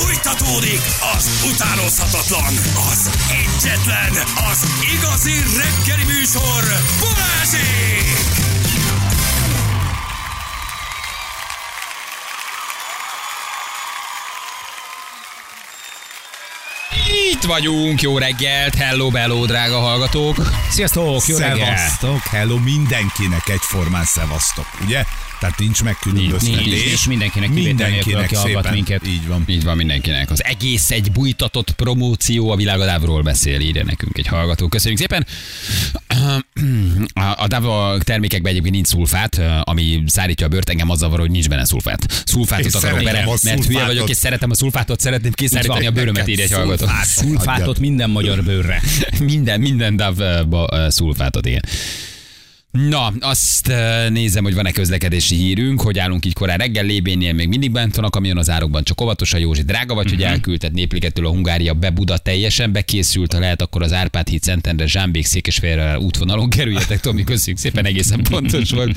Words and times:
Fújtatódik 0.00 0.80
az 1.16 1.50
utánozhatatlan, 1.54 2.54
az 2.90 3.10
egyetlen, 3.30 4.12
az 4.50 4.66
igazi 4.94 5.32
reggeli 5.32 6.04
műsor, 6.04 6.62
Balázsék! 7.00 8.18
Itt 17.32 17.42
vagyunk, 17.42 18.02
jó 18.02 18.18
reggelt, 18.18 18.74
hello, 18.74 19.10
bello, 19.10 19.46
drága 19.46 19.78
hallgatók. 19.78 20.36
Sziasztok, 20.70 21.26
jó 21.26 21.36
reggelt! 21.36 21.78
Szevasztok, 21.78 22.20
hello, 22.20 22.58
mindenkinek 22.58 23.48
egyformán 23.48 24.04
szevasztok, 24.04 24.66
ugye? 24.84 25.04
Tehát 25.40 25.58
nincs 25.58 25.82
megkülönböztetés. 25.82 26.64
Nincs, 26.64 26.84
és 26.84 27.06
mindenkinek 27.06 27.50
nélkül, 27.50 28.16
aki 28.16 28.34
hallgat 28.34 28.62
szépen, 28.62 28.72
minket. 28.72 29.06
Így 29.06 29.26
van. 29.26 29.44
Így 29.46 29.64
van 29.64 29.76
mindenkinek. 29.76 30.30
Az 30.30 30.44
egész 30.44 30.90
egy 30.90 31.12
bújtatott 31.12 31.70
promóció 31.70 32.50
a 32.50 32.56
világadávról 32.56 33.22
beszél, 33.22 33.60
írja 33.60 33.84
nekünk 33.84 34.18
egy 34.18 34.26
hallgató. 34.26 34.68
Köszönjük 34.68 35.00
szépen. 35.00 35.26
A, 37.12 37.42
a 37.42 37.46
DAV 37.46 37.98
termékekben 37.98 38.50
egyébként 38.50 38.74
nincs 38.74 38.86
szulfát, 38.86 39.40
ami 39.62 40.02
szárítja 40.06 40.46
a 40.46 40.48
bőrt, 40.48 40.70
engem 40.70 40.90
az 40.90 40.98
zavar, 40.98 41.18
hogy 41.18 41.30
nincs 41.30 41.48
benne 41.48 41.64
szulfát. 41.64 42.22
Szulfátot 42.26 42.74
akarok 42.74 43.02
bele, 43.02 43.24
mert 43.24 43.40
hülye 43.40 43.56
szulfátot. 43.56 43.86
vagyok, 43.86 44.08
és 44.08 44.16
szeretem 44.16 44.50
a 44.50 44.54
szulfátot, 44.54 45.00
szeretném 45.00 45.32
kiszárítani 45.32 45.86
a 45.86 45.90
bőrömet, 45.90 46.28
írja 46.28 46.44
egy 46.44 46.52
hallgató. 46.52 46.86
szulfát. 46.86 47.06
Szulfátot 47.06 47.78
minden 47.78 48.10
magyar 48.10 48.42
bőrre. 48.42 48.82
minden, 49.18 49.60
minden 49.60 49.96
DAV 49.96 50.18
uh, 50.50 50.88
szulfátot, 50.88 51.46
igen. 51.46 51.62
Na, 52.70 53.12
azt 53.20 53.68
uh, 53.68 54.08
nézem, 54.08 54.44
hogy 54.44 54.54
van-e 54.54 54.72
közlekedési 54.72 55.34
hírünk, 55.34 55.80
hogy 55.80 55.98
állunk 55.98 56.26
így 56.26 56.32
korán 56.32 56.58
reggel, 56.58 56.84
Lébénnél 56.84 57.32
még 57.32 57.48
mindig 57.48 57.70
bent 57.70 57.96
a 57.96 58.10
kamion 58.10 58.38
az 58.38 58.50
árokban, 58.50 58.84
csak 58.84 59.00
óvatosan 59.00 59.40
Józsi 59.40 59.62
drága 59.62 59.94
vagy, 59.94 60.10
hogy 60.10 60.22
elküldted 60.22 60.72
Népligetől 60.72 61.26
a 61.26 61.28
Hungária 61.28 61.74
be 61.74 61.90
Buda 61.90 62.18
teljesen 62.18 62.72
bekészült, 62.72 63.32
ha 63.32 63.38
lehet, 63.38 63.62
akkor 63.62 63.82
az 63.82 63.92
Árpád 63.92 64.28
híd 64.28 64.42
Szentendre, 64.42 64.86
Zsámbék, 64.86 65.24
Székesfehérre 65.24 65.98
útvonalon 65.98 66.50
kerüljetek, 66.50 67.00
Tomi, 67.00 67.24
köszönjük 67.24 67.58
szépen, 67.58 67.84
egészen 67.84 68.22
pontos 68.22 68.70
volt. 68.70 68.96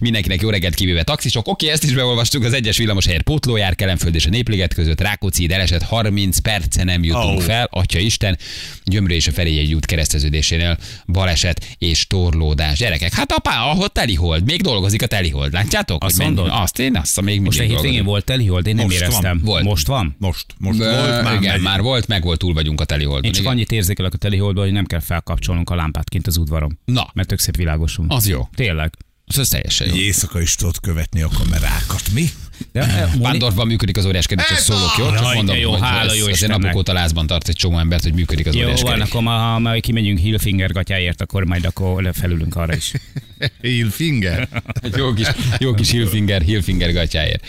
Mindenkinek 0.00 0.40
jó 0.40 0.50
reggelt 0.50 0.74
kivéve 0.74 1.02
taxisok. 1.02 1.48
Oké, 1.48 1.68
ezt 1.68 1.84
is 1.84 1.92
beolvastuk, 1.92 2.44
az 2.44 2.52
egyes 2.52 2.76
villamos 2.76 3.06
helyet 3.06 3.22
pótlójár, 3.22 3.74
Kelenföld 3.74 4.14
és 4.14 4.26
a 4.26 4.30
Népliget 4.30 4.74
között, 4.74 5.00
Rákóczi 5.00 5.42
ide 5.42 5.60
esett 5.60 5.82
30 5.82 6.38
perce 6.38 6.84
nem 6.84 7.04
jutunk 7.04 7.38
Au. 7.38 7.38
fel, 7.38 7.68
atya 7.70 7.98
Isten, 7.98 8.38
Gyömrő 8.84 9.14
és 9.14 9.26
a 9.26 9.32
Ferihegyi 9.32 9.74
út 9.74 9.86
kereszteződésénél 9.86 10.78
baleset 11.06 11.76
és 11.78 12.06
torlódás. 12.06 12.78
Gyerekek, 12.98 13.18
hát 13.18 13.32
apá, 13.32 13.62
ahol 13.64 13.88
telihold, 13.88 14.44
még 14.44 14.62
dolgozik 14.62 15.02
a 15.02 15.06
telihold, 15.06 15.52
látjátok? 15.52 16.04
Azt 16.04 16.16
Hogy 16.16 16.24
mondod? 16.24 16.48
Azt 16.50 16.78
én, 16.78 16.96
azt 16.96 17.20
még 17.20 17.40
Most 17.40 17.58
a 17.58 17.60
mindig 17.60 17.76
hétvégén 17.78 18.04
volt 18.04 18.24
telihold, 18.24 18.66
én 18.66 18.74
nem 18.74 18.84
Most 18.84 18.98
van. 18.98 19.08
éreztem. 19.08 19.40
Volt. 19.44 19.64
Most 19.64 19.86
van? 19.86 20.16
Most, 20.18 20.46
most 20.58 20.80
Ö, 20.80 20.84
volt, 20.90 21.22
már 21.22 21.34
igen, 21.36 21.52
megy. 21.52 21.62
már 21.62 21.80
volt, 21.80 22.06
meg 22.06 22.22
volt, 22.22 22.38
túl 22.38 22.52
vagyunk 22.54 22.80
a 22.80 22.84
teliholdon. 22.84 23.24
Én 23.24 23.32
csak 23.32 23.40
igen. 23.40 23.52
annyit 23.52 23.72
érzékelek 23.72 24.14
a 24.14 24.16
teliholdban, 24.16 24.64
hogy 24.64 24.72
nem 24.72 24.84
kell 24.84 25.00
felkapcsolnunk 25.00 25.70
a 25.70 25.74
lámpát 25.74 26.08
kint 26.08 26.26
az 26.26 26.36
udvaron. 26.36 26.78
Na. 26.84 27.10
Mert 27.14 27.28
tök 27.28 27.38
szép 27.38 27.56
világosul. 27.56 28.06
Az 28.08 28.28
jó. 28.28 28.48
Tényleg. 28.54 28.92
Az, 29.26 29.38
az 29.38 29.48
teljesen 29.48 29.88
jó. 29.88 29.94
Éjszaka 29.94 30.40
is 30.40 30.54
tudod 30.54 30.80
követni 30.80 31.22
a 31.22 31.28
kamerákat, 31.28 32.02
mi? 32.12 32.24
De, 32.72 32.80
eh, 32.80 33.10
Vándorban 33.18 33.66
működik 33.66 33.96
az 33.96 34.04
óriás 34.06 34.26
kedves, 34.26 34.46
csak 34.48 34.58
szólok, 34.58 34.94
jó? 34.98 35.10
Csak 35.10 35.34
mondom, 35.34 35.56
jó, 35.56 35.70
hogy 35.70 35.80
hála 35.80 36.10
ez- 36.10 36.16
jó 36.16 36.26
azért 36.26 36.52
napok 36.52 36.76
óta 36.76 36.92
lázban 36.92 37.26
tart 37.26 37.48
egy 37.48 37.54
csomó 37.56 37.78
embert, 37.78 38.02
hogy 38.02 38.12
működik 38.12 38.46
az 38.46 38.54
Jó, 38.54 38.62
óriás 38.62 38.80
van, 38.82 39.00
akkor 39.00 39.22
ma, 39.22 39.30
ha 39.30 39.58
majd 39.58 39.82
kimegyünk 39.82 40.18
Hillfinger 40.18 40.72
gatyáért, 40.72 41.20
akkor 41.20 41.44
majd 41.44 41.64
akkor 41.64 42.10
felülünk 42.14 42.56
arra 42.56 42.74
is. 42.76 42.92
Hillfinger. 43.62 44.48
Jó 44.96 45.12
kis, 45.12 45.26
jó 45.58 45.74
kis 45.74 45.90
Hillfinger, 45.90 46.42
Hillfinger 46.42 46.92
gatyáért. 46.92 47.46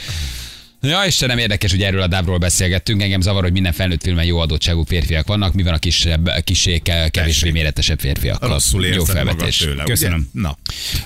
Ja, 0.81 1.03
Istenem, 1.05 1.37
érdekes, 1.37 1.71
hogy 1.71 1.81
erről 1.81 2.01
a 2.01 2.07
dávról 2.07 2.37
beszélgettünk. 2.37 3.01
Engem 3.01 3.21
zavar, 3.21 3.43
hogy 3.43 3.51
minden 3.51 3.71
felnőtt 3.73 4.01
filmben 4.01 4.25
jó 4.25 4.37
adottságú 4.39 4.83
férfiak 4.83 5.27
vannak. 5.27 5.53
Mi 5.53 5.63
van 5.63 5.73
a 5.73 5.77
kisebb, 5.77 6.29
kisé, 6.43 6.81
kevésbé 7.11 7.51
méretesebb 7.51 7.99
férfiakkal? 7.99 8.49
Rosszul 8.49 8.85
jó 8.85 9.03
felvetés. 9.03 9.57
tőle, 9.57 9.83
Köszönöm. 9.83 10.29
Ugye? 10.33 10.41
Na, 10.41 10.57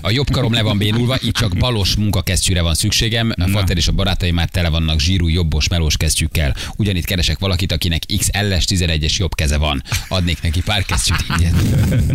A 0.01 0.11
jobb 0.11 0.29
karom 0.31 0.53
le 0.53 0.61
van 0.61 0.77
bénulva, 0.77 1.17
így 1.23 1.31
csak 1.31 1.57
balos 1.57 1.95
munkakesztyűre 1.95 2.61
van 2.61 2.73
szükségem. 2.73 3.31
A 3.37 3.47
Fater 3.47 3.77
és 3.77 3.87
a 3.87 3.91
barátaim 3.91 4.35
már 4.35 4.49
tele 4.49 4.69
vannak 4.69 4.99
zsírú, 4.99 5.27
jobbos, 5.27 5.67
melós 5.67 5.97
kesztyűkkel. 5.97 6.55
Ugyanitt 6.75 7.05
keresek 7.05 7.39
valakit, 7.39 7.71
akinek 7.71 8.03
XL-es 8.17 8.65
11-es 8.67 9.15
jobb 9.15 9.35
keze 9.35 9.57
van. 9.57 9.83
Adnék 10.07 10.41
neki 10.41 10.61
pár 10.61 10.85
kesztyűt 10.85 11.25
ingyen. 11.29 11.55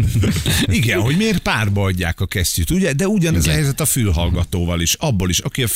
igen, 0.80 1.00
hogy 1.00 1.16
miért 1.16 1.38
párba 1.38 1.84
adják 1.84 2.20
a 2.20 2.26
kesztyűt, 2.26 2.70
ugye? 2.70 2.92
De 2.92 3.06
ugyanez 3.06 3.42
Igen. 3.42 3.54
a 3.54 3.56
helyzet 3.56 3.80
a 3.80 3.84
fülhallgatóval 3.86 4.80
is. 4.80 4.94
Abból 4.94 5.30
is, 5.30 5.38
aki 5.38 5.62
a 5.62 5.68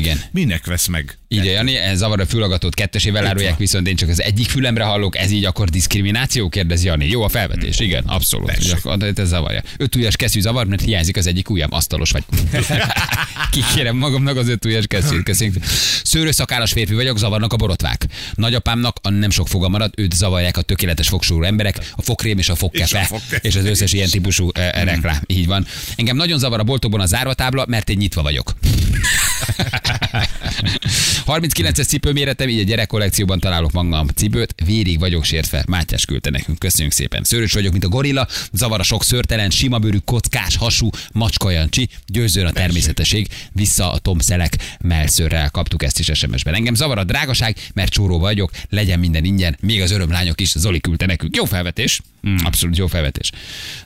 Igen. 0.00 0.20
minek 0.30 0.66
vesz 0.66 0.83
meg? 0.86 1.18
Így 1.28 1.44
Jani, 1.44 1.76
ez 1.76 1.98
zavar 1.98 2.20
a 2.20 2.26
fülhallgatót 2.26 2.74
kettesével 2.74 3.26
árulják, 3.26 3.58
viszont 3.58 3.88
én 3.88 3.96
csak 3.96 4.08
az 4.08 4.22
egyik 4.22 4.48
fülemre 4.48 4.84
hallok, 4.84 5.16
ez 5.16 5.30
így 5.30 5.44
akkor 5.44 5.68
diszkrimináció, 5.68 6.48
kérdez 6.48 6.84
Jani. 6.84 7.08
Jó 7.08 7.22
a 7.22 7.28
felvetés, 7.28 7.78
igen, 7.80 8.04
abszolút. 8.06 8.68
Csak, 8.68 8.94
de 8.94 9.12
ez 9.16 9.28
zavarja. 9.28 9.62
Öt 9.76 9.96
ujjas 9.96 10.16
kesztyű 10.16 10.40
zavar, 10.40 10.66
mert 10.66 10.82
hiányzik 10.82 11.16
az 11.16 11.26
egyik 11.26 11.50
ujjam, 11.50 11.72
asztalos 11.72 12.10
vagy. 12.10 12.24
Kikérem 13.50 13.96
magamnak 13.96 14.36
az 14.36 14.48
öt 14.48 14.64
ujjas 14.64 14.86
kesztyűt, 14.86 15.22
köszönjük. 15.22 15.64
Szőrőszakállas 16.02 16.72
férfi 16.72 16.94
vagyok, 16.94 17.18
zavarnak 17.18 17.52
a 17.52 17.56
borotvák. 17.56 18.06
Nagyapámnak 18.34 18.96
a 19.02 19.10
nem 19.10 19.30
sok 19.30 19.48
foga 19.48 19.68
marad, 19.68 19.92
őt 19.96 20.12
zavarják 20.14 20.56
a 20.56 20.62
tökéletes 20.62 21.08
fogsúrú 21.08 21.42
emberek, 21.42 21.78
a 21.96 22.02
fokrém 22.02 22.38
és 22.38 22.48
a 22.48 22.52
És 22.52 22.60
a 22.60 22.66
fogkefe, 22.66 23.04
fogkefe. 23.04 23.48
és 23.48 23.56
az 23.56 23.64
összes 23.64 23.92
ilyen 23.92 24.08
típusú 24.08 24.50
eh, 24.52 24.84
reklám. 24.84 25.22
Így 25.26 25.46
van. 25.46 25.66
Engem 25.96 26.16
nagyon 26.16 26.38
zavar 26.38 26.60
a 26.60 26.62
boltokban 26.62 27.00
a 27.00 27.06
zárvatábla, 27.06 27.64
mert 27.68 27.88
én 27.88 27.96
nyitva 27.96 28.22
vagyok. 28.22 28.54
39-es 31.26 31.86
cipőméretem, 31.86 32.48
így 32.48 32.60
a 32.60 32.64
gyerekkollekcióban 32.64 33.40
találok 33.40 33.72
magam 33.72 34.06
cipőt, 34.14 34.54
vérig 34.64 34.98
vagyok 34.98 35.24
sértve. 35.24 35.64
Mátyás 35.66 36.04
küldte 36.04 36.30
nekünk, 36.30 36.58
köszönjük 36.58 36.92
szépen. 36.92 37.24
Szőrös 37.24 37.52
vagyok, 37.52 37.72
mint 37.72 37.84
a 37.84 37.88
gorilla, 37.88 38.28
zavar 38.52 38.80
a 38.80 38.82
sok 38.82 39.04
szörtelen, 39.04 39.50
sima 39.50 39.78
bőrű, 39.78 39.98
kockás, 40.04 40.56
hasú, 40.56 40.90
macska 41.12 41.50
jancsi, 41.50 41.88
győzőn 42.06 42.46
a 42.46 42.52
természetesség, 42.52 43.28
vissza 43.52 43.92
a 43.92 43.98
Tom 43.98 44.18
Szelek 44.18 44.56
melszörrel 44.80 45.50
kaptuk 45.50 45.82
ezt 45.82 45.98
is 45.98 46.10
SMS-ben. 46.14 46.54
Engem 46.54 46.74
zavar 46.74 46.98
a 46.98 47.04
drágaság, 47.04 47.56
mert 47.74 47.92
csóró 47.92 48.18
vagyok, 48.18 48.50
legyen 48.70 48.98
minden 48.98 49.24
ingyen, 49.24 49.56
még 49.60 49.82
az 49.82 49.90
örömlányok 49.90 50.40
is, 50.40 50.50
Zoli 50.50 50.80
küldte 50.80 51.06
nekünk. 51.06 51.36
Jó 51.36 51.44
felvetés, 51.44 52.00
abszolút 52.44 52.76
jó 52.76 52.86
felvetés. 52.86 53.30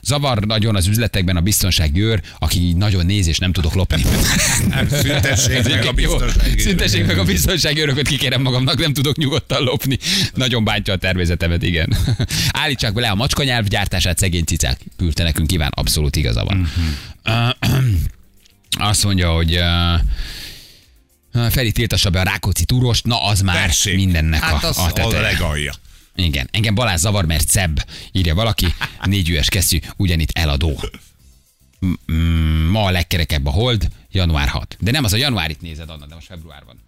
Zavar 0.01 0.39
nagyon 0.39 0.75
az 0.75 0.87
üzletekben 0.87 1.35
a 1.35 1.41
biztonsági 1.41 2.01
őr, 2.01 2.21
aki 2.39 2.73
nagyon 2.73 3.05
néz 3.05 3.27
és 3.27 3.37
nem 3.37 3.51
tudok 3.51 3.73
lopni. 3.73 4.03
Szüntessék 5.49 5.75
meg 5.77 5.87
a 5.87 5.93
biztonsági 5.93 6.59
Szüntessék 6.59 7.05
meg 7.05 7.17
a 7.17 7.23
biztonsági 7.23 7.81
örököt, 7.81 8.07
kikérem 8.07 8.41
magamnak, 8.41 8.77
nem 8.77 8.93
tudok 8.93 9.17
nyugodtan 9.17 9.63
lopni. 9.63 9.97
Nagyon 10.33 10.63
bántja 10.63 10.93
a 10.93 10.97
tervezetemet, 10.97 11.63
igen. 11.63 11.97
Állítsák 12.51 12.93
bele 12.93 13.09
a 13.09 13.15
macskanyelv 13.15 13.65
gyártását, 13.65 14.17
szegény 14.17 14.43
cicák. 14.43 14.79
Küldte 14.97 15.23
nekünk 15.23 15.47
kíván, 15.47 15.71
abszolút 15.73 16.15
igaza 16.15 16.43
van. 16.43 16.71
Azt 18.79 19.03
mondja, 19.03 19.31
hogy 19.31 19.59
Feri 21.49 21.71
tiltassa 21.71 22.09
be 22.09 22.19
a 22.19 22.23
Rákóczi 22.23 22.65
túrost, 22.65 23.05
na 23.05 23.23
az 23.23 23.41
már 23.41 23.65
Tessék. 23.65 23.95
mindennek 23.95 24.41
hát 24.41 24.63
a, 24.63 24.67
az 24.67 24.77
a 24.77 24.85
a 24.85 24.91
teteje. 24.91 25.21
legalja. 25.21 25.73
Igen, 26.15 26.49
engem 26.51 26.75
Balázs 26.75 26.99
zavar, 26.99 27.25
mert 27.25 27.49
szebb, 27.49 27.85
írja 28.11 28.35
valaki, 28.35 28.65
négy 29.03 29.29
üves 29.29 29.49
kesztyű, 29.49 29.77
ugyanitt 29.97 30.31
eladó. 30.33 30.79
Ma 32.71 32.83
a 32.83 32.91
legkerekebb 32.91 33.45
a 33.45 33.49
hold, 33.49 33.87
január 34.11 34.47
6. 34.47 34.77
De 34.79 34.91
nem 34.91 35.03
az 35.03 35.13
a 35.13 35.17
januárit 35.17 35.61
nézed, 35.61 35.89
Anna, 35.89 36.05
de 36.05 36.13
most 36.15 36.27
február 36.27 36.63
van. 36.65 36.79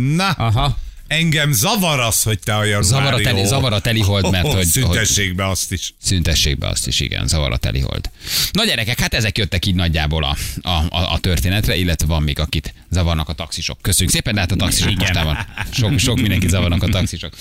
Na, 0.00 0.28
Aha. 0.28 0.78
engem 1.06 1.52
zavar 1.52 2.00
az, 2.00 2.22
hogy 2.22 2.38
te 2.38 2.56
a 2.56 2.64
januári 2.64 2.86
Zavar 2.86 3.14
a 3.14 3.20
teli, 3.20 3.44
zavar 3.44 3.72
a 3.72 3.80
teli 3.80 4.00
hold, 4.00 4.30
mert 4.30 4.46
hogy, 4.46 4.54
hogy 4.54 4.66
Szüntessék 4.66 5.34
be 5.34 5.48
azt 5.48 5.72
is. 5.72 5.94
szüntessék 6.02 6.58
be 6.58 6.68
azt 6.68 6.86
is, 6.86 7.00
igen, 7.00 7.26
zavar 7.26 7.52
a 7.52 7.56
teli 7.56 7.80
hold. 7.80 8.10
Na 8.52 8.64
gyerekek, 8.64 9.00
hát 9.00 9.14
ezek 9.14 9.38
jöttek 9.38 9.66
így 9.66 9.74
nagyjából 9.74 10.24
a, 10.24 10.36
a, 10.62 10.68
a, 10.68 11.12
a 11.12 11.18
történetre, 11.18 11.76
illetve 11.76 12.06
van 12.06 12.22
még 12.22 12.38
akit 12.38 12.74
zavarnak 12.90 13.28
a 13.28 13.32
taxisok. 13.32 13.78
Köszönjük 13.82 14.14
szépen, 14.14 14.34
de 14.34 14.40
hát 14.40 14.52
a 14.52 14.56
taxisok 14.56 14.90
Igen. 14.90 15.00
mostában 15.00 15.46
sok, 15.70 15.98
sok 15.98 16.20
mindenkit 16.20 16.50
zavarnak 16.50 16.82
a 16.82 16.88
taxisok. 16.88 17.34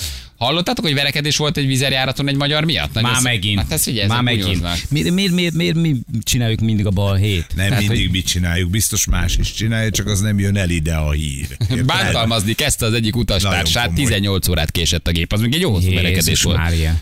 Hallottátok, 0.46 0.86
hogy 0.86 0.94
verekedés 0.94 1.38
volt 1.38 1.58
egy 1.58 1.66
vizerjáraton 1.68 2.28
egy 2.28 2.36
magyar 2.36 2.64
miatt? 2.64 2.94
Nagyon 2.94 3.12
Már 3.12 3.22
megint. 3.22 3.60
Hát 3.60 3.72
ez 3.72 3.88
ugye, 3.88 4.08
Már 4.08 4.22
megint. 4.22 4.62
Miért, 4.90 5.12
miért, 5.14 5.34
miért, 5.34 5.54
miért, 5.54 5.76
mi 5.76 5.96
csináljuk 6.24 6.60
mindig 6.60 6.86
a 6.86 6.90
balhét? 6.90 7.46
Nem 7.56 7.68
Tehát, 7.68 7.80
mindig 7.80 8.00
hogy- 8.02 8.12
mit 8.12 8.26
csináljuk, 8.26 8.70
biztos 8.70 9.06
más 9.06 9.38
is 9.38 9.54
csinálja, 9.54 9.90
csak 9.90 10.08
az 10.08 10.20
nem 10.20 10.40
jön 10.40 10.58
el 10.58 10.70
ide 10.70 10.94
a 10.96 11.12
hír. 11.12 11.48
Érted? 11.60 11.86
Bántalmazni 11.86 12.54
kezdte 12.54 12.86
az 12.86 12.94
egyik 12.94 13.16
utastársát, 13.16 13.74
Nagyon 13.74 13.84
komoly. 13.94 14.04
18 14.04 14.48
órát 14.48 14.72
késett 14.72 15.08
a 15.08 15.12
gép, 15.12 15.34
az 15.34 15.42
még 15.42 15.54
egy 15.54 15.62
jó 15.62 15.72
hosszú 15.72 15.94
verekedés 15.94 16.42
volt. 16.44 16.58
Mária. 16.58 17.00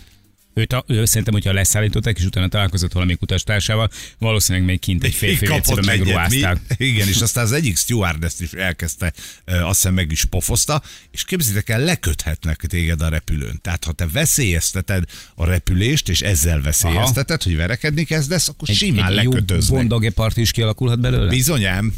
Őt 0.54 0.72
a, 0.72 0.84
ő 0.86 1.04
szerintem, 1.04 1.32
hogyha 1.34 1.52
leszállították, 1.52 2.18
és 2.18 2.24
utána 2.24 2.48
találkozott 2.48 2.92
valami 2.92 3.16
utastársával, 3.20 3.90
valószínűleg 4.18 4.66
még 4.66 4.78
kint 4.80 5.04
egy 5.04 5.14
férfi 5.14 5.46
egyet, 5.46 5.84
megruházták. 5.86 6.60
mi- 6.78 6.86
Igen, 6.86 7.08
és 7.08 7.20
aztán 7.20 7.44
az 7.44 7.52
egyik 7.52 7.76
stewardess 7.76 8.40
is 8.40 8.52
elkezdte, 8.52 9.12
azt 9.46 9.64
hiszem 9.80 9.94
meg 9.94 10.10
is 10.10 10.24
pofozta, 10.24 10.82
és 11.10 11.24
képzétek 11.24 11.68
el, 11.68 11.80
leköthetnek 11.80 12.56
téged 12.56 13.02
a 13.02 13.08
repülőn. 13.08 13.58
Tehát 13.62 13.84
ha 13.84 13.92
te 13.92 14.06
veszélyezteted 14.12 15.04
a 15.34 15.44
repülést, 15.44 16.08
és 16.08 16.20
ezzel 16.20 16.60
veszélyezteted, 16.60 17.42
hogy 17.42 17.56
verekedni 17.56 18.04
kezdesz, 18.04 18.48
akkor 18.48 18.68
simán 18.68 19.08
egy 19.08 19.14
lekötöznek. 19.14 19.78
bondage 19.78 20.10
part 20.10 20.36
is 20.36 20.50
kialakulhat 20.50 21.00
belőle? 21.00 21.28
Bizonyám. 21.30 21.94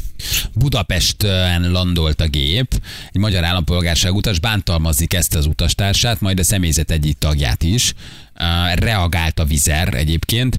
Budapesten 0.53 1.71
landolt 1.71 2.21
a 2.21 2.27
gép, 2.27 2.81
egy 3.11 3.21
magyar 3.21 3.43
állampolgárság 3.43 4.13
utas 4.13 4.39
bántalmazni 4.39 5.05
kezdte 5.05 5.37
az 5.37 5.45
utastársát, 5.45 6.21
majd 6.21 6.39
a 6.39 6.43
személyzet 6.43 6.91
egyik 6.91 7.17
tagját 7.17 7.63
is. 7.63 7.93
Reagált 8.73 9.39
a 9.39 9.45
vizer 9.45 9.93
egyébként. 9.93 10.57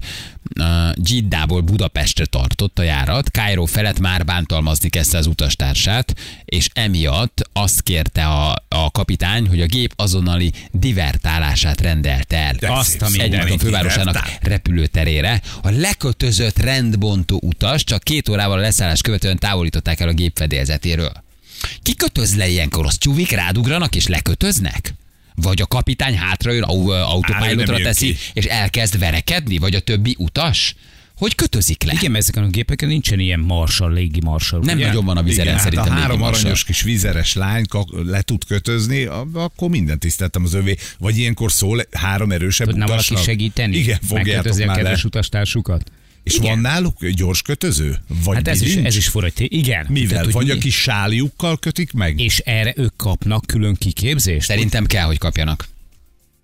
Giddából 0.93 1.61
Budapestre 1.61 2.25
tartott 2.25 2.79
a 2.79 2.83
járat, 2.83 3.31
Kairó 3.31 3.65
felett 3.65 3.99
már 3.99 4.25
bántalmazni 4.25 4.89
kezdte 4.89 5.17
az 5.17 5.27
utastársát, 5.27 6.15
és 6.45 6.69
emiatt 6.73 7.49
azt 7.53 7.81
kérte 7.81 8.25
a, 8.25 8.55
a 8.67 8.91
kapitány, 8.91 9.47
hogy 9.47 9.61
a 9.61 9.65
gép 9.65 9.93
azonnali 9.95 10.51
divertálását 10.71 11.81
rendelt 11.81 12.33
el. 12.33 12.53
De 12.59 12.71
Azt, 12.71 13.01
ami 13.01 13.17
mint 13.17 13.61
fővárosának 13.61 14.13
divertál. 14.13 14.39
repülőterére. 14.41 15.41
A 15.61 15.69
lekötözött 15.69 16.59
rendbontó 16.59 17.39
utas 17.43 17.83
csak 17.83 18.03
két 18.03 18.29
órával 18.29 18.57
a 18.57 18.61
leszállás 18.61 19.01
követően 19.01 19.37
távolították 19.37 19.99
el 19.99 20.07
a 20.07 20.13
gép 20.13 20.37
fedélzetéről. 20.37 21.23
Ki 21.81 21.95
kötöz 21.95 22.35
le 22.35 22.47
ilyenkor? 22.47 22.85
Az 22.85 22.97
csúvik 22.97 23.31
rádugranak 23.31 23.95
és 23.95 24.07
lekötöznek? 24.07 24.93
Vagy 25.35 25.61
a 25.61 25.65
kapitány 25.65 26.15
Á, 26.17 26.35
autopilotra 27.07 27.77
teszi, 27.81 28.07
ki. 28.07 28.17
és 28.33 28.45
elkezd 28.45 28.99
verekedni? 28.99 29.57
Vagy 29.57 29.75
a 29.75 29.79
többi 29.79 30.15
utas? 30.19 30.75
Hogy 31.17 31.35
kötözik 31.35 31.83
le? 31.83 31.93
Igen, 31.93 32.11
mert 32.11 32.23
ezeken 32.23 32.43
a 32.43 32.47
gépeken 32.47 32.89
nincsen 32.89 33.19
ilyen 33.19 33.39
marsal, 33.39 33.93
légi 33.93 34.19
marsal. 34.23 34.59
Nem 34.59 34.75
ugye? 34.75 34.85
nagyon 34.87 35.05
van 35.05 35.17
a 35.17 35.23
vizeren 35.23 35.43
Igen, 35.45 35.53
hát 35.59 35.63
szerintem. 35.63 35.87
a 35.87 35.93
légi 35.93 36.01
három 36.01 36.19
marsal. 36.19 36.39
aranyos 36.39 36.63
kis 36.63 36.81
vizeres 36.81 37.33
lány 37.33 37.65
le 38.05 38.21
tud 38.21 38.45
kötözni, 38.45 39.03
a- 39.03 39.27
akkor 39.33 39.69
mindent 39.69 39.99
tiszteltem 39.99 40.43
az 40.43 40.53
övé. 40.53 40.75
Vagy 40.99 41.17
ilyenem 41.17 41.47
szól 41.47 41.81
három 41.91 42.31
erősebb 42.31 42.67
Tudna 42.67 42.85
valaki 42.87 43.05
utasnak. 43.13 43.23
segíteni? 43.23 43.77
Igen, 43.77 43.99
fogjátok 44.07 44.25
Megkötözni 44.33 44.63
a 44.63 44.73
kedves 44.73 45.03
utastársukat? 45.03 45.91
És 46.25 46.33
Igen. 46.33 46.49
van 46.49 46.59
náluk 46.59 47.07
gyors 47.07 47.41
kötöző? 47.41 47.97
Vagy 48.23 48.35
Hát 48.35 48.47
ez 48.47 48.61
is, 48.61 48.75
ez 48.75 48.95
is 48.95 49.07
fura, 49.07 49.27
igen. 49.37 49.85
Mivel? 49.89 50.09
Tehát, 50.09 50.23
hogy 50.25 50.33
vagy 50.33 50.49
a 50.49 50.53
mi- 50.53 50.59
kis 50.59 50.75
sáljukkal 50.81 51.57
kötik 51.57 51.91
meg? 51.91 52.19
És 52.19 52.39
erre 52.39 52.73
ők 52.77 52.95
kapnak 52.95 53.45
külön 53.45 53.75
kiképzést? 53.75 54.45
Szerintem 54.47 54.85
kell, 54.85 55.05
hogy 55.05 55.17
kapjanak. 55.17 55.67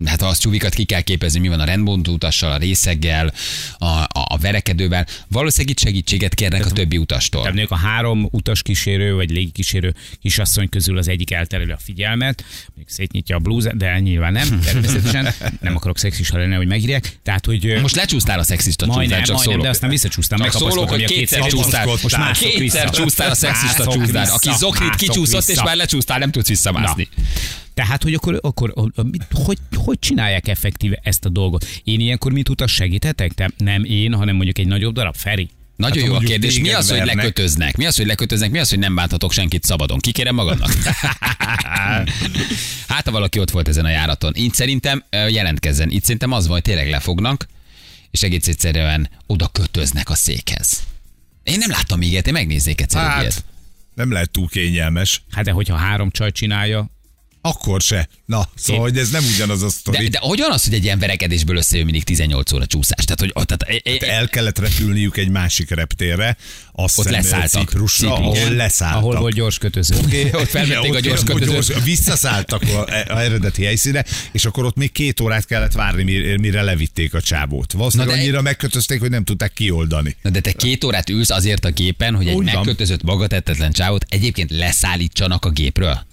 Hát 0.04 0.20
ha 0.20 0.26
az 0.26 0.38
csúvikat 0.38 0.74
ki 0.74 0.84
kell 0.84 1.00
képezni, 1.00 1.40
mi 1.40 1.48
van 1.48 1.60
a 1.60 1.64
rendbontó 1.64 2.12
utassal, 2.12 2.52
a 2.52 2.56
részeggel, 2.56 3.32
a, 3.78 3.86
a, 3.86 4.08
a 4.12 4.38
verekedővel. 4.38 5.06
Valószínűleg 5.28 5.76
itt 5.76 5.82
segítséget 5.82 6.34
kérnek 6.34 6.66
a 6.66 6.70
többi 6.70 6.98
utastól. 6.98 7.40
Tehát 7.42 7.56
mondjuk 7.56 7.78
a 7.78 7.82
három 7.86 8.28
utaskísérő 8.30 9.14
vagy 9.14 9.30
légikísérő 9.30 9.94
kisasszony 10.20 10.68
közül 10.68 10.98
az 10.98 11.08
egyik 11.08 11.30
eltereli 11.30 11.70
a 11.70 11.78
figyelmet, 11.84 12.44
mondjuk 12.66 12.88
szétnyitja 12.88 13.36
a 13.36 13.38
blúzát, 13.38 13.76
de 13.76 13.98
nyilván 13.98 14.32
nem, 14.32 14.60
természetesen. 14.60 15.34
Nem 15.60 15.76
akarok 15.76 15.98
szexis 15.98 16.30
lenni, 16.30 16.54
hogy 16.54 16.66
megírják. 16.66 17.18
Tehát, 17.22 17.46
hogy 17.46 17.78
Most 17.80 17.96
lecsúsztál 17.96 18.38
a 18.38 18.42
szexista 18.42 18.86
majdnem, 18.86 19.04
csúszdán, 19.04 19.24
csak 19.24 19.34
majdnem, 19.34 19.52
szólok. 19.52 19.64
de 19.64 19.70
aztán 19.70 19.90
visszacsúsztam, 19.90 20.38
Csak 20.38 20.52
szólok, 20.52 20.88
hogy 20.88 21.02
a 21.02 21.06
kétszer 21.06 21.46
csúsztál. 21.46 21.86
Most 21.86 22.16
mászok 22.16 22.50
Kétszer 22.50 22.90
csúsztál 22.90 23.30
a 23.30 23.34
szexista 23.34 23.90
vissza, 23.90 24.34
Aki 24.34 24.48
mászok 24.48 24.96
kicsúszott, 24.96 25.48
és 25.48 25.62
már 25.62 25.76
lecsúsztál, 25.76 26.18
nem 26.18 26.30
tudsz 26.30 26.48
visszamászni. 26.48 27.08
Tehát, 27.74 28.02
hogy 28.02 28.14
akkor, 28.14 28.38
akkor 28.42 28.72
hogy, 29.30 29.58
hogy 29.74 29.98
csinálják 29.98 30.48
effektíve 30.48 31.00
ezt 31.02 31.24
a 31.24 31.28
dolgot? 31.28 31.66
Én 31.84 32.00
ilyenkor 32.00 32.32
mit 32.32 32.48
utas 32.48 32.72
segíthetek? 32.72 33.32
Te, 33.32 33.50
nem 33.56 33.84
én, 33.84 34.14
hanem 34.14 34.34
mondjuk 34.34 34.58
egy 34.58 34.66
nagyobb 34.66 34.94
darab, 34.94 35.16
Feri. 35.16 35.48
Nagyon 35.76 35.98
Hát, 36.02 36.06
jó 36.08 36.14
a 36.14 36.18
kérdés. 36.18 36.60
Mi 36.60 36.72
az, 36.72 36.90
hogy 36.90 37.04
lekötöznek? 37.04 37.76
Mi 37.76 37.86
az, 37.86 37.96
hogy 37.96 38.06
lekötöznek? 38.06 38.50
Mi 38.50 38.58
az, 38.58 38.68
hogy 38.68 38.78
nem 38.78 38.94
bántatok 38.94 39.32
senkit 39.32 39.64
szabadon? 39.64 39.98
Kikérem 39.98 40.34
magadnak? 40.34 40.72
hát, 42.88 43.04
ha 43.04 43.10
valaki 43.10 43.38
ott 43.38 43.50
volt 43.50 43.68
ezen 43.68 43.84
a 43.84 43.88
járaton. 43.88 44.32
Így 44.36 44.52
szerintem 44.52 45.04
jelentkezzen. 45.10 45.90
Itt 45.90 46.02
szerintem 46.02 46.32
az 46.32 46.44
van, 46.44 46.52
hogy 46.52 46.62
tényleg 46.62 46.90
lefognak, 46.90 47.48
és 48.10 48.22
egész 48.22 48.48
egyszerűen 48.48 49.08
oda 49.26 49.48
kötöznek 49.52 50.10
a 50.10 50.14
székhez. 50.14 50.82
Én 51.42 51.58
nem 51.58 51.70
láttam 51.70 51.98
még 51.98 52.10
ilyet, 52.10 52.26
én 52.26 52.32
megnéznék 52.32 52.80
egyszer 52.80 53.02
egy 53.02 53.08
Hát, 53.08 53.20
ilyet. 53.20 53.44
nem 53.94 54.12
lehet 54.12 54.30
túl 54.30 54.48
kényelmes. 54.48 55.22
Hát 55.30 55.44
de 55.44 55.50
hogyha 55.50 55.76
három 55.76 56.10
csaj 56.10 56.32
csinálja, 56.32 56.90
Akkor 57.44 57.80
se. 57.80 58.08
Na, 58.26 58.48
szóval, 58.54 58.82
hogy 58.82 58.98
ez 58.98 59.10
nem 59.10 59.24
ugyanaz 59.34 59.62
a 59.62 59.68
sztori. 59.68 60.02
De, 60.02 60.08
de 60.08 60.18
hogyan 60.20 60.50
az, 60.50 60.64
hogy 60.64 60.74
egy 60.74 60.84
ilyen 60.84 60.98
verekedésből 60.98 61.56
összejön 61.56 61.84
mindig 61.84 62.04
18 62.04 62.52
óra 62.52 62.66
csúszás? 62.66 63.04
Tehát, 63.04 63.20
hogy 63.20 63.46
tehát, 63.46 63.82
e- 63.84 64.06
e- 64.06 64.14
el 64.14 64.28
kellett 64.28 64.58
repülniük 64.58 65.16
egy 65.16 65.28
másik 65.28 65.70
reptérre, 65.70 66.36
azt 66.72 66.98
Ott 66.98 67.08
leszálltak. 67.10 67.68
Ciprusra, 67.68 68.08
Ciprus. 68.08 68.18
ahol 68.24 68.36
Igen. 68.36 68.54
leszálltak. 68.54 69.02
ahol 69.02 69.16
volt 69.16 69.34
gyors 69.34 69.58
kötöző. 69.58 69.96
ott 70.32 70.48
felvették 70.48 70.94
a 70.94 71.00
gyors 71.00 71.20
ott 71.20 71.26
kötözőt. 71.26 71.84
visszaszálltak 71.84 72.62
a, 72.62 72.80
a 73.12 73.20
eredeti 73.20 73.64
helyszíne, 73.64 74.04
és 74.32 74.44
akkor 74.44 74.64
ott 74.64 74.76
még 74.76 74.92
két 74.92 75.20
órát 75.20 75.46
kellett 75.46 75.72
várni, 75.72 76.02
mire, 76.36 76.62
levitték 76.62 77.14
a 77.14 77.20
csávót. 77.20 77.72
Valószínűleg 77.72 78.18
annyira 78.18 78.42
megkötözték, 78.42 79.00
hogy 79.00 79.10
nem 79.10 79.24
tudták 79.24 79.52
kioldani. 79.52 80.16
Na 80.22 80.30
de 80.30 80.40
te 80.40 80.52
két 80.52 80.84
órát 80.84 81.08
ülsz 81.08 81.30
azért 81.30 81.64
a 81.64 81.70
gépen, 81.70 82.14
hogy 82.14 82.28
egy 82.28 82.34
Úgy 82.34 82.44
megkötözött 82.44 83.02
magatettetlen 83.02 83.72
csávót 83.72 84.06
egyébként 84.08 84.50
leszállítsanak 84.50 85.44
a 85.44 85.50
gépről? 85.50 86.10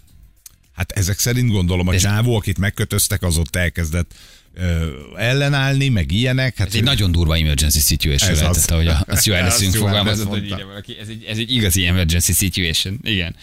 Hát 0.80 0.92
ezek 0.92 1.20
szerint 1.20 1.52
gondolom 1.52 1.88
a 1.88 1.98
csávó, 1.98 2.36
akit 2.36 2.58
megkötöztek, 2.58 3.24
az 3.24 3.38
ott 3.38 3.56
elkezdett 3.56 4.12
ö, 4.54 4.88
ellenállni, 5.18 5.90
meg 5.90 6.12
ilyenek. 6.12 6.58
Hát 6.58 6.68
Ez 6.68 6.76
egy 6.76 6.84
nagyon 6.84 7.12
durva 7.12 7.36
emergency 7.38 7.80
situation 7.80 8.32
Ez 8.32 8.40
lehetett, 8.40 8.64
az. 8.64 8.72
ahogy 8.72 8.88
a, 8.88 9.04
a 9.08 9.16
stewardessünk 9.16 9.74
fogalmazott, 9.76 10.28
hogy 10.28 10.38
mondta. 10.40 10.56
ide 10.56 10.66
valaki, 10.66 10.98
ez 11.02 11.08
egy, 11.08 11.24
ez 11.24 11.38
egy 11.38 11.52
igazi 11.52 11.86
emergency 11.86 12.34
situation. 12.34 13.00
Igen. 13.04 13.36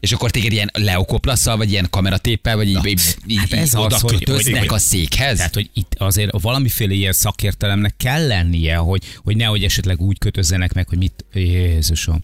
És 0.00 0.12
akkor 0.12 0.30
téged 0.30 0.52
ilyen 0.52 0.70
leokoplasszal, 0.72 1.56
vagy 1.56 1.70
ilyen 1.70 1.86
kameratéppel, 1.90 2.56
vagy 2.56 2.68
így, 2.68 2.86
így, 2.86 3.00
így, 3.26 3.38
hát 3.38 3.52
ez 3.52 3.58
így 3.58 3.62
az, 3.62 3.74
oda 3.74 3.98
hogy- 4.00 4.28
hogy- 4.28 4.66
a 4.68 4.78
székhez? 4.78 5.36
Tehát, 5.36 5.54
hogy 5.54 5.70
itt 5.74 5.94
azért 5.98 6.30
valamiféle 6.40 6.92
ilyen 6.92 7.12
szakértelemnek 7.12 7.94
kell 7.96 8.26
lennie, 8.26 8.76
hogy, 8.76 9.02
hogy 9.16 9.36
nehogy 9.36 9.64
esetleg 9.64 10.00
úgy 10.00 10.18
kötözzenek 10.18 10.72
meg, 10.72 10.88
hogy 10.88 10.98
mit, 10.98 11.24
Jézusom, 11.34 12.20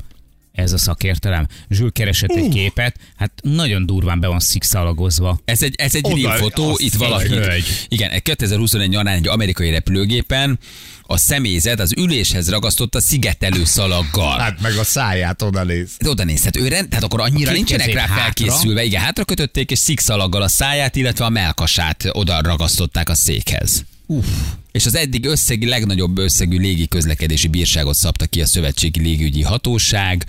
ez 0.56 0.72
a 0.72 0.78
szakértelem. 0.78 1.46
Zsül 1.70 1.92
keresett 1.92 2.30
egy 2.30 2.48
képet, 2.48 2.96
hát 3.16 3.32
nagyon 3.42 3.86
durván 3.86 4.20
be 4.20 4.26
van 4.26 4.40
szikszalagozva. 4.40 5.40
Ez 5.44 5.62
egy, 5.62 5.74
ez 5.78 5.94
egy 5.94 6.22
real 6.22 6.36
fotó, 6.36 6.74
itt 6.80 6.94
valaki. 6.94 7.34
Igen, 7.88 8.10
egy 8.10 8.22
2021 8.22 8.88
nyarán 8.88 9.14
egy 9.14 9.28
amerikai 9.28 9.70
repülőgépen 9.70 10.58
a 11.02 11.16
személyzet 11.16 11.80
az 11.80 11.92
üléshez 11.96 12.50
ragasztotta 12.50 13.00
szigetelő 13.00 13.64
szalaggal. 13.64 14.38
Hát 14.38 14.60
meg 14.60 14.76
a 14.76 14.84
száját 14.84 15.42
oda 15.42 15.64
néz. 15.64 15.90
Oda 16.06 16.24
nézhet 16.24 16.56
ő 16.56 16.68
rend, 16.68 16.88
tehát 16.88 17.04
akkor 17.04 17.20
annyira 17.20 17.50
A 17.50 17.54
nincsenek 17.54 17.92
rá 17.92 18.00
hátra. 18.00 18.14
felkészülve. 18.22 18.84
Igen, 18.84 19.00
hátra 19.00 19.24
kötötték, 19.24 19.70
és 19.70 19.78
szikszalaggal 19.78 20.42
a 20.42 20.48
száját, 20.48 20.96
illetve 20.96 21.24
a 21.24 21.28
melkasát 21.28 22.04
oda 22.12 22.40
ragasztották 22.42 23.08
a 23.08 23.14
székhez. 23.14 23.84
Uff. 24.06 24.26
És 24.72 24.86
az 24.86 24.94
eddig 24.94 25.24
összegi, 25.24 25.66
legnagyobb 25.66 26.18
összegű 26.18 26.58
légi 26.58 26.88
közlekedési 26.88 27.48
bírságot 27.48 27.94
szabta 27.94 28.26
ki 28.26 28.40
a 28.40 28.46
Szövetségi 28.46 29.00
Légügyi 29.00 29.42
Hatóság 29.42 30.24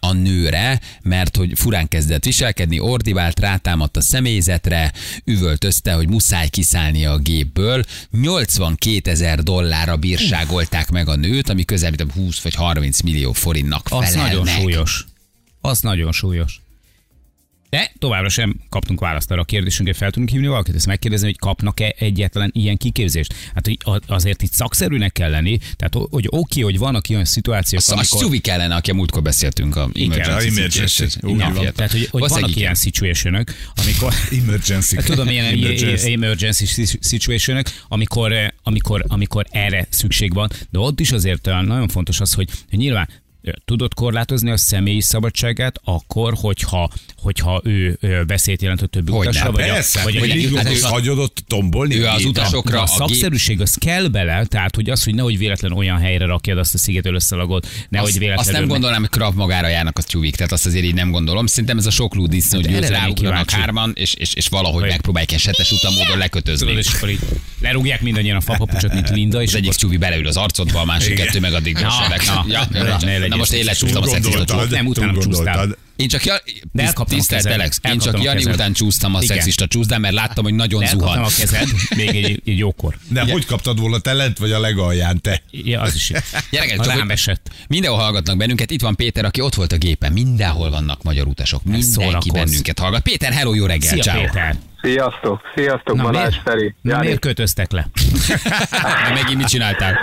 a- 0.00 0.12
nőre, 0.12 0.80
mert 1.02 1.36
hogy 1.36 1.52
furán 1.54 1.88
kezdett 1.88 2.24
viselkedni, 2.24 2.78
ordivált, 2.80 3.40
rátámadt 3.40 3.96
a 3.96 4.00
személyzetre, 4.00 4.92
üvöltözte, 5.24 5.92
hogy 5.92 6.08
muszáj 6.08 6.48
kiszállnia 6.48 7.12
a 7.12 7.18
gépből. 7.18 7.84
82 8.10 9.10
ezer 9.10 9.42
dollárra 9.42 9.96
bírságolták 9.96 10.90
meg 10.90 11.08
a 11.08 11.16
nőt, 11.16 11.48
ami 11.48 11.64
közel 11.64 11.90
mint 11.90 12.12
20 12.12 12.40
vagy 12.40 12.54
30 12.54 13.00
millió 13.00 13.32
forintnak 13.32 13.86
Az 13.90 14.04
felel 14.04 14.26
nagyon 14.26 14.46
súlyos. 14.46 15.06
Az 15.60 15.80
nagyon 15.80 16.12
súlyos. 16.12 16.60
De 17.72 17.92
továbbra 17.98 18.28
sem 18.28 18.56
kaptunk 18.68 19.00
választ 19.00 19.30
arra 19.30 19.40
a 19.40 19.44
kérdésünkre, 19.44 19.94
fel 19.94 20.10
tudunk 20.10 20.30
hívni 20.30 20.46
valakit, 20.46 20.74
ezt 20.74 20.86
megkérdezni, 20.86 21.26
hogy 21.26 21.38
kapnak-e 21.38 21.94
egyetlen 21.98 22.50
ilyen 22.54 22.76
kiképzést. 22.76 23.34
Hát 23.54 23.66
hogy 23.66 24.02
azért 24.06 24.42
itt 24.42 24.52
szakszerűnek 24.52 25.12
kell 25.12 25.30
lenni, 25.30 25.58
tehát 25.76 26.08
hogy 26.10 26.26
oké, 26.28 26.60
hogy 26.60 26.78
vannak 26.78 27.08
ilyen 27.08 27.24
szituációk, 27.24 27.82
A, 27.86 27.98
a 27.98 28.02
Suvi 28.02 28.38
kellene, 28.38 28.74
aki 28.74 28.90
a 28.90 28.94
múltkor 28.94 29.22
beszéltünk, 29.22 29.76
a 29.76 29.90
emergency, 29.94 30.48
a 30.48 30.50
emergency. 30.50 31.08
situation. 31.08 31.56
Igen. 31.56 31.74
Tehát, 31.74 31.92
hogy, 31.92 32.08
hogy 32.10 32.28
vannak 32.28 32.48
igen. 32.48 32.60
ilyen 32.60 32.74
situationök, 32.74 33.54
amikor... 33.74 34.14
Emergency. 34.42 34.96
Hát 34.96 35.04
tudom, 35.04 35.28
ilyen 35.28 35.44
Emergency. 36.04 36.84
situationok, 37.00 37.66
amikor, 37.88 38.32
eh, 38.32 38.48
amikor, 38.62 39.04
amikor 39.08 39.46
erre 39.50 39.86
szükség 39.90 40.34
van, 40.34 40.50
de 40.70 40.78
ott 40.78 41.00
is 41.00 41.12
azért 41.12 41.46
eh, 41.46 41.62
nagyon 41.62 41.88
fontos 41.88 42.20
az, 42.20 42.32
hogy 42.32 42.48
nyilván 42.70 43.08
tudod 43.64 43.94
korlátozni 43.94 44.50
a 44.50 44.56
személyi 44.56 45.00
szabadságát 45.00 45.80
akkor, 45.84 46.34
hogyha, 46.40 46.90
hogyha 47.16 47.60
ő 47.64 47.98
veszélyt 48.26 48.62
jelent 48.62 48.82
a 48.82 48.86
többi 48.86 49.10
Hogyne, 49.10 49.28
utasra, 49.30 49.52
vagy, 49.52 49.66
Persze, 49.66 50.00
a, 50.00 50.02
vagy 50.02 50.18
hogy 50.18 50.50
a, 50.54 50.56
hát 50.58 50.80
hagyod 50.80 51.18
ott 51.18 51.42
tombolni. 51.46 51.94
ő 51.98 52.06
az 52.06 52.24
utasokra 52.24 52.78
a 52.78 52.82
a 52.82 52.86
szakszerűség 52.86 53.60
az 53.60 53.74
kell 53.74 54.06
bele, 54.06 54.44
tehát 54.44 54.74
hogy 54.74 54.90
az, 54.90 55.04
hogy 55.04 55.14
nehogy 55.14 55.38
véletlen 55.38 55.72
olyan 55.72 55.98
helyre 55.98 56.24
rakjad 56.26 56.58
azt 56.58 56.74
a 56.74 56.78
szigetől 56.78 57.14
összalagot, 57.14 57.68
nehogy 57.88 58.08
Azt, 58.08 58.18
véletlenül... 58.18 58.50
azt 58.52 58.58
nem 58.60 58.68
gondolnám, 58.68 59.00
hogy 59.00 59.10
Krav 59.10 59.34
magára 59.34 59.68
járnak 59.68 59.98
a 59.98 60.02
tyúvik, 60.02 60.36
tehát 60.36 60.52
azt 60.52 60.66
azért 60.66 60.84
így 60.84 60.94
nem 60.94 61.10
gondolom. 61.10 61.46
Szerintem 61.46 61.78
ez 61.78 61.86
a 61.86 61.90
sok 61.90 62.14
lúdisznó, 62.14 62.58
hogy 62.60 62.66
Hát 62.66 62.76
erre 62.76 62.88
lennék 62.88 63.04
ráugranak 63.04 63.50
hárman, 63.50 63.92
és, 63.94 64.14
és, 64.14 64.34
és 64.34 64.48
valahogy 64.48 64.80
Hogy- 64.80 64.90
megpróbálják 64.90 65.30
ilyen 65.30 65.42
setes 65.42 65.70
utamódon 65.70 66.04
Tudod, 66.04 66.18
lekötözni. 66.20 66.72
és 66.72 66.94
akkor 66.94 67.08
így 67.10 67.18
lerúgják 67.60 68.00
mindannyian 68.00 68.36
a 68.36 68.40
fapapucsot, 68.40 68.92
mint 68.94 69.10
Linda, 69.10 69.42
és 69.42 69.48
Az 69.48 69.54
egyik 69.54 69.72
tyúvi 69.72 69.96
beleül 69.96 70.26
az 70.26 70.36
arcodba, 70.36 70.80
a 70.80 70.84
másik 70.84 71.14
kettő 71.14 71.40
meg 71.40 71.52
addig 71.52 71.74
Na, 71.74 71.80
besedek. 71.82 72.26
na, 72.26 72.44
Ja, 72.48 72.62
ne 72.70 73.31
Na 73.32 73.38
most 73.38 73.52
én 73.52 73.64
lecsúsztam 73.64 74.02
a 74.02 74.06
szexista. 74.06 74.64
Nem, 74.70 74.86
utánam 74.86 75.14
túl 75.14 75.22
csúsztál. 75.22 75.76
Én 75.96 76.08
csak, 76.08 76.24
ja, 76.24 76.34
De 76.72 76.82
elkaptam 76.82 77.16
tisztelt 77.18 77.42
kezed. 77.42 77.58
Alex, 77.58 77.80
én 77.82 77.98
csak 77.98 78.22
Jani 78.22 78.44
után 78.44 78.72
csúsztam 78.72 79.14
a 79.14 79.22
Igen. 79.22 79.36
szexista 79.36 79.66
csúszdán, 79.66 80.00
mert 80.00 80.14
láttam, 80.14 80.44
hogy 80.44 80.54
nagyon 80.54 80.82
Elkaptam 80.82 81.08
zuhan. 81.08 81.24
a 81.24 81.28
kezed, 81.38 81.68
még 81.96 82.08
egy, 82.08 82.42
egy 82.46 82.58
jókor. 82.58 82.98
De 83.08 83.20
hogy 83.20 83.44
kaptad 83.44 83.80
volna 83.80 83.98
te 83.98 84.12
lent 84.12 84.38
vagy 84.38 84.52
a 84.52 84.60
legalján 84.60 85.20
te? 85.20 85.42
Ja, 85.50 85.80
az 85.80 85.94
is. 85.94 86.12
Gyerekek, 86.50 86.76
csak 86.76 86.96
rám 86.96 87.10
esett. 87.10 87.50
mindenhol 87.68 88.00
hallgatnak 88.00 88.36
bennünket. 88.36 88.70
Itt 88.70 88.80
van 88.80 88.96
Péter, 88.96 89.24
aki 89.24 89.40
ott 89.40 89.54
volt 89.54 89.72
a 89.72 89.76
gépen. 89.76 90.12
Mindenhol 90.12 90.70
vannak 90.70 91.02
magyar 91.02 91.26
utasok. 91.26 91.64
Mindenki 91.64 91.86
szórakozz. 91.90 92.32
bennünket 92.32 92.78
hallgat. 92.78 93.02
Péter, 93.02 93.32
hello, 93.32 93.54
jó 93.54 93.66
reggel, 93.66 93.92
Szia, 93.92 94.02
ciao. 94.02 94.20
Péter. 94.24 94.56
Sziasztok, 94.82 95.40
sziasztok, 95.54 95.96
Na, 95.96 96.02
Balázs 96.02 96.28
miért? 96.28 96.42
Feri. 96.42 96.74
Na, 96.80 96.90
Jani, 96.90 97.04
miért 97.04 97.20
kötöztek 97.20 97.72
le? 97.72 97.86
De 99.08 99.12
megint 99.14 99.36
mit 99.38 99.46
csináltál? 99.48 100.00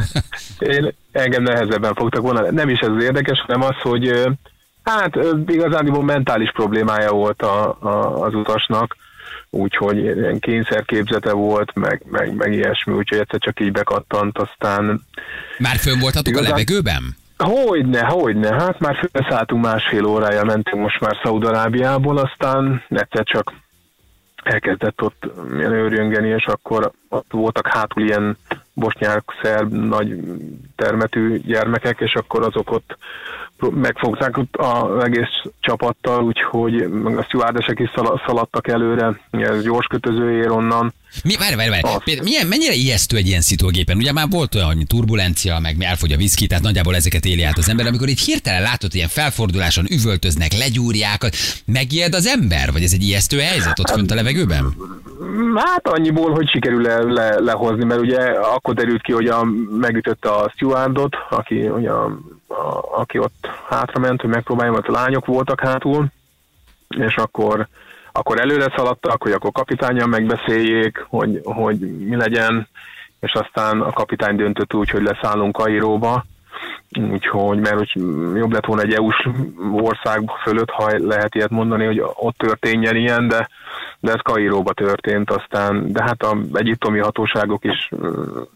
én, 0.60 0.94
engem 1.12 1.44
nehezebben 1.44 1.94
fogtak 1.94 2.22
volna. 2.22 2.52
Nem 2.52 2.70
is 2.70 2.80
ez 2.80 2.90
az 2.96 3.04
érdekes, 3.04 3.40
hanem 3.48 3.62
az, 3.62 3.76
hogy 3.82 4.28
hát 4.84 5.18
igazándiból 5.48 6.04
mentális 6.04 6.52
problémája 6.52 7.12
volt 7.12 7.42
a, 7.42 7.78
a, 7.82 8.22
az 8.26 8.34
utasnak, 8.34 8.96
úgyhogy 9.50 9.98
ilyen 9.98 10.40
kényszerképzete 10.40 11.32
volt, 11.32 11.74
meg, 11.76 12.02
meg, 12.12 12.36
meg 12.36 12.54
ilyesmi, 12.54 12.94
úgyhogy 12.94 13.18
egyszer 13.20 13.40
csak 13.40 13.60
így 13.60 13.72
bekattant, 13.72 14.38
aztán 14.38 15.06
Már 15.58 15.76
fönn 15.76 16.00
voltatok 16.00 16.28
a 16.28 16.30
Igazán- 16.30 16.50
levegőben? 16.50 17.18
Hogyne, 17.38 18.02
hogyne, 18.04 18.54
hát 18.56 18.80
már 18.80 19.10
felszálltunk 19.12 19.64
másfél 19.64 20.06
órája, 20.06 20.44
mentünk 20.44 20.82
most 20.84 21.00
már 21.00 21.18
Szaudarábiából, 21.24 22.18
aztán 22.18 22.84
egyszer 22.90 23.24
csak 23.24 23.54
elkezdett 24.44 25.02
ott 25.02 25.32
őrjöngeni, 25.52 26.28
és 26.28 26.46
akkor 26.46 26.92
ott 27.10 27.32
voltak 27.32 27.68
hátul 27.68 28.04
ilyen 28.04 28.38
bosnyák, 28.74 29.24
szerb, 29.42 29.74
nagy 29.74 30.16
termetű 30.76 31.42
gyermekek, 31.42 32.00
és 32.00 32.14
akkor 32.14 32.44
azok 32.44 32.72
ott 32.72 32.98
megfogták 33.68 34.38
ott 34.38 34.56
az 34.56 35.04
egész 35.04 35.52
csapattal, 35.60 36.24
úgyhogy 36.24 36.76
a 37.18 37.24
stewardesek 37.24 37.80
is 37.80 37.92
szala- 37.96 38.22
szaladtak 38.26 38.68
előre, 38.68 39.20
ez 39.32 39.64
gyors 39.64 39.88
kötözőér 39.88 40.50
onnan. 40.50 40.94
Mi, 41.24 41.36
várj, 41.36 41.56
várj, 41.56 41.70
várj. 41.70 41.82
Azt. 41.82 42.22
Milyen, 42.24 42.48
mennyire 42.48 42.74
ijesztő 42.74 43.18
egy 43.18 43.28
ilyen 43.28 43.42
szitógépen? 43.42 43.98
Ugye 43.98 44.12
már 44.12 44.28
volt 44.30 44.56
olyan, 44.56 44.76
hogy 44.76 44.88
turbulencia, 44.88 45.60
meg 45.60 45.76
elfogy 45.80 46.12
a 46.12 46.18
viszki, 46.18 46.48
tehát 46.48 46.64
nagyjából 46.64 46.96
ezeket 46.96 47.26
éli 47.26 47.44
át 47.44 47.58
az 47.58 47.70
ember, 47.70 47.88
amikor 47.88 48.08
itt 48.08 48.20
hirtelen 48.20 48.62
látod, 48.62 48.96
ilyen 48.96 49.08
felforduláson 49.08 49.86
üvöltöznek, 49.90 50.54
legyúrják, 50.54 51.22
megijed 51.66 52.14
az 52.14 52.28
ember? 52.28 52.72
Vagy 52.72 52.84
ez 52.84 52.94
egy 52.94 53.04
ijesztő 53.04 53.40
helyzet 53.40 53.80
ott 53.80 53.90
fönt 53.90 54.12
a 54.12 54.16
levegőben? 54.16 54.74
Hát 55.56 55.88
annyiból, 55.88 56.32
hogy 56.32 56.50
sikerül 56.50 56.88
le, 57.04 57.14
le, 57.14 57.40
lehozni, 57.40 57.84
mert 57.84 58.00
ugye 58.00 58.20
akkor 58.32 58.74
derült 58.74 59.02
ki, 59.02 59.12
hogy 59.12 59.28
a, 59.28 59.44
megütötte 59.80 60.30
a 60.30 60.50
stewardot, 60.50 61.16
aki, 61.30 61.70
ugye, 61.70 61.92
a, 61.92 62.18
a, 62.48 63.00
aki 63.00 63.20
ott 63.20 63.50
hátrament, 63.70 64.22
hogy 64.22 64.30
megpróbálja, 64.30 64.72
mert 64.72 64.88
a 64.88 64.92
lányok 64.92 65.26
voltak 65.26 65.60
hátul, 65.60 66.06
és 66.98 67.16
akkor, 67.16 67.68
akkor 68.12 68.40
előre 68.40 68.74
szaladtak, 68.76 69.24
hogy 69.24 69.32
akkor 69.32 69.52
kapitányan 69.52 70.10
megbeszéljék, 70.10 71.06
hogy, 71.10 71.40
hogy 71.44 71.80
mi 71.80 72.16
legyen, 72.16 72.68
és 73.20 73.34
aztán 73.34 73.82
a 73.82 73.92
kapitány 73.92 74.36
döntött 74.36 74.74
úgy, 74.74 74.90
hogy 74.90 75.04
leszállunk 75.04 75.56
Kairóba, 75.56 76.26
úgyhogy, 77.12 77.60
mert 77.60 77.78
hogy 77.78 77.92
jobb 78.36 78.52
lett 78.52 78.66
volna 78.66 78.82
egy 78.82 78.94
EU-s 78.94 79.28
ország 79.72 80.32
fölött, 80.44 80.70
ha 80.70 80.92
lehet 80.98 81.36
ilyet 81.36 81.50
mondani, 81.50 81.86
hogy 81.86 82.02
ott 82.14 82.38
történjen 82.38 82.96
ilyen, 82.96 83.28
de, 83.28 83.50
de 84.02 84.12
ez 84.12 84.20
Kairóba 84.24 84.74
történt 84.74 85.32
aztán, 85.32 85.92
de 85.92 86.04
hát 86.04 86.24
a 86.24 86.38
egyiptomi 86.54 87.00
hatóságok 87.00 87.66
is, 87.66 87.90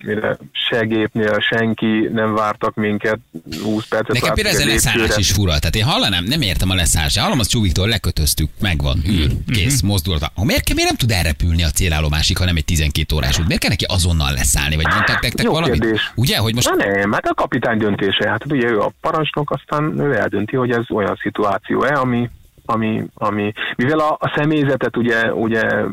mire 0.05 0.37
se 0.51 0.85
gépnél 0.85 1.39
senki 1.39 2.09
nem 2.13 2.33
vártak 2.33 2.75
minket, 2.75 3.19
20 3.63 3.87
percet 3.87 4.13
Nekem 4.13 4.33
például 4.33 4.55
ez 4.55 4.61
a 4.61 4.65
leszállás 4.65 5.17
is 5.17 5.31
fura. 5.31 5.59
Tehát 5.59 5.75
én 5.75 5.83
hallanám, 5.83 6.23
nem 6.23 6.41
értem 6.41 6.69
a 6.69 6.75
leszállást. 6.75 7.19
Hallom, 7.19 7.39
az 7.39 7.47
Csuviktól 7.47 7.87
lekötöztük, 7.87 8.49
megvan, 8.59 8.97
ül, 9.07 9.29
kész, 9.51 9.81
mozdulta. 9.81 10.31
Ha 10.35 10.43
miért, 10.43 10.73
miért 10.73 10.89
nem 10.89 10.97
tud 10.97 11.11
elrepülni 11.11 11.63
a 11.63 11.69
célállomásig, 11.69 12.37
ha 12.37 12.45
nem 12.45 12.55
egy 12.55 12.65
12 12.65 13.15
órás 13.15 13.39
út? 13.39 13.47
Miért 13.47 13.61
kell 13.61 13.69
neki 13.69 13.85
azonnal 13.87 14.33
leszállni? 14.33 14.75
Vagy 14.75 14.87
mondtak 14.87 15.21
nektek 15.21 15.45
Jó 15.45 15.51
valamit? 15.51 15.79
kérdés. 15.81 16.11
Ugye, 16.15 16.37
hogy 16.37 16.53
most 16.53 16.69
Na 16.69 16.85
nem, 16.85 17.11
hát 17.11 17.25
a 17.25 17.33
kapitány 17.33 17.77
döntése. 17.77 18.29
Hát 18.29 18.45
ugye 18.51 18.67
ő 18.67 18.79
a 18.79 18.91
parancsnok, 19.01 19.51
aztán 19.51 19.99
ő 19.99 20.15
eldönti, 20.15 20.55
hogy 20.55 20.71
ez 20.71 20.83
olyan 20.89 21.19
szituáció-e, 21.21 21.99
ami, 21.99 22.29
ami, 22.65 23.03
ami 23.13 23.51
mivel 23.75 23.99
a, 23.99 24.17
a 24.19 24.33
személyzetet 24.35 24.97
ugye, 24.97 25.33
ugye 25.33 25.85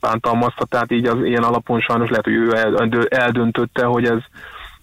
bántalmazta, 0.00 0.64
tehát 0.64 0.92
így 0.92 1.06
az 1.06 1.24
ilyen 1.24 1.42
alapon 1.42 1.80
sajnos 1.80 2.08
lehet, 2.08 2.24
hogy 2.24 2.34
ő 2.34 2.56
eldö- 2.56 3.14
eldöntötte, 3.14 3.84
hogy 3.84 4.04
ez 4.04 4.20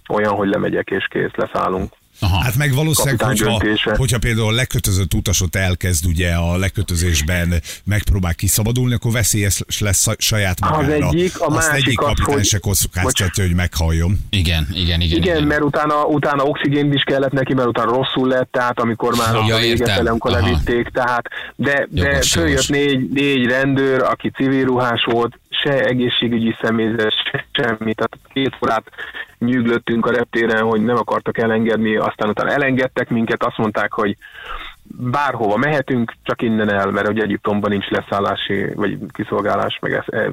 olyan, 0.10 0.34
hogy 0.34 0.50
lemegyek 0.50 0.90
és 0.90 1.08
kész, 1.10 1.36
leszállunk. 1.36 1.94
Aha. 2.20 2.44
Hát 2.44 2.56
meg 2.56 2.74
valószínűleg, 2.74 3.22
hogyha, 3.22 3.62
hogyha 3.96 4.18
például 4.20 4.48
a 4.48 4.52
lekötözött 4.52 5.14
utasot 5.14 5.56
elkezd 5.56 6.06
ugye 6.06 6.32
a 6.34 6.58
lekötözésben 6.58 7.62
megpróbál 7.86 8.34
kiszabadulni, 8.36 8.94
akkor 8.94 9.12
veszélyes 9.12 9.62
lesz 9.80 10.08
saját 10.18 10.58
Az 10.62 10.70
magára. 10.70 11.08
egyik, 11.08 11.40
a 11.40 11.46
Azt 11.46 11.56
másik 11.70 11.86
egyik 11.88 12.00
az, 12.00 12.06
kapitány 12.06 12.34
hogy- 12.34 12.46
se 12.46 12.58
kockáztatja, 12.60 13.44
hogy 13.44 13.56
meghalljon. 13.56 14.18
Igen, 14.30 14.68
igen, 14.74 15.02
igen. 15.02 15.18
Igen, 15.22 15.44
mert 15.44 15.62
utána, 15.62 16.04
utána 16.06 16.44
oxigént 16.44 16.94
is 16.94 17.04
kellett 17.04 17.32
neki, 17.32 17.54
mert 17.54 17.68
utána 17.68 17.92
rosszul 17.92 18.28
lett, 18.28 18.52
tehát 18.52 18.80
amikor 18.80 19.16
már 19.16 19.34
Ja, 19.34 19.56
a 19.56 19.60
vége 19.60 19.66
értem. 19.68 19.96
fele, 19.96 20.10
amikor 20.10 20.32
Aha. 20.32 20.42
levitték, 20.42 20.88
tehát, 20.90 21.28
de, 21.56 21.88
de 21.90 22.08
Jogos, 22.10 22.32
följött 22.32 22.70
négy, 22.70 23.10
négy 23.10 23.46
rendőr, 23.46 24.02
aki 24.04 24.30
civil 24.36 24.66
ruhás 24.66 25.08
volt, 25.12 25.40
se 25.62 25.84
egészségügyi 25.84 26.56
személyzet, 26.62 27.14
se 27.32 27.46
semmi, 27.52 27.94
tehát 27.94 28.18
két 28.34 28.58
órát 28.64 28.84
nyűglöttünk 29.40 30.06
a 30.06 30.12
reptéren, 30.12 30.62
hogy 30.64 30.84
nem 30.84 30.98
akartak 30.98 31.38
elengedni, 31.38 31.96
aztán 31.96 32.30
utána 32.30 32.52
elengedtek 32.52 33.10
minket, 33.10 33.44
azt 33.44 33.58
mondták, 33.58 33.94
hogy 33.94 34.18
bárhova 34.98 35.58
mehetünk, 35.58 36.14
csak 36.24 36.42
innen 36.42 36.74
el, 36.74 36.92
mert 36.92 37.08
ugye 37.10 37.24
Egyiptomban 37.24 37.70
nincs 37.70 37.88
leszállási, 37.88 38.66
vagy 38.76 38.98
kiszolgálás, 39.14 39.78
meg 39.82 39.94
ez, 39.94 40.04
e, 40.08 40.32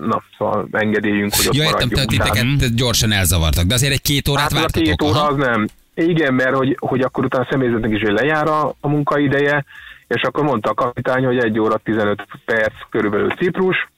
na, 0.00 0.22
szóval 0.38 0.68
engedélyünk, 0.70 1.34
hogy 1.34 1.46
ott 1.48 1.54
Ja, 1.54 1.64
értem, 1.64 1.88
tehát 1.88 2.08
titeket 2.08 2.74
gyorsan 2.74 3.12
elzavartak, 3.12 3.64
de 3.64 3.74
azért 3.74 3.92
egy 3.92 4.02
két 4.02 4.28
órát 4.28 4.42
Hát 4.42 4.52
vártatok. 4.52 4.82
két 4.82 5.02
óra 5.02 5.20
aha. 5.20 5.26
az 5.26 5.36
nem. 5.36 5.66
Igen, 5.94 6.34
mert 6.34 6.54
hogy, 6.56 6.76
hogy 6.80 7.00
akkor 7.00 7.24
utána 7.24 7.44
a 7.44 7.48
személyzetnek 7.50 7.90
is 7.90 8.02
hogy 8.02 8.12
lejár 8.12 8.46
a, 8.46 8.74
a 8.80 8.88
munkaideje, 8.88 9.64
és 10.06 10.22
akkor 10.22 10.44
mondta 10.44 10.70
a 10.70 10.74
kapitány, 10.74 11.24
hogy 11.24 11.38
egy 11.38 11.58
óra 11.58 11.76
15 11.76 12.26
perc 12.44 12.72
körülbelül 12.90 13.30
Ciprus, 13.30 13.88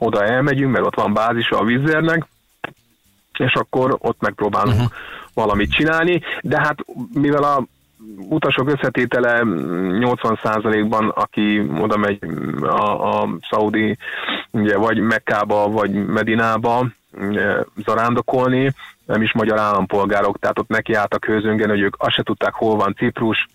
oda 0.00 0.24
elmegyünk, 0.24 0.72
mert 0.72 0.86
ott 0.86 0.94
van 0.94 1.12
bázisa 1.12 1.58
a 1.58 1.64
Vizernek, 1.64 2.26
és 3.38 3.52
akkor 3.54 3.96
ott 3.98 4.20
megpróbálunk 4.20 4.76
uh-huh. 4.76 4.92
valamit 5.34 5.72
csinálni, 5.72 6.22
de 6.40 6.60
hát 6.60 6.76
mivel 7.12 7.42
a 7.42 7.64
utasok 8.28 8.70
összetétele 8.70 9.40
80%-ban, 9.44 11.08
aki 11.08 11.70
oda 11.80 11.96
megy 11.96 12.18
a, 12.62 13.20
a 13.20 13.28
Szaudi, 13.50 13.96
ugye, 14.50 14.76
vagy 14.76 14.98
Mekkába, 14.98 15.68
vagy 15.68 16.06
Medinába 16.06 16.86
ugye, 17.28 17.56
zarándokolni, 17.84 18.74
nem 19.04 19.22
is 19.22 19.32
magyar 19.32 19.58
állampolgárok, 19.58 20.38
tehát 20.38 20.58
ott 20.58 20.68
nekiálltak 20.68 21.24
hőzöngen, 21.24 21.68
hogy 21.68 21.80
ők 21.80 21.94
azt 21.98 22.14
se 22.14 22.22
tudták, 22.22 22.54
hol 22.54 22.76
van 22.76 22.94
Ciprus, 22.94 23.48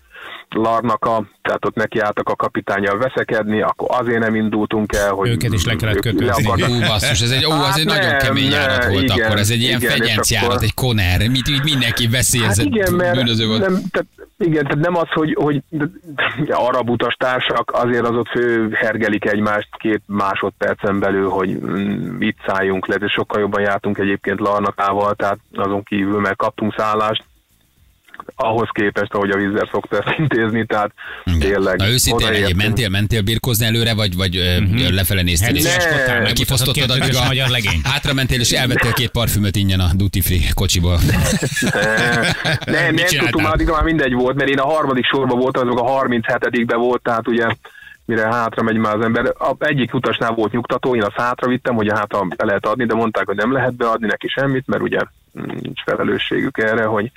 Larnaka, 0.50 1.24
tehát 1.42 1.66
ott 1.66 1.76
nekiálltak 1.76 2.30
a 2.30 2.36
kapitányjal 2.36 2.98
veszekedni, 2.98 3.62
akkor 3.62 3.88
azért 3.92 4.20
nem 4.20 4.36
indultunk 4.36 4.94
el, 4.94 5.12
hogy 5.12 5.30
Őket 5.30 5.54
is 5.54 5.66
le 5.66 5.76
kellett 5.76 6.06
akartak- 6.06 6.70
Ú, 6.70 6.80
basszus, 6.80 7.22
ez 7.22 7.32
egy, 7.32 7.46
ó, 7.46 7.52
az 7.52 7.58
Hát 7.66 7.78
egy 7.78 7.86
nagyon 7.86 8.10
nem, 8.10 8.18
kemény 8.18 8.50
nem, 8.50 8.60
járat 8.60 8.86
volt 8.88 9.04
igen, 9.04 9.26
akkor, 9.26 9.38
ez 9.40 9.50
egy 9.50 9.62
ilyen 9.62 9.82
és 9.82 9.88
fegyenc 9.88 10.32
járat, 10.32 10.50
akkor- 10.50 10.64
egy 10.64 10.74
koner, 10.74 11.20
mit, 11.30 11.48
így 11.50 11.64
mindenki 11.64 12.04
Hát 12.04 12.12
veszélyezett 12.14 12.66
igen, 12.66 12.94
mert 12.94 13.16
bűnöző 13.16 13.48
volt. 13.48 13.60
nem, 13.62 13.82
tehát, 13.92 14.08
igen, 14.38 14.64
tehát 14.64 14.84
nem 14.84 14.96
az, 14.96 15.08
hogy, 15.10 15.36
hogy 15.40 15.62
arab 16.68 16.90
utastársak 16.90 17.72
azért 17.74 18.08
az 18.08 18.16
ott 18.16 18.28
fő 18.30 18.70
hergelik 18.74 19.26
egymást 19.26 19.70
két 19.78 20.02
másodpercen 20.06 21.00
belül, 21.00 21.30
hogy 21.30 21.50
mm, 21.50 22.22
itt 22.22 22.38
szálljunk 22.48 22.88
le, 22.88 22.96
de 22.98 23.08
sokkal 23.08 23.40
jobban 23.40 23.62
jártunk 23.62 23.98
egyébként 23.98 24.40
Larnakával, 24.40 25.14
tehát 25.16 25.38
azon 25.54 25.84
kívül, 25.84 26.20
mert 26.20 26.38
kaptunk 26.38 26.74
szállást, 26.78 27.24
ahhoz 28.36 28.70
képest, 28.72 29.14
ahogy 29.14 29.30
a 29.30 29.38
vízzel 29.38 29.70
szokta 29.72 29.98
ezt 29.98 30.18
intézni, 30.20 30.66
tehát 30.66 30.92
tényleg... 31.40 31.78
Na 31.78 31.88
őszintén, 31.88 32.28
egyéb, 32.28 32.58
mentél, 32.58 32.90
mentél 32.90 33.22
birkozni 33.22 33.66
előre, 33.66 33.94
vagy, 33.94 34.16
vagy 34.16 34.38
uh-huh. 34.38 34.90
lefele 34.90 35.22
néztél? 35.22 35.48
Hát, 35.48 36.28
és 36.28 36.34
Kifosztottad 36.34 36.90
addig 36.90 37.16
a... 37.16 37.26
magyar 37.26 37.50
legény. 37.50 37.82
Hátra 37.84 38.14
mentél, 38.14 38.40
és 38.40 38.52
elvettél 38.52 38.94
két 38.94 39.10
parfümöt 39.10 39.56
ingyen 39.56 39.80
a 39.80 39.88
duty 39.94 40.22
free 40.22 40.40
kocsiból. 40.54 41.00
nem, 42.66 42.96
nem 42.96 42.96
csináltál? 42.96 43.20
tudtam, 43.20 43.42
már 43.42 43.54
addig 43.54 43.68
már 43.68 43.84
mindegy 43.84 44.14
volt, 44.14 44.36
mert 44.36 44.50
én 44.50 44.60
a 44.60 44.66
harmadik 44.66 45.06
sorban 45.06 45.40
voltam, 45.40 45.68
azok 45.68 45.80
a 45.80 46.06
37-be 46.06 46.76
volt, 46.76 47.02
tehát 47.02 47.28
ugye 47.28 47.46
mire 48.06 48.28
hátra 48.28 48.64
megy 48.64 48.78
már 48.78 48.96
az 48.96 49.02
ember. 49.02 49.26
A 49.26 49.56
egyik 49.60 49.94
utasnál 49.94 50.32
volt 50.32 50.52
nyugtató, 50.52 50.96
én 50.96 51.04
azt 51.04 51.16
hátra 51.16 51.48
vittem, 51.48 51.76
hogy 51.76 51.92
hátra 51.92 52.22
be 52.38 52.46
lehet 52.46 52.66
adni, 52.66 52.86
de 52.86 52.94
mondták, 52.94 53.26
hogy 53.26 53.36
nem 53.36 53.52
lehet 53.52 53.76
beadni 53.76 54.08
neki 54.08 54.28
semmit, 54.28 54.68
mert 54.68 54.82
ugye 54.82 55.00
nincs 55.62 55.84
felelősségük 55.84 56.58
erre, 56.58 56.86
hogy 56.86 57.12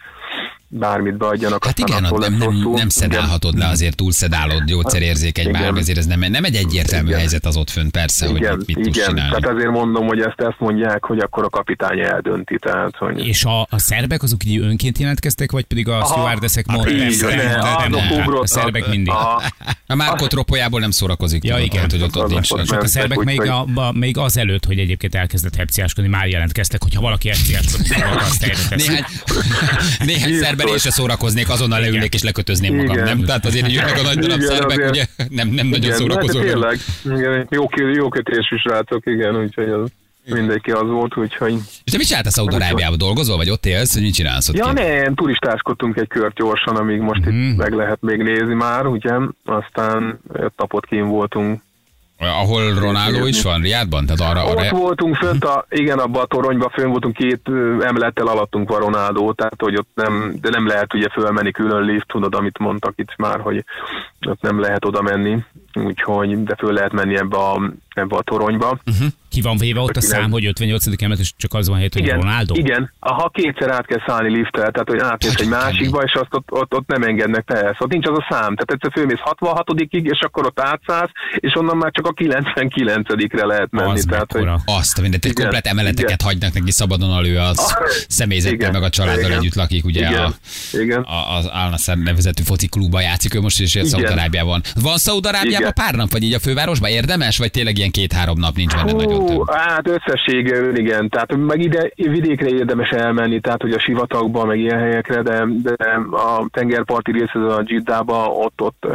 bármit 0.68 1.16
beadjanak. 1.16 1.64
Hát 1.64 1.78
igen, 1.78 2.02
nem, 2.02 2.14
nem, 2.18 2.42
rosszul. 2.42 2.74
nem 2.74 2.88
szedálhatod 2.88 3.58
le, 3.58 3.66
azért 3.68 3.96
túlszedálod, 3.96 4.64
gyógyszerérzékeny 4.64 5.48
Igen. 5.48 5.62
már, 5.62 5.76
ezért 5.76 5.98
ez 5.98 6.06
nem, 6.06 6.20
nem 6.20 6.44
egy 6.44 6.54
egyértelmű 6.54 7.06
Igen. 7.06 7.18
helyzet 7.18 7.46
az 7.46 7.56
ott 7.56 7.70
fönn, 7.70 7.88
persze, 7.90 8.26
hogy 8.26 8.36
Igen, 8.36 8.56
mit, 8.56 8.66
mit 8.66 8.76
tudsz 8.84 8.96
igen. 8.96 9.14
tehát 9.14 9.46
ezért 9.46 9.70
mondom, 9.70 10.06
hogy 10.06 10.20
ezt, 10.20 10.40
ezt 10.40 10.56
mondják, 10.58 11.04
hogy 11.04 11.18
akkor 11.18 11.44
a 11.44 11.48
kapitány 11.48 12.00
eldönti. 12.00 12.58
Tehát, 12.58 12.96
hogy... 12.96 13.26
És 13.26 13.44
a, 13.44 13.60
a 13.60 13.78
szerbek 13.78 14.22
azok 14.22 14.44
így 14.44 14.58
önként 14.58 14.98
jelentkeztek, 14.98 15.52
vagy 15.52 15.64
pedig 15.64 15.88
a 15.88 15.98
Aha. 15.98 16.06
stewardessek 16.06 16.64
Hát 16.68 16.76
mondták? 16.76 18.28
A 18.40 18.46
szerbek 18.46 18.88
mindig. 18.88 19.12
A, 19.12 19.42
A 19.86 19.94
Márko 19.94 20.26
tropójából 20.26 20.80
nem 20.80 20.90
szórakozik. 20.90 21.44
Ja, 21.44 21.58
igen. 21.58 21.86
hogy 21.90 22.02
ott, 22.02 22.16
ott 22.16 22.28
nincs. 22.28 22.48
Csak 22.48 22.82
a 22.82 22.86
szerbek 22.86 23.18
még, 23.18 23.40
úgyhogy- 23.40 23.68
a, 23.74 23.80
a, 23.80 23.92
még 23.92 24.18
az 24.18 24.36
előtt, 24.36 24.64
hogy 24.64 24.78
egyébként 24.78 25.14
elkezdett 25.14 25.54
hepciáskodni, 25.54 26.10
már 26.10 26.26
jelentkeztek, 26.26 26.82
hogyha 26.82 27.00
valaki 27.00 27.28
hepciáskodik, 27.28 27.96
akkor 27.96 28.16
azt. 28.16 28.46
Néhány, 28.76 29.04
néhány 30.04 30.32
Szerben 30.58 30.74
is 30.76 30.82
se 30.82 30.90
szórakoznék, 30.90 31.48
azonnal 31.48 31.78
Igen. 31.78 31.90
leülnék 31.90 32.14
és 32.14 32.22
lekötözném 32.22 32.74
magam, 32.76 32.92
Igen. 32.92 33.04
nem? 33.04 33.24
Tehát 33.24 33.46
azért, 33.46 33.72
jönnek 33.72 33.98
a 33.98 34.02
nagy 34.02 34.18
darab 34.18 34.36
Igen, 34.40 34.48
szerbek, 34.56 34.78
azért. 34.78 34.90
ugye 34.90 35.04
nem, 35.28 35.48
nem 35.48 35.66
nagyon 35.66 35.84
igen, 35.84 35.96
szórakozó. 35.96 36.38
Hát, 36.38 36.46
tényleg, 36.48 36.78
igen, 37.04 37.46
jó, 37.50 37.64
jó 37.94 38.08
kötésű 38.08 38.56
srácok, 38.56 39.06
igen, 39.06 39.36
úgyhogy 39.42 39.68
az, 39.68 39.90
mindenki 40.24 40.70
az 40.70 40.88
volt, 40.88 41.16
úgyhogy... 41.16 41.54
És 41.84 41.92
te 41.92 41.96
mit 41.96 42.06
csináltál 42.06 42.32
Szaudarábiában? 42.32 42.98
Dolgozol, 42.98 43.36
vagy 43.36 43.50
ott 43.50 43.66
élsz, 43.66 43.92
hogy 43.94 44.02
mit 44.02 44.14
csinálsz 44.14 44.48
ott 44.48 44.56
Ja, 44.56 44.72
nem, 44.72 45.14
turistáskodtunk 45.14 45.96
egy 45.96 46.08
kört 46.08 46.34
gyorsan, 46.34 46.76
amíg 46.76 47.00
most 47.00 47.24
Mhm. 47.24 47.34
itt 47.34 47.56
meg 47.56 47.72
lehet 47.72 47.98
még 48.00 48.22
nézni 48.22 48.54
már, 48.54 48.86
ugye? 48.86 49.12
Aztán 49.44 50.20
öt 50.32 50.52
napot 50.56 50.86
kín 50.86 51.06
voltunk. 51.08 51.60
Ahol 52.18 52.74
Ronaldo 52.74 53.26
is 53.26 53.42
van, 53.42 53.60
Riádban? 53.60 54.06
Tehát 54.06 54.32
arra, 54.32 54.50
Ott 54.50 54.58
arra 54.58 54.76
voltunk 54.76 55.16
fönt, 55.16 55.44
a, 55.44 55.64
igen, 55.68 55.98
abban 55.98 56.22
a 56.22 56.26
toronyban 56.26 56.70
fönn 56.70 56.90
voltunk, 56.90 57.16
két 57.16 57.40
ö, 57.44 57.84
emelettel 57.84 58.26
alattunk 58.26 58.68
van 58.68 58.80
Ronaldo, 58.80 59.32
tehát 59.32 59.60
hogy 59.60 59.76
ott 59.76 59.90
nem, 59.94 60.34
de 60.40 60.48
nem 60.50 60.66
lehet 60.66 60.94
ugye 60.94 61.08
fölmenni 61.08 61.50
külön 61.50 61.82
lift, 61.82 62.06
tudod, 62.06 62.34
amit 62.34 62.58
mondtak 62.58 62.92
itt 62.96 63.16
már, 63.16 63.40
hogy 63.40 63.64
ott 64.28 64.40
nem 64.40 64.60
lehet 64.60 64.84
oda 64.84 65.02
menni, 65.02 65.38
úgyhogy, 65.86 66.42
de 66.42 66.54
föl 66.58 66.72
lehet 66.72 66.92
menni 66.92 67.16
ebbe 67.16 67.36
a, 67.36 67.72
ebbe 67.94 68.16
a 68.16 68.22
toronyba. 68.22 68.78
Ki 69.30 69.40
van 69.40 69.56
véve 69.56 69.80
ott 69.80 69.96
a 69.96 70.00
szám, 70.00 70.30
hogy 70.30 70.46
58. 70.46 70.86
emelet, 71.02 71.18
és 71.18 71.32
csak 71.36 71.54
az 71.54 71.68
van 71.68 71.76
helyett, 71.76 71.92
hogy 71.92 72.02
Igen, 72.02 72.20
Ronaldo? 72.20 72.54
igen. 72.54 72.92
Ha 72.98 73.30
kétszer 73.32 73.70
át 73.70 73.86
kell 73.86 74.02
szállni 74.06 74.30
lifttel, 74.30 74.70
tehát 74.70 74.88
hogy 74.88 74.98
átmész 74.98 75.34
egy 75.34 75.48
másikba, 75.48 76.02
és 76.02 76.12
azt 76.12 76.34
ott, 76.34 76.52
ott, 76.52 76.74
ott 76.74 76.86
nem 76.86 77.02
engednek 77.02 77.44
persze. 77.44 77.76
Ott 77.78 77.90
nincs 77.90 78.06
az 78.06 78.18
a 78.18 78.26
szám. 78.30 78.56
Tehát 78.56 78.70
egyszer 78.70 78.92
fölmész 78.92 79.18
66-ig, 79.24 80.02
és 80.02 80.20
akkor 80.20 80.46
ott 80.46 80.60
átszállsz, 80.60 81.10
és 81.36 81.54
onnan 81.56 81.76
már 81.76 81.90
csak 81.90 82.06
a 82.06 82.12
99-re 82.12 83.46
lehet 83.46 83.70
menni. 83.70 83.90
Az 83.90 84.06
tehát, 84.08 84.32
hogy, 84.32 84.48
azt, 84.64 85.00
mindent, 85.00 85.24
egy 85.24 85.32
komplet 85.32 85.66
emeleteket 85.66 86.10
igen. 86.10 86.16
hagynak 86.24 86.52
neki 86.52 86.70
szabadon 86.70 87.10
alő 87.10 87.38
az 87.38 87.58
Ah, 87.58 87.88
személyzettel, 88.08 88.70
meg 88.72 88.82
a 88.82 88.88
családdal 88.88 89.24
igen. 89.24 89.38
együtt 89.38 89.54
lakik, 89.54 89.84
ugye 89.84 90.08
igen, 90.08 90.24
a, 90.24 90.32
igen. 90.72 91.02
a, 91.02 91.36
az 91.36 91.46
Al-Nassr 91.46 91.96
nevezetű 91.96 92.42
foci 92.42 92.66
klubban 92.66 93.02
játszik, 93.02 93.34
ő 93.34 93.40
most 93.40 93.60
is 93.60 93.78
Szaudarábiában. 93.82 94.62
Van 94.82 94.98
Szaudarábiában 94.98 95.67
Igen. 95.70 95.84
pár 95.84 95.94
nap, 95.94 96.12
vagy 96.12 96.22
így 96.22 96.34
a 96.34 96.38
fővárosban 96.38 96.90
érdemes, 96.90 97.38
vagy 97.38 97.50
tényleg 97.50 97.78
ilyen 97.78 97.90
két-három 97.90 98.38
nap 98.38 98.54
nincs 98.54 98.74
benne 98.74 98.92
nagyon 98.92 99.20
Hú, 99.20 99.26
több? 99.26 99.50
hát 99.50 99.88
összességében 99.88 100.76
igen, 100.76 101.08
tehát 101.08 101.36
meg 101.36 101.60
ide 101.60 101.90
vidékre 101.94 102.48
érdemes 102.48 102.90
elmenni, 102.90 103.40
tehát 103.40 103.62
hogy 103.62 103.72
a 103.72 103.80
sivatagba, 103.80 104.44
meg 104.44 104.58
ilyen 104.58 104.78
helyekre, 104.78 105.22
de, 105.22 105.44
de 105.62 105.74
a 106.10 106.46
tengerparti 106.50 107.12
rész, 107.12 107.30
ez 107.34 107.52
a 107.52 107.62
Dzsiddába, 107.62 108.26
ott, 108.26 108.60
ott 108.60 108.86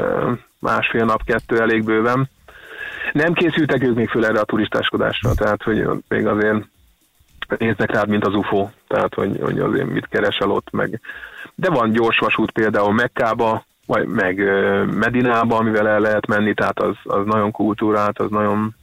másfél 0.59 1.05
nap, 1.05 1.23
kettő 1.23 1.61
elég 1.61 1.83
bőven. 1.83 2.29
Nem 3.13 3.33
készültek 3.33 3.83
ők 3.83 3.95
még 3.95 4.09
föl 4.09 4.25
erre 4.25 4.39
a 4.39 4.43
turistáskodásra, 4.43 5.33
tehát 5.33 5.63
hogy 5.63 5.87
még 6.07 6.27
azért 6.27 6.65
néznek 7.57 7.91
rád, 7.91 8.07
mint 8.07 8.25
az 8.25 8.33
UFO, 8.33 8.69
tehát 8.87 9.13
hogy, 9.13 9.39
hogy 9.41 9.59
azért 9.59 9.89
mit 9.89 10.07
keresel 10.09 10.51
ott, 10.51 10.67
meg. 10.71 10.99
De 11.55 11.69
van 11.69 11.91
gyors 11.91 12.17
vasút 12.17 12.51
például 12.51 12.93
Mekkába, 12.93 13.65
meg 14.07 14.41
Medinába, 14.99 15.57
amivel 15.57 15.87
el 15.87 15.99
lehet 15.99 16.27
menni, 16.27 16.53
tehát 16.53 16.79
az, 16.79 16.95
az 17.03 17.25
nagyon 17.25 17.51
kultúrált, 17.51 18.19
az 18.19 18.29
nagyon 18.29 18.75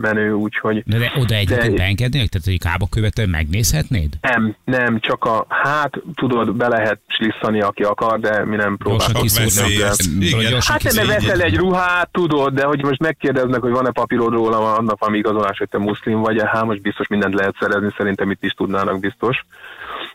menő, 0.00 0.32
úgyhogy 0.32 0.82
De, 0.86 0.98
de 0.98 1.12
oda 1.16 1.34
egyébként 1.34 1.70
De- 1.70 1.76
beengednék? 1.76 2.28
Tehát, 2.28 2.46
hogy 2.46 2.58
kába 2.58 2.86
követően 2.90 3.28
megnézhetnéd? 3.28 4.14
nem, 4.20 4.56
nem, 4.64 5.00
csak 5.00 5.24
a, 5.24 5.46
hát 5.48 5.92
tudod, 6.14 6.54
be 6.56 6.68
lehet 6.68 6.98
slisszani, 7.06 7.60
aki 7.60 7.82
akar, 7.82 8.20
de 8.20 8.44
mi 8.44 8.56
nem 8.56 8.76
próbálunk. 8.76 9.30
Igen. 9.68 10.60
Hát 10.60 10.82
nem 10.92 11.06
veszel 11.06 11.40
egy 11.40 11.56
ruhát, 11.56 12.08
tudod, 12.12 12.54
de 12.54 12.64
hogy 12.64 12.82
most 12.82 13.00
megkérdeznek, 13.00 13.60
hogy 13.60 13.70
van-e 13.72 13.90
papírod 13.90 14.32
róla, 14.32 14.74
annak 14.76 14.98
valami 14.98 15.18
igazolás, 15.18 15.58
hogy 15.58 15.68
te 15.68 15.78
muszlim 15.78 16.20
vagy, 16.20 16.42
hát 16.46 16.64
most 16.64 16.82
biztos 16.82 17.06
mindent 17.08 17.34
lehet 17.34 17.54
szerezni, 17.60 17.88
szerintem 17.96 18.30
itt 18.30 18.42
is 18.44 18.52
tudnának 18.52 19.00
biztos. 19.00 19.44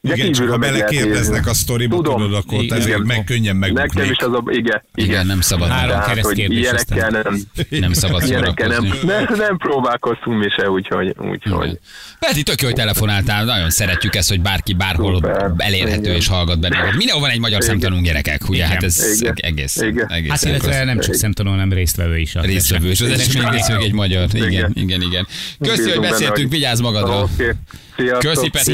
De 0.01 0.13
Igen, 0.15 0.31
csak 0.31 0.49
ha 0.49 0.57
belekérdeznek 0.57 1.47
a 1.47 1.53
sztoriba, 1.53 1.95
Tudom. 1.95 2.15
tudod, 2.17 2.33
akkor 2.33 2.63
Igen. 2.63 2.77
ezért 2.77 3.03
meg 3.03 3.23
könnyen 3.23 3.55
Nekem 3.55 3.73
megbuknék. 3.75 4.09
is 4.11 4.17
az 4.17 4.33
a, 4.33 4.43
igen, 4.45 4.81
Igen, 4.95 5.25
nem 5.25 5.41
szabad. 5.41 5.67
Három 5.67 5.89
Tehát, 5.89 6.05
kereszt 6.07 6.25
hogy 6.25 6.35
kérdés, 6.35 6.57
ilyenekkel 6.59 6.97
aztán. 7.05 7.21
nem, 7.23 7.79
Nem 7.79 7.93
szabad 7.93 8.23
ilyenekkel 8.27 8.67
nem, 8.67 8.83
szórakozni. 8.85 9.35
nem, 9.37 9.48
nem 9.49 9.57
próbálkoztunk 9.57 10.37
mi 10.39 10.49
se, 10.49 10.69
úgyhogy, 10.69 11.15
úgyhogy. 11.17 11.79
Peti, 12.19 12.43
tök 12.43 12.61
jó, 12.61 12.67
hogy 12.67 12.75
telefonáltál, 12.75 13.45
nagyon 13.45 13.69
szeretjük 13.69 14.15
ezt, 14.15 14.29
hogy 14.29 14.41
bárki 14.41 14.73
bárhol 14.73 15.13
Szuper. 15.13 15.51
elérhető 15.57 16.01
Igen. 16.01 16.15
és 16.15 16.27
hallgat 16.27 16.59
bennünket. 16.59 16.95
Mindenhol 17.01 17.21
van 17.23 17.31
egy 17.31 17.39
magyar 17.39 17.63
Igen. 17.63 18.03
gyerekek, 18.03 18.41
ugye? 18.49 18.57
Igen. 18.57 18.69
Hát 18.69 18.83
ez 18.83 19.21
Igen. 19.21 19.33
egész, 19.41 19.75
Igen. 19.75 20.11
egész. 20.11 20.29
Hát 20.29 20.43
illetve 20.43 20.83
nem 20.83 20.99
csak 20.99 21.13
szemtanul, 21.13 21.51
hanem 21.51 21.73
résztvevő 21.73 22.17
is. 22.17 22.35
a 22.35 22.41
résztvevő, 22.41 22.89
és 22.89 23.01
az 23.01 23.09
esemény. 23.09 23.27
esemény 23.27 23.51
résztvevő 23.51 23.83
egy 23.83 23.93
magyar. 23.93 24.27
Igen, 24.33 24.49
Igen. 24.51 24.71
igen, 24.75 25.01
igen. 25.01 25.27
Köszi, 25.59 25.81
hogy 25.81 25.99
benne, 25.99 26.09
beszéltünk, 26.09 26.51
vigyázz 26.51 26.79
magadra. 26.79 27.21
Oké. 27.21 27.51
Sziasztok. 27.99 28.33
Köszi, 28.33 28.49
Peti. 28.49 28.71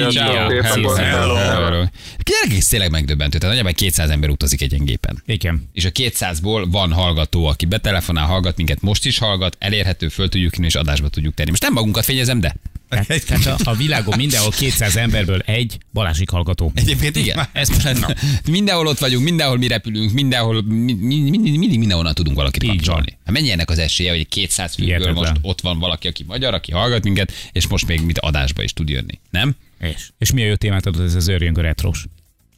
Gyerekek, 2.23 2.57
ez 2.57 2.67
tényleg 2.67 2.91
megdöbbentő. 2.91 3.37
Tehát 3.37 3.55
nagyjából 3.55 3.71
200 3.71 4.09
ember 4.09 4.29
utazik 4.29 4.61
egy 4.61 4.83
gépen. 4.83 5.23
Igen. 5.25 5.69
És 5.73 5.85
a 5.85 5.89
200-ból 5.89 6.65
van 6.71 6.91
hallgató, 6.91 7.45
aki 7.45 7.65
betelefonál, 7.65 8.25
hallgat 8.25 8.57
minket, 8.57 8.81
most 8.81 9.05
is 9.05 9.17
hallgat, 9.17 9.55
elérhető, 9.59 10.07
föl 10.07 10.29
tudjuk 10.29 10.57
és 10.57 10.75
adásba 10.75 11.09
tudjuk 11.09 11.33
tenni. 11.33 11.49
Most 11.49 11.61
nem 11.61 11.73
magunkat 11.73 12.05
fényezem, 12.05 12.39
de 12.39 12.55
Tehát, 12.89 13.25
tehát 13.25 13.45
a, 13.45 13.69
a 13.69 13.75
világon 13.75 14.17
mindenhol 14.17 14.51
200 14.51 14.95
emberből 14.95 15.39
egy 15.39 15.77
Balázsik 15.93 16.29
hallgató. 16.29 16.71
Egyébként 16.75 17.15
igen. 17.15 17.47
Ez 17.53 17.69
most 17.69 18.15
mindenhol 18.49 18.87
ott 18.87 18.99
vagyunk, 18.99 19.23
mindenhol 19.23 19.57
mi 19.57 19.67
repülünk, 19.67 20.11
mindenhol, 20.11 20.61
mi, 20.63 20.93
mi, 20.93 21.19
mi, 21.19 21.37
mindig 21.37 21.79
mindenhonnan 21.79 22.13
tudunk 22.13 22.35
valakit 22.35 22.63
Így 22.63 22.69
kapcsolni. 22.69 23.17
Hát 23.25 23.33
mennyi 23.33 23.51
ennek 23.51 23.69
az 23.69 23.79
esélye, 23.79 24.09
hogy 24.09 24.19
egy 24.19 24.27
200 24.27 24.75
főből 24.75 25.13
most 25.13 25.31
ott 25.41 25.61
van 25.61 25.79
valaki, 25.79 26.07
aki 26.07 26.23
magyar, 26.27 26.53
aki 26.53 26.71
hallgat 26.71 27.03
minket, 27.03 27.31
és 27.51 27.67
most 27.67 27.87
még 27.87 28.01
mit 28.01 28.19
adásba 28.19 28.63
is 28.63 28.73
tud 28.73 28.89
jönni, 28.89 29.19
nem? 29.29 29.55
És, 29.79 30.09
és 30.17 30.31
milyen 30.31 30.49
jó 30.49 30.55
témát 30.55 30.85
adott 30.85 31.05
ez 31.05 31.15
az 31.15 31.27
őrjönk 31.27 31.57
a 31.57 31.61
retros. 31.61 32.05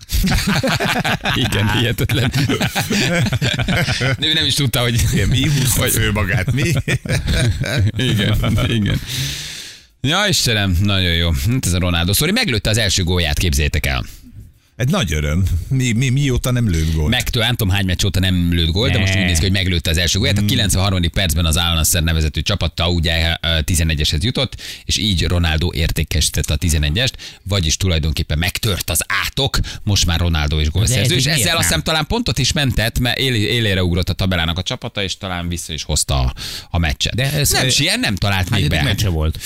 Igen, 1.46 1.72
hihetetlen. 1.72 2.32
Ő 4.28 4.34
nem 4.34 4.46
is 4.46 4.54
tudta, 4.54 4.82
hogy... 4.82 5.04
Mi 5.30 5.48
húzta 5.48 5.88
fő 5.88 6.12
magát, 6.12 6.52
mi? 6.52 6.72
Igen, 7.98 8.58
igen. 8.68 9.00
Ja, 10.02 10.26
Istenem, 10.28 10.78
nagyon 10.82 11.14
jó. 11.14 11.32
Hát 11.32 11.66
ez 11.66 11.74
a 11.74 11.80
Ronaldo 11.80 12.14
sztori. 12.14 12.32
Meglőtte 12.32 12.70
az 12.70 12.78
első 12.78 13.04
gólját, 13.04 13.38
képzétek 13.38 13.86
el. 13.86 14.06
Egy 14.76 14.90
nagy 14.90 15.14
öröm. 15.14 15.44
Mi, 15.68 15.92
mi, 15.92 16.10
mióta 16.10 16.52
nem 16.52 16.70
lőtt 16.70 16.94
gólt? 16.94 17.10
Megtől, 17.10 17.44
nem 17.44 17.56
tudom 17.56 17.74
hány 17.74 17.86
meccs 17.86 18.04
óta 18.06 18.20
nem 18.20 18.54
lőtt 18.54 18.72
gólt, 18.72 18.92
de 18.92 19.00
most 19.00 19.16
úgy 19.16 19.26
néz 19.26 19.38
ki, 19.38 19.44
hogy 19.44 19.52
meglőtte 19.52 19.90
az 19.90 19.98
első 19.98 20.18
gólját. 20.18 20.38
A 20.38 20.46
93. 20.46 21.02
percben 21.14 21.46
az 21.46 21.56
Al 21.58 21.74
Nassr 21.74 22.02
nevezetű 22.04 22.42
csapatta 22.42 22.90
ugye 22.90 23.36
ö, 23.42 23.48
11-eshez 23.66 24.22
jutott, 24.22 24.62
és 24.86 24.98
így 24.98 25.24
Ronaldo 25.26 25.72
értékesítette 25.74 26.54
a 26.54 26.58
11-est, 26.58 27.12
vagyis 27.44 27.78
tulajdonképpen 27.78 28.38
megtört 28.38 28.90
az 28.90 29.02
átok, 29.26 29.60
most 29.84 30.06
már 30.06 30.20
Ronaldo 30.20 30.60
is 30.60 30.70
gólszerző, 30.72 31.16
ez 31.16 31.26
és 31.26 31.32
ezzel 31.32 31.56
azt 31.56 31.66
hiszem 31.68 31.82
talán 31.82 32.08
pontot 32.08 32.38
is 32.38 32.52
mentett, 32.52 33.00
mert 33.00 33.18
él, 33.18 33.34
élére 33.36 33.84
ugrott 33.84 34.10
a 34.10 34.14
tabelának 34.14 34.58
a 34.58 34.64
csapata, 34.64 35.04
és 35.04 35.18
talán 35.18 35.48
vissza 35.48 35.74
is 35.74 35.84
hozta 35.84 36.20
a, 36.20 36.34
a 36.70 36.78
meccset. 36.78 37.16
De 37.16 37.32
ez- 37.34 37.50
nem, 37.52 37.68
ilyen 37.78 38.00
nem 38.00 38.16
talált 38.16 38.50
még 38.50 38.54
Hányadik 38.60 38.80
be. 38.80 38.84
meccse 38.84 39.10
volt? 39.10 39.40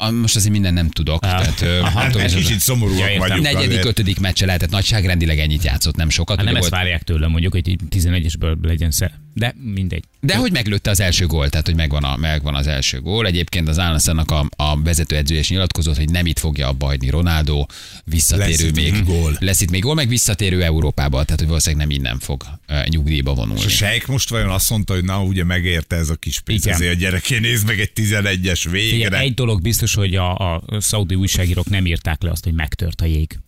A- 0.00 0.10
Most 0.10 0.36
azért 0.36 0.52
minden 0.52 0.74
nem 0.74 0.88
tudok. 0.90 1.20
Tehát, 1.20 1.60
ö, 1.60 1.80
Aha, 1.80 2.00
nem 2.00 2.10
tudom, 2.10 2.26
kicsit 2.26 2.60
szomorúak 2.60 2.98
Ja, 3.12 3.18
vagyunk. 3.18 3.42
negyedik, 3.42 3.68
azért. 3.68 3.84
ötödik 3.84 4.20
meccse 4.20 4.46
lehetett 4.46 4.70
nagyságrendileg 4.70 5.38
ennyit 5.38 5.64
játszott, 5.64 5.96
nem 5.96 6.08
sokat. 6.08 6.36
Hát 6.36 6.44
nem 6.44 6.56
ezt 6.56 6.68
várják 6.68 7.02
tőlem, 7.02 7.30
mondjuk, 7.30 7.52
hogy 7.52 7.68
így 7.68 7.80
11-esből 7.90 8.56
legyen 8.62 8.90
sze. 8.90 9.20
De 9.38 9.54
mindegy. 9.74 10.04
De 10.20 10.36
hogy 10.36 10.52
meglőtte 10.52 10.90
az 10.90 11.00
első 11.00 11.26
gól, 11.26 11.48
tehát 11.48 11.66
hogy 11.66 11.74
megvan, 11.76 12.04
a, 12.04 12.16
megvan 12.16 12.54
az 12.54 12.66
első 12.66 13.00
gól. 13.00 13.26
Egyébként 13.26 13.68
az 13.68 13.78
Állasszának 13.78 14.30
a, 14.30 14.46
a 14.56 14.82
vezetőedzője 14.82 15.40
is 15.40 15.48
nyilatkozott, 15.50 15.96
hogy 15.96 16.10
nem 16.10 16.26
itt 16.26 16.38
fogja 16.38 16.68
abba 16.68 16.86
hagyni 16.86 17.10
Ronaldo, 17.10 17.66
visszatérő 18.04 18.64
Lesz 18.64 18.74
még. 18.74 19.04
gól. 19.04 19.36
Lesz 19.40 19.60
itt 19.60 19.70
még 19.70 19.82
gól, 19.82 19.94
meg 19.94 20.08
visszatérő 20.08 20.62
Európába, 20.64 21.24
tehát 21.24 21.38
hogy 21.38 21.48
valószínűleg 21.48 21.86
nem 21.86 21.96
innen 21.96 22.18
fog 22.18 22.42
uh, 22.68 22.86
nyugdíjba 22.86 23.34
vonulni. 23.34 23.60
És 23.60 23.66
a 23.66 23.68
sejk 23.68 24.06
most 24.06 24.28
vajon 24.30 24.50
azt 24.50 24.70
mondta, 24.70 24.94
hogy 24.94 25.04
na, 25.04 25.22
ugye 25.22 25.44
megérte 25.44 25.96
ez 25.96 26.08
a 26.08 26.14
kis 26.14 26.40
pénz, 26.40 26.64
Igen. 26.64 26.76
azért 26.76 26.94
a 26.94 26.98
gyereké, 26.98 27.38
nézd 27.38 27.66
meg 27.66 27.80
egy 27.80 27.90
11-es 27.94 28.58
Figyelj, 28.60 28.90
végre. 28.90 29.18
egy 29.18 29.34
dolog 29.34 29.62
biztos, 29.62 29.94
hogy 29.94 30.14
a, 30.14 30.36
a 30.54 30.62
szaudi 30.78 31.14
újságírók 31.14 31.68
nem 31.68 31.86
írták 31.86 32.22
le 32.22 32.30
azt, 32.30 32.44
hogy 32.44 32.54
megtört 32.54 33.00
a 33.00 33.04
jég. 33.04 33.38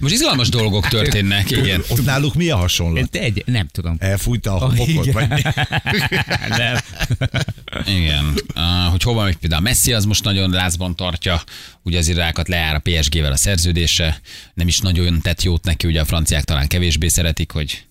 Most 0.00 0.14
izgalmas 0.14 0.48
dolgok 0.48 0.88
történnek, 0.88 1.50
igen. 1.50 1.82
Ott 1.88 2.04
náluk 2.04 2.34
mi 2.34 2.48
a 2.50 2.56
hasonlat? 2.56 3.10
De 3.10 3.20
egy, 3.20 3.42
nem 3.46 3.66
tudom. 3.66 3.96
Elfújta 3.98 4.52
a 4.52 4.64
Ah, 4.64 4.76
homokot? 4.76 5.06
igen. 5.06 5.28
Vagy... 5.28 5.44
nem. 6.58 6.76
Igen. 7.86 8.24
Uh, 8.54 8.90
hogy 8.90 9.02
hova 9.02 9.22
megy 9.22 9.36
például 9.36 9.62
Messi, 9.62 9.92
az 9.92 10.04
most 10.04 10.24
nagyon 10.24 10.50
lázban 10.50 10.96
tartja, 10.96 11.42
ugye 11.82 11.98
az 11.98 12.08
irákat 12.08 12.48
leáll 12.48 12.74
a 12.74 12.78
PSG-vel 12.84 13.32
a 13.32 13.36
szerződése, 13.36 14.20
nem 14.54 14.68
is 14.68 14.78
nagyon 14.78 15.20
tett 15.20 15.42
jót 15.42 15.64
neki, 15.64 15.86
ugye 15.86 16.00
a 16.00 16.04
franciák 16.04 16.44
talán 16.44 16.68
kevésbé 16.68 17.08
szeretik, 17.08 17.50
hogy 17.50 17.84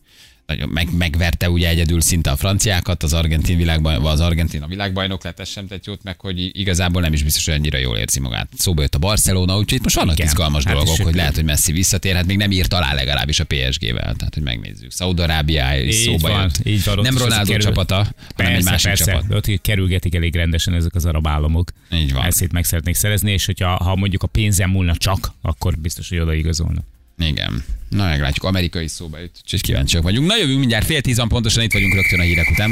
meg, 0.70 0.88
megverte 0.98 1.50
ugye 1.50 1.68
egyedül 1.70 2.02
szinte 2.02 2.32
a 2.32 2.36
franciákat, 2.36 3.04
az 3.04 3.14
argentin 3.14 3.58
világbaj, 3.58 3.96
az 3.96 4.20
argentin 4.20 4.62
a 4.62 4.68
világbajnok 4.68 5.24
lett, 5.24 5.40
ez 5.40 5.50
sem 5.50 5.68
tett 5.68 5.86
jót, 5.86 6.04
meg 6.04 6.20
hogy 6.20 6.60
igazából 6.60 7.02
nem 7.02 7.14
is 7.14 7.24
biztos, 7.24 7.46
hogy 7.46 7.54
annyira 7.54 7.78
jól 7.78 7.98
érzi 7.98 8.20
magát. 8.20 8.48
Szóba 8.58 8.82
jött 8.82 8.96
a 8.96 9.00
Barcelona, 9.00 9.58
úgyhogy 9.58 9.74
itt 9.78 9.84
most 9.84 9.96
vannak 9.96 10.14
Igen. 10.16 10.28
izgalmas 10.28 10.64
Hát 10.64 10.74
dolgok, 10.74 10.98
hogy 11.02 11.16
lehet, 11.16 11.36
hogy 11.36 11.44
Messi 11.44 11.72
visszatér, 11.72 12.16
hát 12.16 12.26
még 12.26 12.38
nem 12.38 12.52
írt 12.52 12.74
alá 12.74 12.94
legalábbis 12.94 13.40
a 13.40 13.44
PSG-vel, 13.46 14.16
tehát 14.16 14.34
hogy 14.34 14.44
megnézzük. 14.44 14.92
Szaudarábia 14.92 15.82
is 15.82 15.96
szóba 15.96 16.30
van, 16.30 16.42
jött. 16.42 16.68
így 16.68 16.84
van, 16.84 17.00
nem 17.02 17.18
Ronaldo 17.18 17.52
kerül- 17.52 17.66
csapata, 17.66 17.96
hanem 17.96 18.12
egy 18.38 18.64
Persze, 18.64 18.70
másik 18.70 18.88
persze. 18.88 19.12
csapat. 19.12 19.34
Ott 19.36 19.62
kerülgetik 19.62 20.16
elég 20.16 20.36
rendesen 20.36 20.74
ezek 20.74 20.96
az 20.96 21.06
arab 21.06 21.28
államok. 21.28 21.72
Így 21.94 22.14
van. 22.14 22.26
Ezt 22.26 22.42
itt 22.42 22.52
meg 22.52 22.64
szeretnék 22.64 22.96
szerezni, 22.96 23.32
és 23.32 23.46
hogyha 23.46 23.76
ha 23.84 23.96
mondjuk 23.96 24.24
a 24.24 24.28
pénzem 24.28 24.70
múlna 24.70 24.96
csak, 24.96 25.32
akkor 25.42 25.78
biztos, 25.78 26.10
hogy 26.10 26.20
odaigazolna. 26.20 26.82
Igen. 27.22 27.64
Na, 27.90 28.06
meglátjuk. 28.06 28.46
Amerikai 28.46 28.88
szóba 28.88 29.18
jött, 29.20 29.36
úgyhogy 29.44 29.62
kíváncsiak 29.62 30.04
vagyunk. 30.04 30.28
Na, 30.28 30.38
jövünk 30.38 30.60
mindjárt 30.60 30.86
fél 30.86 31.02
tízan 31.02 31.28
pontosan, 31.28 31.64
itt 31.64 31.74
vagyunk 31.74 31.94
rögtön 31.94 32.20
a 32.20 32.24
hírek 32.24 32.50
után. 32.52 32.72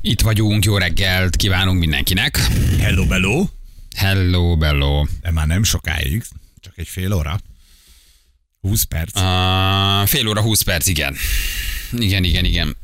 Itt 0.00 0.20
vagyunk, 0.20 0.64
jó 0.64 0.78
reggelt 0.78 1.36
kívánunk 1.36 1.78
mindenkinek. 1.78 2.36
Hello, 2.78 3.06
bello. 3.06 3.46
Hello, 3.96 4.56
bello. 4.56 5.04
De 5.20 5.30
már 5.30 5.46
nem 5.46 5.62
sokáig, 5.62 6.24
csak 6.60 6.72
egy 6.76 6.88
fél 6.88 7.12
óra. 7.12 7.38
20 8.60 8.82
perc. 8.82 9.20
Uh, 9.20 10.08
fél 10.08 10.28
óra, 10.28 10.40
20 10.40 10.62
perc, 10.62 10.86
igen. 10.86 11.16
Igen, 11.92 12.24
igen, 12.24 12.44
igen. 12.44 12.76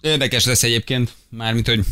Érdekes 0.00 0.44
lesz 0.44 0.62
egyébként, 0.62 1.14
mármint, 1.28 1.66
hogy 1.66 1.84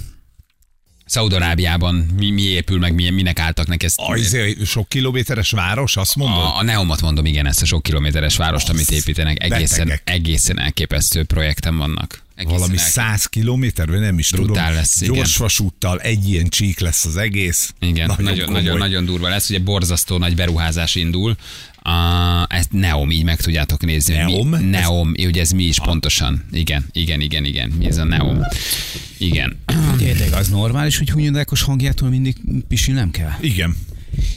Szaudarábiában 1.07 1.95
mi, 1.95 2.31
mi 2.31 2.43
épül, 2.43 2.79
meg 2.79 2.95
milyen, 2.95 3.15
minek 3.15 3.39
álltak 3.39 3.67
neki 3.67 3.85
ezt. 3.85 3.99
A, 4.01 4.17
izé, 4.17 4.57
sok 4.65 4.89
kilométeres 4.89 5.51
város, 5.51 5.97
azt 5.97 6.17
mondod? 6.17 6.39
A, 6.39 6.57
a 6.57 6.63
Neomat 6.63 7.01
mondom, 7.01 7.27
igen, 7.27 7.47
ezt 7.47 7.63
a 7.63 7.65
sok 7.65 7.83
kilométeres 7.83 8.37
várost, 8.37 8.69
amit 8.69 8.91
építenek, 8.91 9.43
egészen, 9.43 9.79
betegek. 9.79 10.03
egészen 10.05 10.61
elképesztő 10.61 11.25
projekten 11.25 11.77
vannak. 11.77 12.23
Egészen 12.35 12.55
Valami 12.59 12.73
elképesztő. 12.73 13.01
100 13.01 13.27
kilométer, 13.27 13.89
vagy 13.89 14.01
nem 14.01 14.19
is 14.19 14.31
Brutál 14.31 14.65
tudom. 14.65 14.75
lesz, 14.75 15.01
igen. 15.01 15.15
Gyors 15.15 15.37
vasúttal 15.37 16.01
egy 16.01 16.29
ilyen 16.29 16.49
csík 16.49 16.79
lesz 16.79 17.05
az 17.05 17.17
egész. 17.17 17.75
Igen, 17.81 18.07
nagyon, 18.07 18.25
nagyon, 18.25 18.53
nagyon, 18.53 18.79
nagyon 18.79 19.05
durva 19.05 19.29
lesz. 19.29 19.51
Ugye 19.51 19.59
borzasztó 19.59 20.19
nagy 20.19 20.35
beruházás 20.35 20.95
indul. 20.95 21.37
Uh, 21.89 22.57
ezt 22.59 22.73
Neom, 22.73 23.11
így 23.11 23.25
meg 23.25 23.41
tudjátok 23.41 23.85
nézni. 23.85 24.15
Neom? 24.15 24.49
Mi, 24.49 24.57
Ez- 24.57 24.63
Neom, 24.63 25.15
ugye 25.27 25.41
ez 25.41 25.51
mi 25.51 25.63
is 25.65 25.81
pontosan. 25.81 26.45
Igen, 26.53 26.85
igen, 26.93 27.21
igen, 27.21 27.45
igen. 27.45 27.71
Mi 27.71 27.87
ez 27.87 27.97
a 27.99 28.05
Neom? 28.05 28.41
Igen. 29.19 29.57
Tényleg 29.97 30.33
az 30.33 30.49
normális, 30.49 30.99
hogy 30.99 31.11
hunyodákos 31.11 31.63
hangjától 31.63 32.09
mindig 32.09 32.37
pisil 32.69 32.95
nem 32.95 33.11
kell? 33.11 33.31
Igen. 33.41 33.77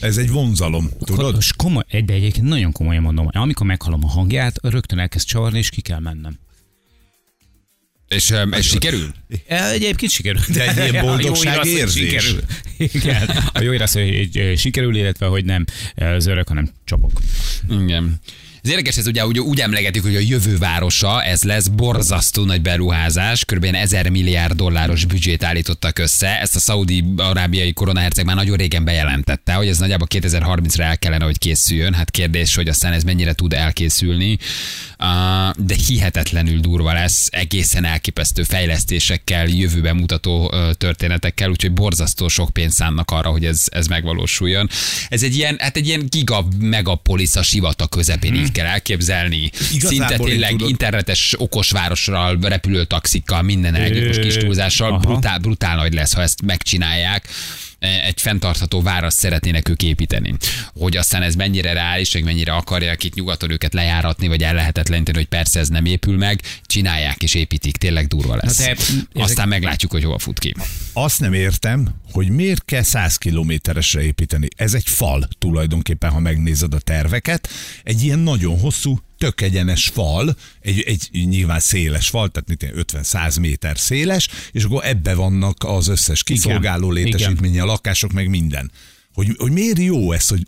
Ez 0.00 0.16
egy 0.16 0.30
vonzalom, 0.30 0.88
tudod? 1.04 1.34
Most 1.34 1.56
komoly, 1.56 1.82
de 2.04 2.12
egyébként 2.12 2.46
nagyon 2.48 2.72
komolyan 2.72 3.02
mondom, 3.02 3.28
amikor 3.32 3.66
meghallom 3.66 4.04
a 4.04 4.08
hangját, 4.08 4.58
rögtön 4.62 4.98
elkezd 4.98 5.26
csavarni, 5.26 5.58
és 5.58 5.70
ki 5.70 5.80
kell 5.80 5.98
mennem. 6.00 6.38
És, 8.08 8.30
um, 8.30 8.52
és 8.52 8.66
sikerül? 8.66 9.12
E, 9.46 9.70
Egyébként 9.70 10.12
sikerült. 10.12 10.52
De 10.52 10.68
egy 10.68 10.90
ilyen 10.90 11.04
boldogság 11.06 11.66
érzés. 11.66 12.22
Sikerül. 12.22 12.40
Igen. 12.76 13.28
A 13.52 13.60
jó 13.60 13.72
ír 13.72 13.82
az, 13.82 13.92
hogy 13.92 14.38
eh, 14.38 14.56
sikerül, 14.56 14.96
illetve 14.96 15.26
hogy 15.26 15.44
nem 15.44 15.64
eh, 15.94 16.18
zörök, 16.18 16.48
hanem 16.48 16.70
csapok. 16.84 17.20
Igen. 17.70 18.20
Ez 18.68 18.74
érdekes, 18.74 18.96
ez 18.96 19.06
ugye 19.06 19.26
úgy, 19.26 19.38
úgy 19.38 19.60
emlegetjük, 19.60 20.04
hogy 20.04 20.16
a 20.16 20.20
jövő 20.20 20.58
városa, 20.58 21.22
ez 21.22 21.42
lesz 21.42 21.66
borzasztó 21.66 22.44
nagy 22.44 22.62
beruházás, 22.62 23.44
kb. 23.44 23.64
1000 23.64 24.08
milliárd 24.08 24.56
dolláros 24.56 25.04
büdzsét 25.04 25.44
állítottak 25.44 25.98
össze. 25.98 26.40
Ezt 26.40 26.56
a 26.56 26.58
szaudi-arábiai 26.58 27.72
koronaherceg 27.72 28.24
már 28.24 28.36
nagyon 28.36 28.56
régen 28.56 28.84
bejelentette, 28.84 29.52
hogy 29.52 29.68
ez 29.68 29.78
nagyjából 29.78 30.06
2030-ra 30.10 30.80
el 30.80 30.98
kellene, 30.98 31.24
hogy 31.24 31.38
készüljön. 31.38 31.94
Hát 31.94 32.10
kérdés, 32.10 32.54
hogy 32.54 32.68
aztán 32.68 32.92
ez 32.92 33.02
mennyire 33.02 33.32
tud 33.32 33.52
elkészülni. 33.52 34.38
Uh, 34.98 35.64
de 35.64 35.74
hihetetlenül 35.86 36.60
durva 36.60 36.92
lesz, 36.92 37.28
egészen 37.30 37.84
elképesztő 37.84 38.42
fejlesztésekkel, 38.42 39.46
jövőben 39.46 39.96
mutató 39.96 40.54
történetekkel, 40.78 41.50
úgyhogy 41.50 41.72
borzasztó 41.72 42.28
sok 42.28 42.50
pénzt 42.50 42.76
szánnak 42.76 43.10
arra, 43.10 43.30
hogy 43.30 43.44
ez, 43.44 43.64
ez 43.70 43.86
megvalósuljon. 43.86 44.68
Ez 45.08 45.22
egy 45.22 45.36
ilyen, 45.36 45.56
hát 45.58 45.76
egy 45.76 45.86
ilyen 45.86 46.06
giga 46.08 46.46
megapolis 46.58 47.34
a 47.34 47.42
sivatag 47.42 47.88
közepén, 47.88 48.34
így 48.34 48.56
kell 48.58 48.66
elképzelni. 48.66 49.50
Szinte 49.52 49.86
Igazából 49.94 50.26
én 50.26 50.32
tényleg 50.32 50.50
tudod- 50.50 50.68
internetes 50.68 51.34
okosvárosral, 51.38 52.38
repülőtaxikkal, 52.42 53.42
minden 53.42 53.74
elgyilkos 53.74 54.16
Ö, 54.16 54.20
kis 54.20 54.36
túlzással. 54.36 54.98
brutál, 54.98 55.38
brutál 55.38 55.76
nagy 55.76 55.92
lesz, 55.94 56.14
ha 56.14 56.22
ezt 56.22 56.42
megcsinálják 56.42 57.28
egy 57.78 58.20
fenntartható 58.20 58.82
város 58.82 59.12
szeretnének 59.14 59.68
ők 59.68 59.82
építeni. 59.82 60.34
Hogy 60.74 60.96
aztán 60.96 61.22
ez 61.22 61.34
mennyire 61.34 61.72
reális, 61.72 62.12
meg 62.12 62.24
mennyire 62.24 62.52
akarják 62.52 63.04
itt 63.04 63.14
nyugaton 63.14 63.50
őket 63.50 63.74
lejáratni, 63.74 64.28
vagy 64.28 64.42
ellehetetleníteni, 64.42 65.18
hogy 65.18 65.26
persze 65.26 65.60
ez 65.60 65.68
nem 65.68 65.84
épül 65.84 66.16
meg, 66.16 66.40
csinálják 66.66 67.22
és 67.22 67.34
építik, 67.34 67.76
tényleg 67.76 68.06
durva 68.06 68.36
lesz. 68.36 68.58
Ezek- 68.60 68.78
Aztán 69.12 69.48
meglátjuk, 69.48 69.90
hogy 69.92 70.04
hova 70.04 70.18
fut 70.18 70.38
ki. 70.38 70.54
Azt 70.92 71.20
nem 71.20 71.32
értem, 71.32 71.88
hogy 72.12 72.28
miért 72.28 72.64
kell 72.64 72.82
100 72.82 73.16
kilométeresre 73.16 74.02
építeni. 74.02 74.48
Ez 74.56 74.74
egy 74.74 74.88
fal 74.88 75.28
tulajdonképpen, 75.38 76.10
ha 76.10 76.18
megnézed 76.20 76.74
a 76.74 76.78
terveket. 76.78 77.48
Egy 77.82 78.02
ilyen 78.04 78.18
nagyon 78.18 78.58
hosszú, 78.60 78.98
tök 79.18 79.40
egyenes 79.40 79.88
fal, 79.88 80.36
egy, 80.60 80.80
egy 80.80 81.26
nyilván 81.28 81.60
széles 81.60 82.08
fal, 82.08 82.28
tehát 82.28 82.48
mit 82.48 82.58
tudom, 82.58 83.02
50-100 83.02 83.40
méter 83.40 83.78
széles, 83.78 84.28
és 84.52 84.64
akkor 84.64 84.84
ebbe 84.84 85.14
vannak 85.14 85.56
az 85.64 85.88
összes 85.88 86.22
kiszolgáló 86.22 86.90
létesítménye, 86.90 87.62
a 87.62 87.66
lakások, 87.66 88.12
meg 88.12 88.28
minden. 88.28 88.70
Hogy, 89.14 89.34
hogy 89.38 89.52
miért 89.52 89.78
jó 89.78 90.12
ez, 90.12 90.28
hogy 90.28 90.42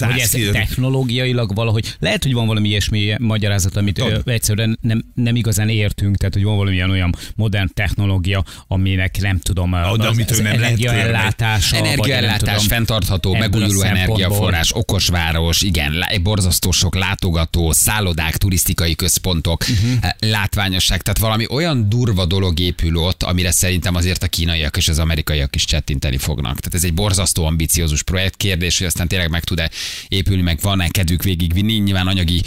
100 0.00 0.32
Hogy 0.32 0.42
ez 0.42 0.50
technológiailag 0.52 1.54
valahogy, 1.54 1.96
lehet, 1.98 2.22
hogy 2.22 2.32
van 2.32 2.46
valami 2.46 2.68
ilyesmi 2.68 3.14
magyarázat, 3.18 3.76
amit 3.76 3.94
Tudom. 3.94 4.22
egyszerűen 4.24 4.78
nem, 4.82 5.04
nem 5.14 5.36
igazán 5.36 5.68
értünk, 5.68 6.16
tehát 6.16 6.34
hogy 6.34 6.44
van 6.44 6.56
valamilyen 6.56 6.90
olyan 6.90 7.14
modern 7.36 7.70
technológia, 7.74 8.44
aminek 8.68 9.20
nem 9.20 9.38
tudom, 9.38 9.70
de 9.70 9.76
az, 9.76 9.98
amitől 9.98 10.38
az 10.38 10.42
nem 10.42 10.44
lehet 10.44 10.64
energiaellátása, 10.64 11.74
nem 11.76 11.84
Energiaellátás, 11.84 12.66
fenntartható, 12.66 13.34
megújuló 13.34 13.82
energiaforrás, 13.82 14.70
okos 14.74 15.08
város, 15.08 15.62
igen, 15.62 16.04
borzasztó 16.22 16.70
sok 16.70 16.94
látogató, 16.94 17.72
szállodák, 17.72 18.36
turisztikai 18.36 18.94
központok, 18.94 19.60
uh-huh. 19.60 20.10
látványosság, 20.18 21.02
tehát 21.02 21.18
valami 21.18 21.46
olyan 21.50 21.88
durva 21.88 22.24
dolog 22.24 22.60
épül 22.60 22.96
ott, 22.96 23.22
amire 23.22 23.50
szerintem 23.50 23.94
azért 23.94 24.22
a 24.22 24.28
kínaiak 24.28 24.76
és 24.76 24.88
az 24.88 24.98
amerikaiak 24.98 25.54
is 25.54 25.64
csettinteni 25.64 26.16
fognak. 26.16 26.58
Tehát 26.60 26.74
ez 26.74 26.84
egy 26.84 26.94
borzasztó 26.94 27.44
ambiciózus 27.44 28.02
projekt, 28.02 28.36
kérdés, 28.36 28.78
hogy 28.78 28.86
aztán 28.86 29.08
tényleg 29.08 29.30
meg 29.30 29.44
tud-e 29.44 29.70
épülni, 30.08 30.42
meg 30.42 30.58
van-e 30.62 30.88
kedvük 30.88 31.22
végigvinni, 31.22 31.72
nyilván 31.72 32.06
anyagi 32.06 32.42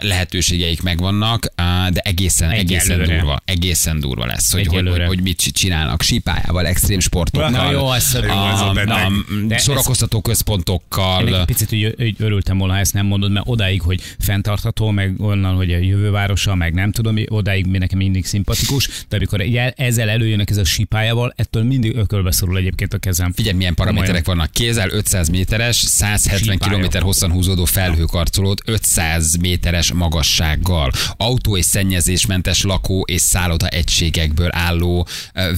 lehetőségeik 0.00 0.82
megvannak, 0.82 1.46
de 1.92 2.00
egészen, 2.00 2.50
egészen 2.50 3.02
durva, 3.02 3.40
egészen 3.44 4.00
durva 4.00 4.26
lesz, 4.26 4.52
hogy, 4.52 4.66
hogy, 4.66 4.88
hogy, 4.88 5.02
hogy 5.06 5.20
mit 5.22 5.36
csinálnak 5.42 6.02
sípájával, 6.02 6.66
extrém 6.66 7.00
sportokkal, 7.00 7.50
Na 7.50 7.70
jó, 7.70 7.86
az- 7.86 8.18
jó, 8.22 8.30
a 8.30 8.68
a, 8.68 8.72
beteg. 8.72 8.88
a, 8.88 9.06
a 9.06 9.12
ez- 9.48 9.62
szórakoztató 9.62 10.20
központokkal. 10.20 11.26
Ennek 11.26 11.40
egy 11.40 11.44
picit 11.46 11.68
hogy, 11.68 11.94
hogy 11.98 12.14
örültem 12.18 12.58
volna, 12.58 12.72
ha 12.72 12.78
ezt 12.78 12.92
nem 12.92 13.06
mondod, 13.06 13.32
mert 13.32 13.48
odáig, 13.48 13.80
hogy 13.82 14.00
fenntartható, 14.18 14.90
meg 14.90 15.14
onnan, 15.20 15.54
hogy 15.56 15.72
a 15.72 15.76
jövővárosa, 15.78 16.54
meg 16.54 16.74
nem 16.74 16.92
tudom, 16.92 17.16
odáig 17.28 17.66
nekem 17.66 17.98
mindig 17.98 18.24
szimpatikus, 18.26 18.88
de 19.08 19.16
amikor 19.16 19.40
ezzel 19.76 20.08
előjönnek 20.08 20.50
ez 20.50 20.56
a 20.56 20.64
sípájával, 20.64 21.32
ettől 21.36 21.62
mindig 21.62 21.96
ökölbe 21.96 22.32
szorul 22.32 22.56
egyébként 22.56 22.94
a 22.94 22.98
kezem. 22.98 23.32
Figyelj, 23.32 23.56
milyen 23.56 23.74
paraméterek 23.74 24.26
vannak. 24.26 24.50
Kézzel 24.50 24.88
500 24.90 25.28
méteres, 25.28 25.76
170 25.76 26.58
Sípálya. 26.58 26.88
km 26.88 26.98
hosszan 27.04 27.30
húzódó 27.30 27.64
felhőkarcolót 27.64 28.62
500 28.64 29.36
méteres 29.36 29.92
magassággal, 29.92 30.90
autó 31.16 31.56
és 31.56 31.63
szennyezésmentes 31.64 32.62
lakó 32.62 33.04
és 33.06 33.20
szálloda 33.20 33.68
egységekből 33.68 34.48
álló 34.52 35.06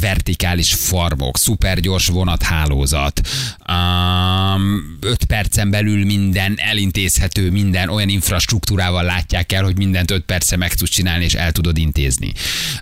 vertikális 0.01 0.75
farmok, 0.75 1.39
szupergyors 1.39 2.07
vonathálózat, 2.07 3.21
5 5.01 5.25
percen 5.25 5.71
belül 5.71 6.05
minden 6.05 6.55
elintézhető, 6.57 7.51
minden 7.51 7.89
olyan 7.89 8.09
infrastruktúrával 8.09 9.03
látják 9.05 9.53
el, 9.53 9.65
hogy 9.65 9.77
mindent 9.77 10.11
5 10.11 10.25
perce 10.25 10.57
meg 10.57 10.75
tudsz 10.75 10.91
csinálni 10.91 11.25
és 11.25 11.35
el 11.35 11.53
tudod 11.53 11.79
intézni. 11.79 12.33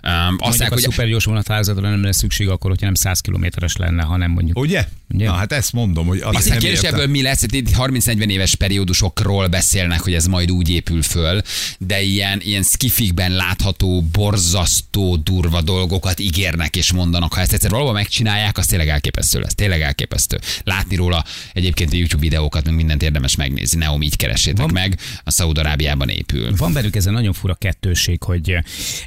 Um, 0.03 0.35
aztán, 0.39 0.67
a 0.67 0.73
hogy 0.73 0.81
szupergyors 0.81 1.25
vonathálózatra 1.25 1.89
nem 1.89 2.03
lesz 2.03 2.17
szükség 2.17 2.49
akkor, 2.49 2.69
hogyha 2.69 2.85
nem 2.85 2.95
100 2.95 3.19
kilométeres 3.19 3.75
lenne, 3.75 4.03
hanem 4.03 4.31
mondjuk 4.31 4.57
Ugye? 4.57 4.87
Ugye? 5.13 5.25
Na 5.25 5.33
hát 5.33 5.51
ezt 5.51 5.73
mondom, 5.73 6.07
hogy 6.07 6.19
azt 6.19 6.35
Aztán 6.35 6.51
nem 6.51 6.59
kérdés 6.59 6.81
ebből 6.81 7.07
mi 7.07 7.21
lesz, 7.21 7.43
itt 7.51 7.69
30-40 7.77 8.27
éves 8.27 8.55
periódusokról 8.55 9.47
beszélnek, 9.47 10.01
hogy 10.01 10.13
ez 10.13 10.25
majd 10.25 10.51
úgy 10.51 10.69
épül 10.69 11.01
föl, 11.01 11.41
de 11.79 12.01
ilyen, 12.01 12.39
ilyen 12.43 12.63
skifikben 13.05 13.31
látható, 13.31 14.03
borzasztó, 14.11 15.15
durva 15.15 15.61
dolgokat 15.61 16.19
ígérnek 16.19 16.75
és 16.75 16.93
mondanak. 16.93 17.33
Ha 17.33 17.41
ezt 17.41 17.53
egyszer 17.53 17.71
valahol 17.71 17.93
megcsinálják, 17.93 18.57
az 18.57 18.65
tényleg 18.65 18.89
elképesztő 18.89 19.39
lesz. 19.39 19.55
Tényleg 19.55 19.81
elképesztő. 19.81 20.39
Látni 20.63 20.95
róla 20.95 21.23
egyébként 21.53 21.93
a 21.93 21.95
YouTube 21.95 22.21
videókat, 22.21 22.65
meg 22.65 22.75
mindent 22.75 23.03
érdemes 23.03 23.35
megnézni. 23.35 23.77
Neom 23.79 24.01
így 24.01 24.15
keressétek 24.15 24.65
Van- 24.65 24.73
meg. 24.73 24.99
A 25.23 25.31
Szaúd-Arábiában 25.31 26.09
épül. 26.09 26.55
Van 26.55 26.73
bennük 26.73 26.95
ez 26.95 27.05
a 27.05 27.11
nagyon 27.11 27.33
fura 27.33 27.53
kettőség, 27.53 28.23
hogy 28.23 28.57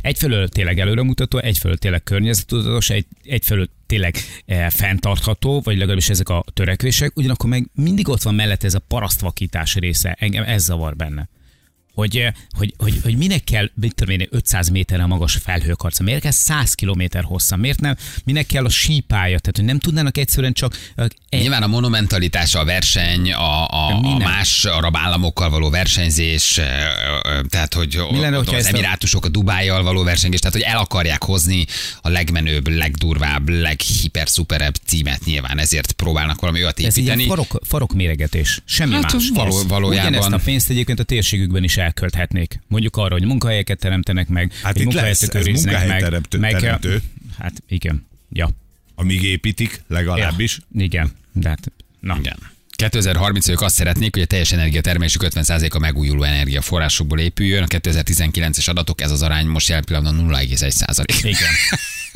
egyfelől 0.01 0.49
tényleg 0.49 0.81
előremutató, 0.81 1.39
egyfelől 1.39 1.77
tényleg 1.77 2.03
környezettudatos, 2.03 2.91
egy, 2.91 3.07
egyfelől 3.23 3.69
tényleg 3.87 4.17
eh, 4.47 4.71
fenntartható, 4.71 5.61
vagy 5.61 5.77
legalábbis 5.77 6.09
ezek 6.09 6.29
a 6.29 6.45
törekvések, 6.55 7.17
ugyanakkor 7.17 7.51
meg 7.51 7.69
mindig 7.75 8.09
ott 8.09 8.23
van 8.23 8.35
mellett 8.35 8.65
ez 8.65 8.75
a 8.75 8.79
parasztvakítás 8.79 9.75
része, 9.75 10.17
engem 10.19 10.45
ez 10.45 10.65
zavar 10.65 10.97
benne. 10.97 11.29
Hogy, 11.99 12.17
eh, 12.17 12.33
hogy, 12.51 12.75
hogy, 12.77 13.01
hogy 13.03 13.17
minek 13.17 13.45
kell, 13.45 13.71
mit 13.75 13.95
tudom 13.95 14.21
én, 14.21 14.27
500 14.31 14.69
méterre 14.69 15.07
magas 15.07 15.39
felhőkarca, 15.43 16.03
miért 16.03 16.21
kell 16.21 16.31
100 16.31 16.75
kilométer 16.75 17.25
hossza, 17.25 17.57
miért 17.57 17.81
nem, 17.81 17.97
minek 18.25 18.47
kell 18.47 18.65
a 18.65 18.69
sípája, 18.69 19.39
tehát 19.39 19.57
hogy 19.57 19.65
nem 19.65 19.79
tudnának 19.79 20.19
egyszerűen 20.19 20.53
csak 20.53 20.77
eh, 20.95 21.07
egy, 21.29 21.41
Nyilván 21.41 21.63
a 21.63 21.67
monumentalitás, 21.67 22.55
a 22.55 22.65
verseny, 22.65 23.33
a, 23.33 23.69
a, 23.69 23.97
a 23.97 24.19
más 24.19 24.65
arab 24.65 24.97
államokkal 24.97 25.51
való 25.51 25.71
versenyzés, 25.71 26.59
ö, 26.59 26.63
tehát 27.49 27.75
hogy 27.75 28.01
Mi 28.11 28.19
lenne, 28.19 28.39
az 28.39 28.67
emirátusok 28.67 29.25
a 29.25 29.29
Dubájjal 29.29 29.83
való 29.83 30.03
versengés, 30.03 30.41
tehát 30.41 30.55
hogy 30.57 30.65
el 30.65 30.79
akarják 30.79 31.23
hozni 31.23 31.65
a 32.01 32.09
legmenőbb, 32.09 32.69
legdurvább, 32.69 33.49
leghiperszuperebb 33.49 34.75
címet 34.87 35.25
nyilván, 35.25 35.59
ezért 35.59 35.93
próbálnak 35.93 36.41
valami 36.41 36.59
olyat 36.63 36.79
Ez 36.81 36.97
ilyen 36.97 37.19
építeni. 37.19 37.27
farok, 37.29 37.61
farok 37.67 37.93
méregetés. 37.93 38.61
Semmi 38.65 38.93
Hát, 38.93 39.13
más. 39.13 39.29
való- 39.35 39.63
valójában. 39.69 40.09
Ugyanezt 40.11 40.33
a 40.33 40.45
pénzt 40.45 40.71
egyébként 40.71 40.99
a 41.01 41.03
térségükben 41.03 41.65
is 41.65 41.77
elkölthetnék. 41.88 42.61
Mondjuk 42.66 42.96
arra, 42.96 43.12
hogy 43.12 43.24
munkahelyeket 43.24 43.79
teremtenek 43.79 44.29
meg, 44.29 44.53
Hát 44.62 44.77
itt 44.77 44.85
munkahelyet 44.85 45.20
lesz, 45.20 45.35
ez 45.35 45.44
meg. 45.44 45.55
munkahelyteremtő- 45.55 46.38
meg 46.38 46.53
teremtő. 46.59 47.03
Hát 47.38 47.62
igen. 47.68 48.07
Ja. 48.33 48.51
Amíg 48.94 49.22
építik, 49.22 49.83
legalábbis. 49.88 50.59
Ja. 50.72 50.83
Igen. 50.85 51.11
De 51.33 51.48
hát, 51.48 51.72
na. 52.01 52.16
Igen. 52.20 52.37
2030 52.70 53.48
ők 53.48 53.61
azt 53.61 53.74
szeretnék, 53.74 54.14
hogy 54.14 54.22
a 54.22 54.27
teljes 54.27 54.53
energiatermelésük 54.53 55.22
50%-a 55.24 55.79
megújuló 55.79 56.22
energiaforrásokból 56.22 57.18
épüljön. 57.20 57.62
A 57.62 57.66
2019-es 57.66 58.68
adatok, 58.68 59.01
ez 59.01 59.11
az 59.11 59.22
arány 59.22 59.46
most 59.46 59.68
jelen 59.68 59.85
pillanatban 59.85 60.29
0,1%. 60.46 61.05
Igen. 61.22 61.53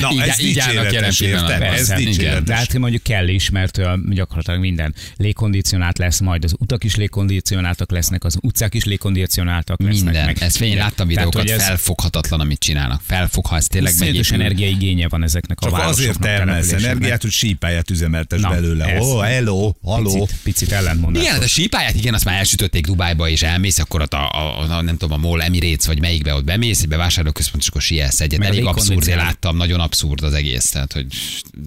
Na, 0.00 0.10
Így- 0.12 0.18
ez 0.18 0.40
így 0.40 0.58
állnak 0.58 0.92
jelen 0.92 1.12
pillanatban. 1.18 1.62
Ez 1.62 1.92
igen. 1.98 2.44
De 2.44 2.54
hát 2.54 2.78
mondjuk 2.78 3.02
kell 3.02 3.28
is, 3.28 3.50
mert 3.50 3.80
gyakorlatilag 4.10 4.60
minden 4.60 4.94
légkondicionált 5.16 5.98
lesz 5.98 6.20
majd, 6.20 6.44
az 6.44 6.54
utak 6.58 6.84
is 6.84 6.94
légkondicionáltak 6.94 7.90
lesznek, 7.90 8.24
az 8.24 8.36
utcák 8.40 8.74
is 8.74 8.84
légkondicionáltak 8.84 9.80
lesznek. 9.80 10.04
Minden. 10.04 10.24
Meg. 10.24 10.42
Ez 10.42 10.56
fény, 10.56 10.76
láttam 10.76 11.08
videókat, 11.08 11.44
Tehát, 11.44 11.60
ez 11.60 11.66
felfoghatatlan, 11.66 12.40
amit 12.40 12.58
csinálnak. 12.58 13.00
Felfog, 13.06 13.46
ha 13.46 13.56
ez 13.56 13.66
tényleg 13.66 13.92
iszonyatos 13.92 14.30
megépül. 14.30 14.46
energiaigénye 14.46 15.08
van 15.08 15.22
ezeknek 15.22 15.58
a 15.60 15.64
Csak 15.64 15.72
azért 15.72 15.86
városoknak, 15.88 16.28
termelsz 16.28 16.72
energiát, 16.72 17.22
hogy 17.22 17.30
sípáját 17.30 17.90
üzemeltes 17.90 18.40
Na, 18.40 18.48
belőle. 18.48 18.98
Ó, 19.00 19.04
oh, 19.04 19.24
hello, 19.24 19.72
haló. 19.82 20.12
Picit, 20.12 20.38
picit 20.42 20.72
ellentmondás. 20.72 21.22
Igen, 21.22 21.38
de 21.38 21.44
a 21.44 21.48
sípáját, 21.48 21.94
igen, 21.94 22.14
azt 22.14 22.24
már 22.24 22.38
elsütötték 22.38 22.86
Dubájba, 22.86 23.28
és 23.28 23.42
elmész, 23.42 23.78
akkor 23.78 24.00
ott 24.00 24.14
a, 24.14 24.30
a, 24.30 24.70
a, 24.70 24.82
nem 24.82 24.96
tudom, 24.96 25.24
a 25.24 25.26
MOL 25.26 25.42
Emirates, 25.42 25.86
vagy 25.86 26.00
melyikbe 26.00 26.34
ott 26.34 26.44
bemész, 26.44 26.84
bevásárlóközpont, 26.84 27.62
és 27.62 27.68
akkor 27.68 27.82
sielsz 27.82 28.20
egyet. 28.20 28.44
Elég 28.44 28.64
abszurd. 28.64 29.08
Láttam, 29.22 29.56
nagyon 29.56 29.80
abszurd 29.80 30.22
az 30.22 30.32
egész, 30.32 30.70
tehát 30.70 30.92
hogy 30.92 31.06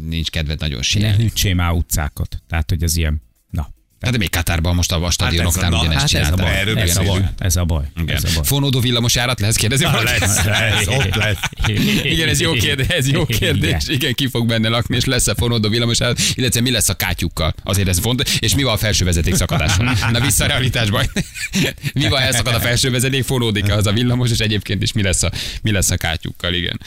nincs 0.06 0.30
kedved 0.30 0.60
nagyon 0.60 0.78
Ne 0.78 0.84
sielni. 0.84 1.24
hűtsé 1.24 1.54
már 1.54 1.72
utcákat. 1.72 2.42
Tehát, 2.48 2.70
hogy 2.70 2.84
ez 2.84 2.98
ilyen... 2.98 3.22
Na. 4.04 4.10
Hát 4.10 4.18
de 4.18 4.24
még 4.24 4.30
Katárban 4.30 4.76
most 4.76 4.92
a 4.92 5.12
stadionoknál 5.12 5.70
na, 5.70 5.80
ugyanezt 5.80 6.12
Hát 6.12 6.22
ez 6.22 6.32
a 6.32 6.36
baj. 6.36 6.58
Erről 6.58 6.78
Ez 6.78 6.98
a 6.98 7.04
baj. 7.04 7.22
Ez 7.38 7.56
a 7.56 7.63
baj. 7.63 7.84
Igen. 8.02 8.16
Ez 8.16 8.24
a 8.24 8.30
baj. 8.34 8.44
Fonódó 8.44 8.80
villamos 8.80 9.18
árat 9.18 9.39
lesz 9.39 9.56
kérdezni? 9.56 9.86
valaki? 9.86 10.20
lesz, 10.20 10.44
lesz, 10.44 10.88
ott 10.88 11.16
lesz. 11.16 11.38
Igen, 12.04 12.30
ez 12.30 12.39
jó 12.39 12.52
kérdés, 12.52 12.88
ez 12.88 13.10
jó 13.10 13.26
kérdés. 13.26 13.88
Igen, 13.88 14.13
ki 14.13 14.28
fog 14.28 14.48
benne 14.48 14.70
lakni, 14.70 14.96
és 14.96 15.06
lesz-e 15.06 15.34
fonódó 15.36 15.70
villamos 15.70 16.02
árat, 16.02 16.20
illetve 16.34 16.62
mi 16.62 16.72
lesz 16.72 16.89
a 16.89 16.94
kátyukkal. 16.94 17.54
Azért 17.63 17.88
ez 17.88 18.00
fontos. 18.00 18.38
És 18.39 18.56
mi 18.56 18.63
van 18.63 18.74
a 18.74 18.78
felső 18.78 19.06
vezeték 19.06 19.36
szakadáson? 19.36 19.89
Na 20.12 20.20
vissza 20.20 20.44
a 20.44 20.48
realitásba. 20.48 21.04
Mi 21.94 22.08
van, 22.08 22.22
elszakad 22.22 22.54
a 22.54 22.60
felső 22.60 22.92
vezeték, 22.92 23.24
fonódik 23.24 23.72
az 23.72 23.88
a 23.88 23.92
villamos, 23.92 24.32
és 24.32 24.39
egyébként 24.39 24.82
is 24.82 24.92
mi 24.94 25.02
lesz 25.02 25.24
a, 25.24 25.32
mi 25.62 25.72
lesz 25.72 25.92
a 25.92 25.98
kátyukkal, 25.98 26.54
igen. 26.54 26.80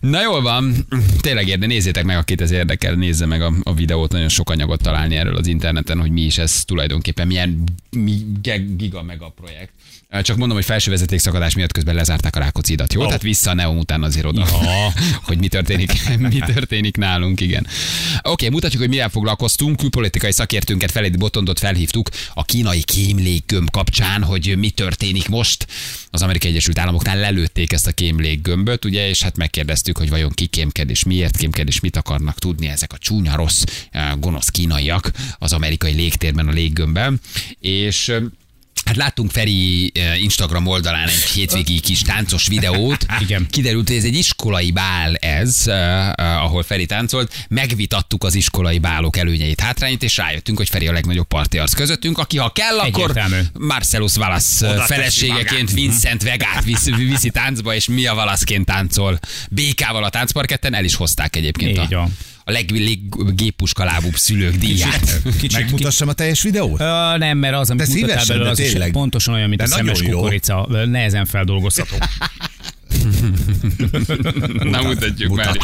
Na 0.00 0.22
jól 0.22 0.42
van, 0.42 0.86
tényleg 1.20 1.48
érde, 1.48 1.66
nézzétek 1.66 2.04
meg, 2.04 2.16
akit 2.16 2.40
ez 2.40 2.50
érdekel, 2.50 2.94
nézze 2.94 3.26
meg 3.26 3.42
a, 3.42 3.52
a 3.62 3.74
videót, 3.74 4.12
nagyon 4.12 4.28
sok 4.28 4.50
anyagot 4.50 4.82
találni 4.82 5.16
erről 5.16 5.36
az 5.36 5.46
interneten, 5.46 6.00
hogy 6.00 6.10
mi 6.10 6.20
is 6.20 6.38
ez 6.38 6.51
tulajdonképpen, 6.64 7.26
milyen 7.90 8.74
giga 8.76 9.02
mega 9.02 9.28
projekt. 9.28 9.72
Csak 10.20 10.36
mondom, 10.36 10.56
hogy 10.56 10.66
felső 10.66 10.90
vezeték 10.90 11.18
szakadás 11.18 11.54
miatt 11.54 11.72
közben 11.72 11.94
lezárták 11.94 12.36
a 12.36 12.38
Rákóczi 12.38 12.70
hidat, 12.70 12.92
jó? 12.92 13.02
Ó. 13.02 13.06
Tehát 13.06 13.22
vissza 13.22 13.50
a 13.50 13.54
Neom 13.54 13.78
után 13.78 14.02
azért 14.02 14.26
oda, 14.26 14.46
hogy 15.26 15.38
mi 15.38 15.48
történik, 15.48 15.92
mi 16.18 16.38
történik 16.38 16.96
nálunk, 16.96 17.40
igen. 17.40 17.66
Oké, 18.22 18.48
mutatjuk, 18.48 18.80
hogy 18.80 18.90
mivel 18.90 19.08
foglalkoztunk. 19.08 19.76
Külpolitikai 19.76 20.32
szakértőnket 20.32 20.90
Feledi 20.90 21.16
Botondot 21.16 21.58
felhívtuk 21.58 22.08
a 22.34 22.44
kínai 22.44 22.82
kémléggömb 22.82 23.70
kapcsán, 23.70 24.22
hogy 24.22 24.54
mi 24.58 24.70
történik 24.70 25.28
most. 25.28 25.66
Az 26.10 26.22
Amerikai 26.22 26.50
Egyesült 26.50 26.78
Államoknál 26.78 27.18
lelőtték 27.18 27.72
ezt 27.72 27.86
a 27.86 27.92
kémléggömböt, 27.92 28.84
ugye, 28.84 29.08
és 29.08 29.22
hát 29.22 29.36
megkérdeztük, 29.36 29.98
hogy 29.98 30.10
vajon 30.10 30.30
ki 30.30 30.46
kémked 30.46 30.90
és 30.90 31.04
miért 31.04 31.36
kémked 31.36 31.68
és 31.68 31.80
mit 31.80 31.96
akarnak 31.96 32.38
tudni 32.38 32.68
ezek 32.68 32.92
a 32.92 32.98
csúnya, 32.98 33.36
rossz, 33.36 33.62
eh, 33.90 34.10
gonosz 34.18 34.48
kínaiak 34.48 35.10
az 35.38 35.52
amerikai 35.52 35.92
légtérben, 35.92 36.48
a 36.48 36.52
léggömbben. 36.52 37.20
És 37.60 38.08
eh, 38.08 38.22
Hát 38.84 38.96
láttunk 38.96 39.30
Feri 39.30 39.92
Instagram 40.22 40.66
oldalán 40.66 41.08
egy 41.08 41.14
hétvégi 41.14 41.80
kis 41.80 42.00
táncos 42.00 42.46
videót. 42.46 43.06
Igen. 43.20 43.46
Kiderült, 43.50 43.88
hogy 43.88 43.96
ez 43.96 44.04
egy 44.04 44.14
iskolai 44.14 44.70
bál 44.70 45.14
ez, 45.14 45.62
ahol 46.16 46.62
Feri 46.62 46.86
táncolt. 46.86 47.46
Megvitattuk 47.48 48.24
az 48.24 48.34
iskolai 48.34 48.78
bálok 48.78 49.16
előnyeit, 49.16 49.60
hátrányait, 49.60 50.02
és 50.02 50.16
rájöttünk, 50.16 50.58
hogy 50.58 50.68
Feri 50.68 50.88
a 50.88 50.92
legnagyobb 50.92 51.26
partiarc 51.26 51.74
közöttünk, 51.74 52.18
aki 52.18 52.38
ha 52.38 52.50
kell, 52.50 52.78
akkor 52.78 53.10
Egyértelmű. 53.10 53.40
Marcellus 53.58 54.12
teszi 54.12 54.64
feleségeként. 54.86 55.72
Vincent 55.72 56.22
Vegát 56.22 56.64
visz, 56.64 56.84
viszi 56.96 57.30
táncba, 57.30 57.74
és 57.74 57.86
Mia 57.86 58.14
Wallaceként 58.14 58.64
táncol 58.64 59.18
békával 59.50 60.04
a 60.04 60.10
táncparketten. 60.10 60.74
El 60.74 60.84
is 60.84 60.94
hozták 60.94 61.36
egyébként 61.36 61.78
Így 61.78 61.94
a. 61.94 62.08
a 62.44 62.50
leggéppuskalábúbb 62.50 64.14
szülők 64.16 64.54
díját. 64.54 65.20
Megmutassam 65.52 66.08
a 66.08 66.12
teljes 66.12 66.42
videót? 66.42 66.80
Ö, 66.80 67.18
nem, 67.18 67.38
mert 67.38 67.54
az, 67.54 67.70
amit 67.70 67.86
mutattál 67.88 68.08
szívesen, 68.08 68.36
belőle, 68.36 68.50
az 68.50 68.58
is 68.58 68.72
pontosan 68.92 69.34
olyan, 69.34 69.48
mint 69.48 69.60
De 69.60 69.66
a 69.66 69.70
szemes 69.70 70.00
jó. 70.00 70.16
kukorica, 70.16 70.66
ö, 70.70 70.84
nehezen 70.86 71.24
feldolgozható. 71.26 71.96
Na 74.74 74.82
mutatjuk 74.82 75.36
már. 75.36 75.56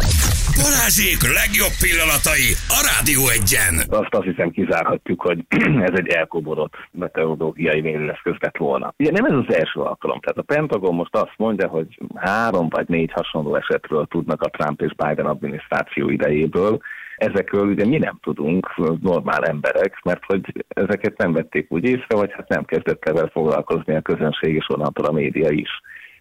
Balázsék 0.63 1.21
legjobb 1.41 1.75
pillanatai 1.85 2.49
a 2.77 2.79
Rádió 2.91 3.23
egyen. 3.39 3.75
azt 3.89 4.15
azt 4.15 4.25
hiszem 4.25 4.51
kizárhatjuk, 4.51 5.21
hogy 5.21 5.45
ez 5.89 5.95
egy 5.95 6.09
elkoborott 6.09 6.75
meteorológiai 6.91 7.81
mérőeszköz 7.81 8.35
lett 8.39 8.57
volna. 8.57 8.95
Ugye 8.99 9.11
nem 9.11 9.25
ez 9.25 9.37
az 9.47 9.55
első 9.55 9.81
alkalom, 9.81 10.21
tehát 10.21 10.39
a 10.39 10.53
Pentagon 10.55 10.95
most 10.95 11.17
azt 11.17 11.35
mondja, 11.37 11.69
hogy 11.69 11.99
három 12.15 12.69
vagy 12.69 12.89
négy 12.89 13.13
hasonló 13.13 13.57
esetről 13.57 14.07
tudnak 14.11 14.43
a 14.43 14.51
Trump 14.51 14.81
és 14.81 14.95
Biden 14.95 15.27
adminisztráció 15.27 16.09
idejéből, 16.09 16.81
Ezekről 17.19 17.67
ugye 17.69 17.87
mi 17.87 17.99
nem 17.99 18.19
tudunk, 18.23 18.77
normál 19.01 19.45
emberek, 19.45 20.01
mert 20.05 20.25
hogy 20.25 20.65
ezeket 20.69 21.17
nem 21.17 21.33
vették 21.33 21.73
úgy 21.73 21.85
észre, 21.85 22.17
vagy 22.17 22.33
hát 22.33 22.49
nem 22.49 22.65
kezdett 22.65 23.05
el 23.05 23.15
vele 23.15 23.29
foglalkozni 23.29 23.95
a 23.95 24.01
közönség, 24.01 24.55
és 24.55 24.67
onnantól 24.69 25.05
a 25.05 25.13
média 25.13 25.51
is. 25.51 25.71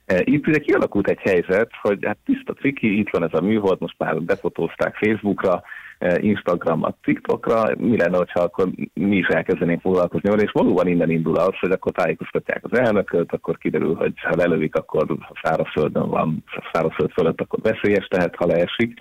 E, 0.07 0.21
Itt 0.23 0.47
ugye 0.47 0.59
kialakult 0.59 1.09
egy 1.09 1.19
helyzet, 1.19 1.69
hogy 1.81 2.05
hát 2.05 2.17
tiszta 2.25 2.53
ciki, 2.53 2.99
itt 2.99 3.09
van 3.09 3.23
ez 3.23 3.33
a 3.39 3.41
műhold, 3.41 3.79
most 3.79 3.95
már 3.97 4.21
befotózták 4.21 4.95
Facebookra, 4.95 5.61
e, 5.99 6.17
Instagramra, 6.19 6.97
TikTokra, 7.03 7.63
mi 7.77 7.97
lenne, 7.97 8.17
hogyha 8.17 8.39
akkor 8.39 8.67
mi 8.93 9.15
is 9.15 9.27
elkezdenénk 9.27 9.81
foglalkozni 9.81 10.29
vele, 10.29 10.41
és 10.41 10.51
valóban 10.51 10.87
innen 10.87 11.09
indul 11.09 11.37
az, 11.37 11.59
hogy 11.59 11.71
akkor 11.71 11.91
tájékoztatják 11.91 12.63
az 12.63 12.77
elnököt, 12.77 13.31
akkor 13.31 13.57
kiderül, 13.57 13.95
hogy 13.95 14.13
ha 14.21 14.35
lelövik, 14.35 14.75
akkor 14.75 15.05
ha 15.07 15.33
szárazföldön 15.41 16.09
van, 16.09 16.43
ha 16.45 16.69
szárazföld 16.73 17.11
fölött, 17.11 17.41
akkor 17.41 17.59
veszélyes, 17.61 18.07
tehát 18.07 18.35
ha 18.35 18.45
leesik. 18.45 18.99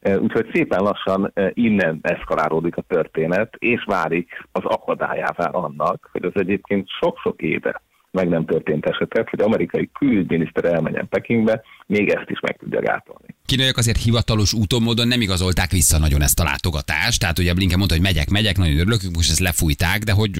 E, 0.00 0.18
Úgyhogy 0.18 0.50
szépen 0.52 0.82
lassan 0.82 1.32
innen 1.52 1.98
eszkalálódik 2.02 2.76
a 2.76 2.84
történet, 2.88 3.54
és 3.58 3.84
válik 3.86 4.46
az 4.52 4.64
akadályává 4.64 5.46
annak, 5.50 6.08
hogy 6.12 6.24
az 6.24 6.32
egyébként 6.34 6.88
sok-sok 6.88 7.42
éve 7.42 7.82
meg 8.14 8.28
nem 8.28 8.44
történt 8.44 8.86
esetet, 8.86 9.28
hogy 9.28 9.40
amerikai 9.40 9.90
külügyminiszter 9.98 10.64
elmenjen 10.64 11.08
Pekingbe, 11.08 11.62
még 11.86 12.08
ezt 12.08 12.30
is 12.30 12.40
meg 12.40 12.56
tudja 12.56 12.80
gátolni. 12.80 13.26
Kínaiak 13.46 13.76
azért 13.76 14.02
hivatalos 14.02 14.52
úton 14.52 14.82
módon 14.82 15.08
nem 15.08 15.20
igazolták 15.20 15.70
vissza 15.70 15.98
nagyon 15.98 16.22
ezt 16.22 16.40
a 16.40 16.44
látogatást. 16.44 17.20
Tehát 17.20 17.38
ugye 17.38 17.54
Blinken 17.54 17.78
mondta, 17.78 17.96
hogy 17.96 18.04
megyek, 18.04 18.30
megyek, 18.30 18.56
nagyon 18.56 18.78
örülök, 18.78 19.00
most 19.14 19.30
ezt 19.30 19.38
lefújták, 19.38 20.02
de 20.02 20.12
hogy 20.12 20.30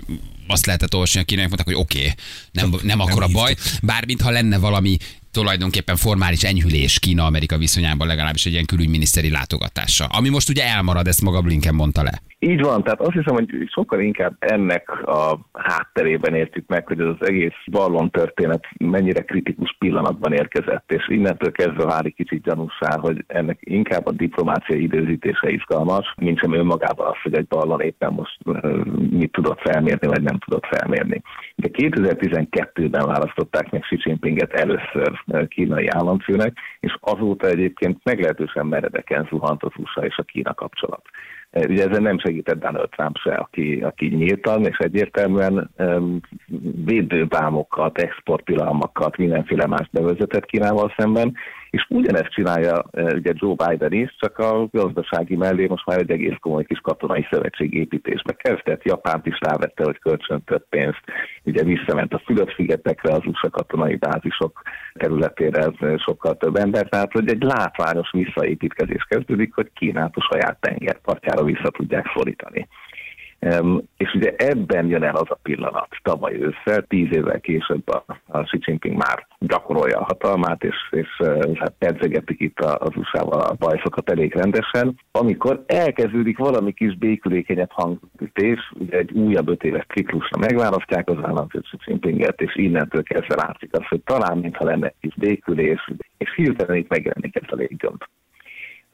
azt 0.49 0.67
lehetett 0.67 0.95
olvasni, 0.95 1.21
a 1.21 1.25
kínaiak 1.25 1.49
mondták, 1.49 1.75
hogy 1.75 1.85
oké, 1.85 1.99
okay, 1.99 2.13
nem, 2.53 2.81
nem 2.83 3.01
akkor 3.01 3.23
a 3.23 3.29
baj. 3.33 3.55
Bármint 3.83 4.21
ha 4.21 4.31
lenne 4.31 4.59
valami 4.59 4.97
tulajdonképpen 5.31 5.97
formális 5.97 6.43
enyhülés 6.43 6.99
Kína-Amerika 6.99 7.59
viszonyában 7.59 8.07
legalábbis 8.07 8.47
egy 8.47 8.53
ilyen 8.53 8.65
külügyminiszteri 8.65 9.31
látogatása. 9.31 10.05
Ami 10.05 10.29
most 10.29 10.49
ugye 10.49 10.65
elmarad, 10.65 11.07
ezt 11.07 11.23
maga 11.23 11.41
Blinken 11.41 11.75
mondta 11.75 12.03
le. 12.03 12.23
Így 12.47 12.63
van, 12.63 12.83
tehát 12.83 13.01
azt 13.01 13.13
hiszem, 13.13 13.35
hogy 13.35 13.69
sokkal 13.73 14.01
inkább 14.01 14.35
ennek 14.39 15.07
a 15.07 15.39
hátterében 15.53 16.35
értjük 16.35 16.69
meg, 16.69 16.87
hogy 16.87 17.01
az 17.01 17.17
egész 17.19 17.55
ballon 17.71 18.11
történet 18.11 18.67
mennyire 18.79 19.21
kritikus 19.21 19.77
pillanatban 19.79 20.33
érkezett, 20.33 20.93
és 20.93 21.09
innentől 21.09 21.53
kezdve 21.53 21.85
válik 21.85 22.15
kicsit 22.15 22.43
gyanúsá, 22.43 22.99
hogy 22.99 23.25
ennek 23.27 23.59
inkább 23.61 24.07
a 24.07 24.13
diplomáciai 24.13 24.83
időzítése 24.83 25.51
izgalmas, 25.51 26.15
mint 26.17 26.39
sem 26.39 26.55
önmagában 26.55 27.07
az, 27.07 27.21
hogy 27.23 27.35
egy 27.35 27.47
ballon 27.47 27.81
éppen 27.81 28.13
most 28.13 28.39
mit 29.11 29.33
tudott 29.33 29.61
felmérni, 29.61 30.07
vagy 30.07 30.23
nem 30.23 30.39
tudott 30.39 30.67
felmérni. 30.67 31.23
De 31.55 31.69
2012-ben 31.73 33.07
választották 33.07 33.71
meg 33.71 33.81
Xi 33.81 33.97
Jinpinget 34.05 34.53
először 34.53 35.25
kínai 35.49 35.87
államfőnek, 35.89 36.57
és 36.81 36.97
azóta 37.01 37.47
egyébként 37.47 38.01
meglehetősen 38.03 38.67
meredeken 38.67 39.27
zuhant 39.31 39.63
az 39.63 39.73
USA 39.77 40.05
és 40.07 40.17
a 40.17 40.23
Kína 40.23 40.55
kapcsolat. 40.55 41.03
Ugye 41.55 41.89
ezen 41.89 42.03
nem 42.03 42.19
segített 42.19 42.61
Donald 42.61 42.89
Trump 42.89 43.17
se, 43.17 43.35
aki, 43.35 43.81
aki 43.83 44.07
nyíltan 44.07 44.67
és 44.67 44.77
egyértelműen 44.79 45.71
um, 45.79 46.21
védőbámokat, 46.85 47.99
exporttilalmakat, 47.99 49.17
mindenféle 49.17 49.67
más 49.67 49.89
bevezetett 49.91 50.45
Kínával 50.45 50.95
szemben, 50.97 51.35
és 51.75 51.87
ugyanezt 51.89 52.33
csinálja 52.33 52.85
ugye 52.93 53.33
Joe 53.35 53.55
Biden 53.67 53.93
is, 53.93 54.17
csak 54.19 54.39
a 54.39 54.69
gazdasági 54.73 55.37
mellé 55.37 55.67
most 55.67 55.87
már 55.87 55.99
egy 55.99 56.11
egész 56.11 56.37
komoly 56.41 56.65
kis 56.65 56.79
katonai 56.79 57.27
szövetség 57.31 57.75
építésbe 57.75 58.33
kezdett. 58.33 58.83
Japánt 58.83 59.27
is 59.27 59.39
rávette, 59.41 59.85
hogy 59.85 59.99
kölcsöntött 59.99 60.67
pénzt. 60.69 61.03
Ugye 61.45 61.63
visszament 61.63 62.15
a 62.15 62.23
Fülöp-szigetekre, 62.25 63.13
az 63.13 63.27
USA 63.27 63.51
katonai 63.51 63.97
bázisok 63.97 64.63
területére 64.93 65.73
sokkal 65.97 66.37
több 66.37 66.57
ember. 66.57 66.89
Tehát, 66.89 67.13
hogy 67.13 67.29
egy 67.29 67.43
látványos 67.43 68.11
visszaépítkezés 68.13 69.07
kezdődik, 69.09 69.55
hogy 69.55 69.71
Kínát 69.73 70.17
a 70.17 70.29
saját 70.31 70.61
tengerpartjára 70.61 71.45
vissza 71.45 71.71
tudják 71.71 72.07
szorítani. 72.15 72.69
És 73.97 74.15
ugye 74.15 74.35
ebben 74.37 74.87
jön 74.87 75.03
el 75.03 75.15
az 75.15 75.31
a 75.31 75.39
pillanat 75.43 75.89
tavaly 76.03 76.35
ősszel, 76.35 76.83
tíz 76.83 77.13
évvel 77.13 77.41
később 77.41 77.89
a, 77.89 78.05
a 78.27 78.43
Xi 78.43 78.59
Jinping 78.61 78.97
már 78.97 79.27
gyakorolja 79.39 79.99
a 79.99 80.05
hatalmát, 80.05 80.65
és, 80.65 80.77
és 80.91 81.09
hát 81.55 81.75
pedzegetik 81.79 82.41
itt 82.41 82.61
az 82.61 82.97
USA-val 82.97 83.41
a 83.41 83.55
bajszokat 83.59 84.11
elég 84.11 84.35
rendesen, 84.35 84.99
amikor 85.11 85.65
elkezdődik 85.67 86.39
valami 86.39 86.73
kis 86.73 86.97
békülékenyebb 86.97 87.71
hangütés, 87.71 88.73
ugye 88.79 88.97
egy 88.97 89.13
újabb 89.13 89.49
öt 89.49 89.65
éves 89.65 89.87
ciklusra 89.95 90.39
megválasztják 90.39 91.09
az 91.09 91.17
államfőt 91.23 91.69
Xi 91.69 91.77
Jinpinget, 91.87 92.41
és 92.41 92.57
innentől 92.57 93.03
kezdve 93.03 93.35
látszik 93.35 93.71
az, 93.73 93.87
hogy 93.89 94.01
talán 94.05 94.39
mintha 94.39 94.65
lenne 94.65 94.87
egy 94.87 94.95
kis 95.01 95.15
békülés, 95.15 95.91
és 96.19 96.35
hirtelen 96.35 96.77
itt 96.77 96.89
megjelenik 96.89 97.37
ez 97.37 97.49
a 97.51 97.55
léggömb. 97.55 98.03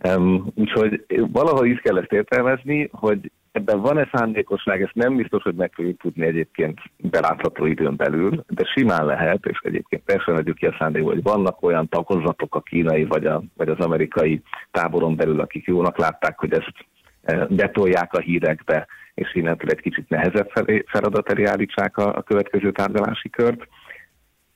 Um, 0.08 0.46
úgyhogy 0.54 1.04
valahol 1.32 1.66
is 1.66 1.78
kell 1.80 1.98
ezt 1.98 2.12
értelmezni, 2.12 2.88
hogy 2.92 3.30
ebben 3.52 3.80
van-e 3.80 4.08
szándékosság, 4.12 4.82
ezt 4.82 4.94
nem 4.94 5.16
biztos, 5.16 5.42
hogy 5.42 5.54
meg 5.54 5.72
fogjuk 5.74 6.00
tudni 6.00 6.26
egyébként 6.26 6.80
belátható 6.96 7.66
időn 7.66 7.96
belül, 7.96 8.44
de 8.48 8.64
simán 8.64 9.06
lehet, 9.06 9.46
és 9.46 9.58
egyébként 9.62 10.02
persze 10.02 10.32
vegyük 10.32 10.56
ki 10.56 10.66
a 10.66 10.76
szándék, 10.78 11.02
hogy 11.02 11.22
vannak 11.22 11.62
olyan 11.62 11.88
tagozatok 11.88 12.54
a 12.54 12.60
kínai 12.60 13.04
vagy, 13.04 13.26
a, 13.26 13.42
vagy 13.56 13.68
az 13.68 13.78
amerikai 13.78 14.42
táboron 14.70 15.16
belül, 15.16 15.40
akik 15.40 15.66
jónak 15.66 15.98
látták, 15.98 16.38
hogy 16.38 16.52
ezt 16.52 16.74
e, 17.22 17.46
betolják 17.46 18.12
a 18.12 18.20
hírekbe, 18.20 18.86
és 19.14 19.34
innentől 19.34 19.70
egy 19.70 19.80
kicsit 19.80 20.08
nehezebb 20.08 20.50
feladat 20.86 21.30
elé 21.30 21.44
állítsák 21.44 21.96
a, 21.96 22.16
a 22.16 22.22
következő 22.22 22.72
tárgyalási 22.72 23.30
kört. 23.30 23.68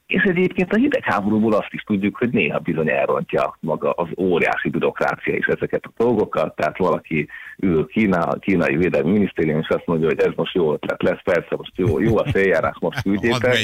És 0.07 0.23
egyébként 0.23 0.73
a 0.73 0.77
hidegháborúból 0.77 1.53
azt 1.53 1.73
is 1.73 1.83
tudjuk, 1.83 2.17
hogy 2.17 2.31
néha 2.31 2.59
bizony 2.59 2.89
elrontja 2.89 3.57
maga 3.61 3.91
az 3.91 4.09
óriási 4.17 4.69
bürokrácia 4.69 5.35
is 5.35 5.47
ezeket 5.47 5.85
a 5.85 5.93
dolgokat, 5.97 6.57
tehát 6.57 6.79
valaki 6.79 7.29
ül 7.59 7.87
Kína, 7.87 8.19
a 8.19 8.39
kínai 8.39 8.77
védelmi 8.77 9.11
minisztérium, 9.11 9.59
és 9.59 9.69
azt 9.69 9.87
mondja, 9.87 10.07
hogy 10.07 10.21
ez 10.21 10.33
most 10.37 10.55
jó 10.55 10.73
ötlet 10.73 11.03
lesz, 11.03 11.23
persze 11.25 11.57
most 11.57 11.73
jó, 11.75 12.01
jó 12.01 12.19
a 12.19 12.27
széljárás, 12.33 12.77
most 12.81 13.03
küldjétek. 13.03 13.59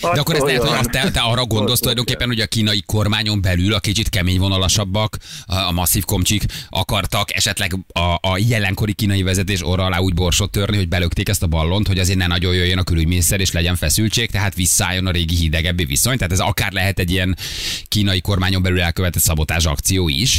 De 0.00 0.20
akkor 0.20 0.34
ez 0.34 0.42
lehet, 0.42 0.62
hogy 0.62 0.90
te, 0.90 1.10
te 1.10 1.20
arra 1.20 1.46
gondolsz 1.46 1.80
tulajdonképpen, 1.80 2.26
hogy 2.26 2.40
a 2.40 2.46
kínai 2.46 2.82
kormányon 2.86 3.42
belül 3.42 3.74
a 3.74 3.80
kicsit 3.80 4.08
kemény 4.08 4.38
vonalasabbak, 4.38 5.16
a, 5.46 5.54
a 5.54 5.72
masszív 5.72 6.04
komcsik 6.04 6.42
akartak 6.68 7.34
esetleg 7.34 7.72
a, 7.92 8.28
a 8.28 8.38
jelenkori 8.48 8.92
kínai 8.92 9.22
vezetés 9.22 9.66
orra 9.66 9.84
alá 9.84 9.98
úgy 9.98 10.14
borsot 10.14 10.50
törni, 10.50 10.76
hogy 10.76 10.88
belökték 10.88 11.28
ezt 11.28 11.42
a 11.42 11.46
ballont, 11.46 11.86
hogy 11.86 11.98
azért 11.98 12.18
ne 12.18 12.26
nagyon 12.26 12.54
jöjjön 12.54 12.78
a 12.78 12.82
külügyminiszter 12.82 13.40
és 13.40 13.52
legyen 13.52 13.76
feszültség, 13.76 14.30
tehát 14.30 14.54
visszálljon 14.64 15.06
a 15.06 15.16
régi 15.18 15.34
hidegebbi 15.34 15.84
viszony. 15.84 16.16
Tehát 16.16 16.32
ez 16.32 16.40
akár 16.50 16.72
lehet 16.72 16.98
egy 16.98 17.10
ilyen 17.10 17.34
kínai 17.88 18.20
kormányon 18.20 18.62
belül 18.62 18.80
elkövetett 18.80 19.22
szabotás 19.22 19.64
akció 19.66 20.08
is 20.08 20.32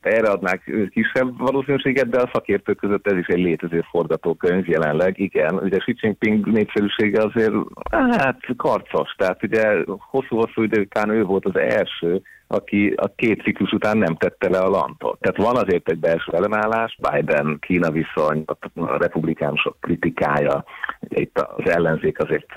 erre 0.00 0.28
adnák 0.28 0.72
kisebb 0.90 1.38
valószínűséget, 1.38 2.08
de 2.08 2.20
a 2.20 2.30
szakértők 2.32 2.76
között 2.76 3.06
ez 3.06 3.18
is 3.18 3.26
egy 3.26 3.38
létező 3.38 3.84
forgatókönyv 3.90 4.68
jelenleg. 4.68 5.18
Igen, 5.18 5.54
ugye 5.54 5.76
Xi 5.76 5.96
Jinping 6.00 6.46
népszerűsége 6.46 7.22
azért 7.22 7.52
hát 7.90 8.40
karcos, 8.56 9.14
tehát 9.16 9.42
ugye 9.42 9.84
hosszú-hosszú 9.98 10.62
idő 10.62 10.80
után 10.80 11.10
ő 11.10 11.22
volt 11.22 11.44
az 11.44 11.56
első, 11.56 12.22
aki 12.48 12.92
a 12.96 13.14
két 13.16 13.42
ciklus 13.42 13.72
után 13.72 13.98
nem 13.98 14.16
tette 14.16 14.48
le 14.48 14.58
a 14.58 14.68
lantot. 14.68 15.18
Tehát 15.20 15.52
van 15.52 15.64
azért 15.64 15.88
egy 15.88 15.98
belső 15.98 16.32
ellenállás, 16.32 16.98
Biden-Kína 17.10 17.90
viszony, 17.90 18.44
a 18.74 18.96
republikánusok 18.96 19.76
kritikája, 19.80 20.64
itt 21.08 21.38
az 21.38 21.70
ellenzék 21.70 22.18
azért 22.18 22.52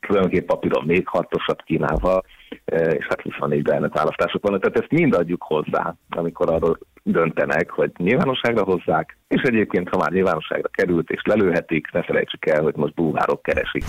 tulajdonképpen 0.00 0.46
papíron 0.46 0.84
még 0.86 1.08
hatosabb 1.08 1.62
Kínával, 1.64 2.24
és 2.64 3.06
hát 3.08 3.22
24-ben 3.22 3.74
elnök 3.74 3.94
választások 3.94 4.42
vannak, 4.42 4.60
tehát 4.60 4.78
ezt 4.78 5.00
mind 5.00 5.14
adjuk 5.14 5.42
hozzá, 5.42 5.94
amikor 6.08 6.50
arról 6.50 6.78
döntenek, 7.02 7.70
hogy 7.70 7.90
nyilvánosságra 7.96 8.64
hozzák, 8.64 9.18
és 9.28 9.42
egyébként, 9.42 9.88
ha 9.88 9.96
már 9.96 10.10
nyilvánosságra 10.10 10.68
került 10.68 11.10
és 11.10 11.22
lelőhetik, 11.24 11.92
ne 11.92 12.02
felejtsük 12.02 12.46
el, 12.46 12.62
hogy 12.62 12.76
most 12.76 12.94
búvárok 12.94 13.42
keresik. 13.42 13.84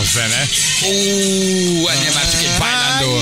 A 0.00 0.02
zene. 0.02 0.42
Ó, 0.84 1.88
ennél 1.88 2.12
már 2.14 2.30
csak 2.30 2.40
egy 2.40 2.58
bailando. 2.58 3.20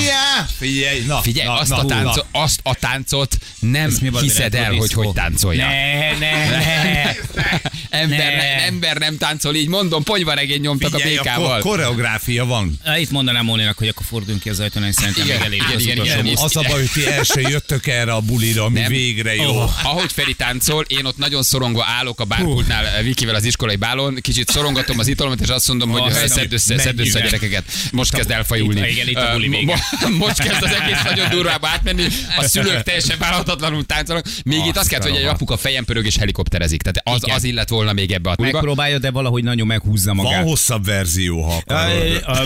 Figyelj, 0.59 1.05
na, 1.07 1.21
Figyelj, 1.21 1.47
na, 1.47 1.55
azt, 1.55 1.71
na, 1.71 1.77
a 1.77 1.85
táncot, 1.85 2.27
na. 2.33 2.41
azt 2.41 2.61
a 2.63 2.75
táncot 2.75 3.37
nem 3.59 3.99
hiszed 4.21 4.55
el, 4.55 4.73
hogy 4.73 4.93
hogy 4.93 5.13
táncolja. 5.13 5.67
Ne, 5.67 6.19
ne, 6.19 6.49
ne. 6.49 7.15
Ember, 7.91 8.19
Ne. 8.19 8.65
ember 8.67 8.97
nem 8.97 9.17
táncol, 9.19 9.55
így 9.55 9.69
mondom, 9.69 10.03
ponyvaregény 10.03 10.61
nyomtak 10.61 10.91
Figyelj, 10.91 11.17
a 11.17 11.21
a 11.21 11.23
békával. 11.23 11.61
ko- 11.61 11.71
koreográfia 11.71 12.45
van. 12.45 12.81
Itt 12.99 13.11
mondanám 13.11 13.45
Móninak, 13.45 13.79
hogy 13.79 13.89
akkor 13.89 14.07
forduljunk 14.07 14.43
ki 14.43 14.49
az 14.51 14.61
ajtón, 14.61 14.85
és 14.85 14.95
szerintem 14.95 15.25
Igen, 15.25 15.37
még 15.39 15.47
elég 15.47 15.61
igen, 15.63 15.77
az 15.77 15.83
igen, 15.83 16.05
igen. 16.05 16.25
busz. 16.25 16.43
Az 16.43 16.57
a 16.57 16.61
baj, 16.69 16.79
hogy 16.81 16.91
ti 16.93 17.07
el 17.07 17.23
se 17.23 17.41
jöttök 17.41 17.87
erre 17.87 18.13
a 18.13 18.21
bulira, 18.21 18.65
ami 18.65 18.81
Nem. 18.81 18.91
végre 18.91 19.35
jó. 19.35 19.51
Oh. 19.63 19.87
Ahogy 19.87 20.13
Feri 20.13 20.35
táncol, 20.35 20.85
én 20.89 21.05
ott 21.05 21.17
nagyon 21.17 21.43
szorongva 21.43 21.85
állok 21.99 22.21
a 22.21 22.25
bárpultnál. 22.25 23.03
Vikivel 23.03 23.35
az 23.35 23.45
iskolai 23.45 23.77
bálon, 23.77 24.15
kicsit 24.21 24.51
szorongatom 24.51 24.99
az 24.99 25.07
italomat, 25.07 25.41
és 25.41 25.49
azt 25.49 25.69
mondom, 25.69 25.91
hogy 25.91 26.13
szedd 26.13 26.53
össze, 26.53 26.79
szedd 26.79 27.01
össze 27.01 27.19
a 27.19 27.23
gyerekeket. 27.23 27.65
Most 27.93 28.15
kezd 28.15 28.31
elfajulni. 28.31 28.91
Igen, 28.91 29.09
itt 29.09 29.17
a 29.17 29.33
buli 29.33 29.49
Most 30.19 30.43
kezd 30.43 30.63
az 30.63 30.71
egész 30.83 31.03
nagyon 31.05 31.31
durvába 31.31 31.69
átmenni, 31.69 32.05
a 32.37 32.43
szülők 32.43 32.83
teljesen 32.83 33.19
vállalhatatlanul 33.19 33.87
táncolnak. 33.87 34.27
Még 34.45 34.67
itt 34.67 34.77
azt 34.77 34.89
kell, 34.89 35.01
hogy 35.01 35.17
egy 35.17 35.25
apuka 35.25 35.57
fejen 35.57 35.85
pörög 35.85 36.07
és 36.07 36.17
helikopterezik. 36.17 36.83
Tehát 36.83 37.01
az, 37.17 37.23
Igen. 37.25 37.37
az 37.37 37.45
illet 37.45 37.71
volna 37.79 37.93
még 37.93 38.11
ebbe 38.13 38.31
a 38.31 38.35
tuliba. 38.35 38.57
Megpróbálja, 38.57 38.99
de 38.99 39.11
valahogy 39.11 39.43
nagyon 39.45 39.67
meghúzza 39.67 40.15
Van 40.15 40.25
magát. 40.25 40.43
hosszabb 40.43 40.85
verzió, 40.85 41.43
ha 41.43 41.55
akarod. 41.67 42.23
a- 42.27 42.31
a- 42.41 42.45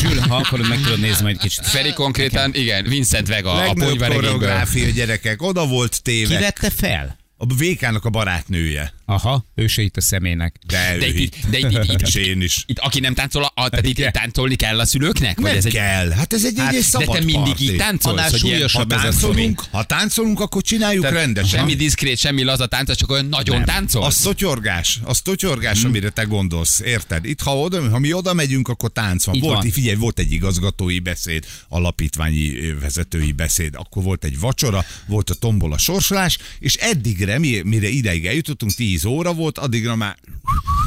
Zsül, 0.00 0.18
ha 0.20 0.36
akarod, 0.36 0.68
meg 0.68 0.80
tudod 0.80 1.00
nézni 1.00 1.22
majd 1.22 1.38
kicsit. 1.38 1.66
Feri 1.66 1.92
konkrétan, 1.92 2.50
igen, 2.54 2.84
Vincent 2.84 3.26
Vega 3.28 3.50
a 3.50 3.54
Legnagyobb 3.58 3.78
ponyvaregényből. 3.88 4.30
koreográfia 4.30 4.88
gyerekek, 4.88 5.42
oda 5.42 5.66
volt 5.66 5.92
Ki 5.92 6.00
téve. 6.02 6.38
vette 6.38 6.70
fel? 6.70 7.16
A 7.36 7.46
VK-nak 7.46 8.04
a 8.04 8.10
barátnője. 8.10 8.92
Aha, 9.12 9.46
ő 9.54 9.66
se 9.66 9.82
itt 9.82 9.96
a 9.96 10.00
személynek. 10.00 10.56
De, 10.66 10.96
De 10.98 11.06
ő 11.06 11.08
itt, 11.08 11.16
itt, 11.36 11.50
de 11.50 11.58
itt, 11.58 11.70
itt, 11.70 11.84
itt, 11.92 12.00
és 12.00 12.14
én 12.14 12.40
is. 12.40 12.64
itt, 12.66 12.78
aki 12.78 13.00
nem 13.00 13.14
táncol, 13.14 13.42
a, 13.54 13.68
tehát 13.68 13.86
itt, 13.86 13.98
itt 13.98 14.06
táncolni 14.10 14.54
kell 14.54 14.80
a 14.80 14.84
szülőknek? 14.84 15.36
Vagy 15.36 15.44
Nem 15.44 15.56
ez 15.56 15.64
egy, 15.66 15.72
kell. 15.72 16.10
Hát 16.10 16.32
ez 16.32 16.44
egy, 16.44 16.58
Hát, 16.58 16.68
egy, 16.68 16.74
egy 16.74 16.80
de 16.82 16.86
szabad 16.88 17.14
te 17.16 17.24
mindig 17.24 17.42
parti. 17.44 17.64
így 17.70 17.76
táncolsz, 17.76 18.16
Annál 18.16 18.30
hogy 18.30 18.44
ilyen, 18.44 18.68
Ha 18.72 18.80
ez 18.88 19.00
táncolunk, 19.02 19.64
ha 19.70 19.82
táncolunk, 19.84 20.40
akkor 20.40 20.62
csináljuk 20.62 21.02
tehát 21.02 21.16
rendesen. 21.18 21.58
semmi 21.58 21.74
diszkrét, 21.74 22.18
semmi 22.18 22.42
laza 22.42 22.66
tánc, 22.66 22.96
csak 22.96 23.10
olyan 23.10 23.26
nagyon 23.26 23.56
Nem. 23.56 23.64
táncol. 23.64 24.02
A 24.04 24.10
szotyorgás, 24.10 24.98
a 25.04 25.14
szotyorgás, 25.14 25.84
amire 25.84 26.10
te 26.10 26.22
gondolsz, 26.22 26.80
érted? 26.80 27.24
Itt, 27.24 27.40
ha, 27.40 27.58
oda, 27.58 27.90
ha 27.90 27.98
mi 27.98 28.12
oda 28.12 28.32
megyünk, 28.34 28.68
akkor 28.68 28.90
tánc 28.92 29.24
van. 29.24 29.34
Itt 29.34 29.42
volt, 29.42 29.62
van. 29.62 29.70
Figyelj, 29.70 29.96
volt 29.96 30.18
egy 30.18 30.32
igazgatói 30.32 30.98
beszéd, 30.98 31.44
alapítványi 31.68 32.74
vezetői 32.80 33.32
beszéd, 33.32 33.74
akkor 33.74 34.02
volt 34.02 34.24
egy 34.24 34.38
vacsora, 34.38 34.84
volt 35.06 35.30
a 35.30 35.34
tombola 35.34 35.78
sorsolás, 35.78 36.38
és 36.58 36.74
eddigre, 36.74 37.38
mi- 37.38 37.60
mire 37.64 37.88
ideig 37.88 38.26
eljutottunk, 38.26 38.72
10 38.74 39.01
óra 39.04 39.32
volt, 39.32 39.58
addigra 39.58 39.96
már 39.96 40.16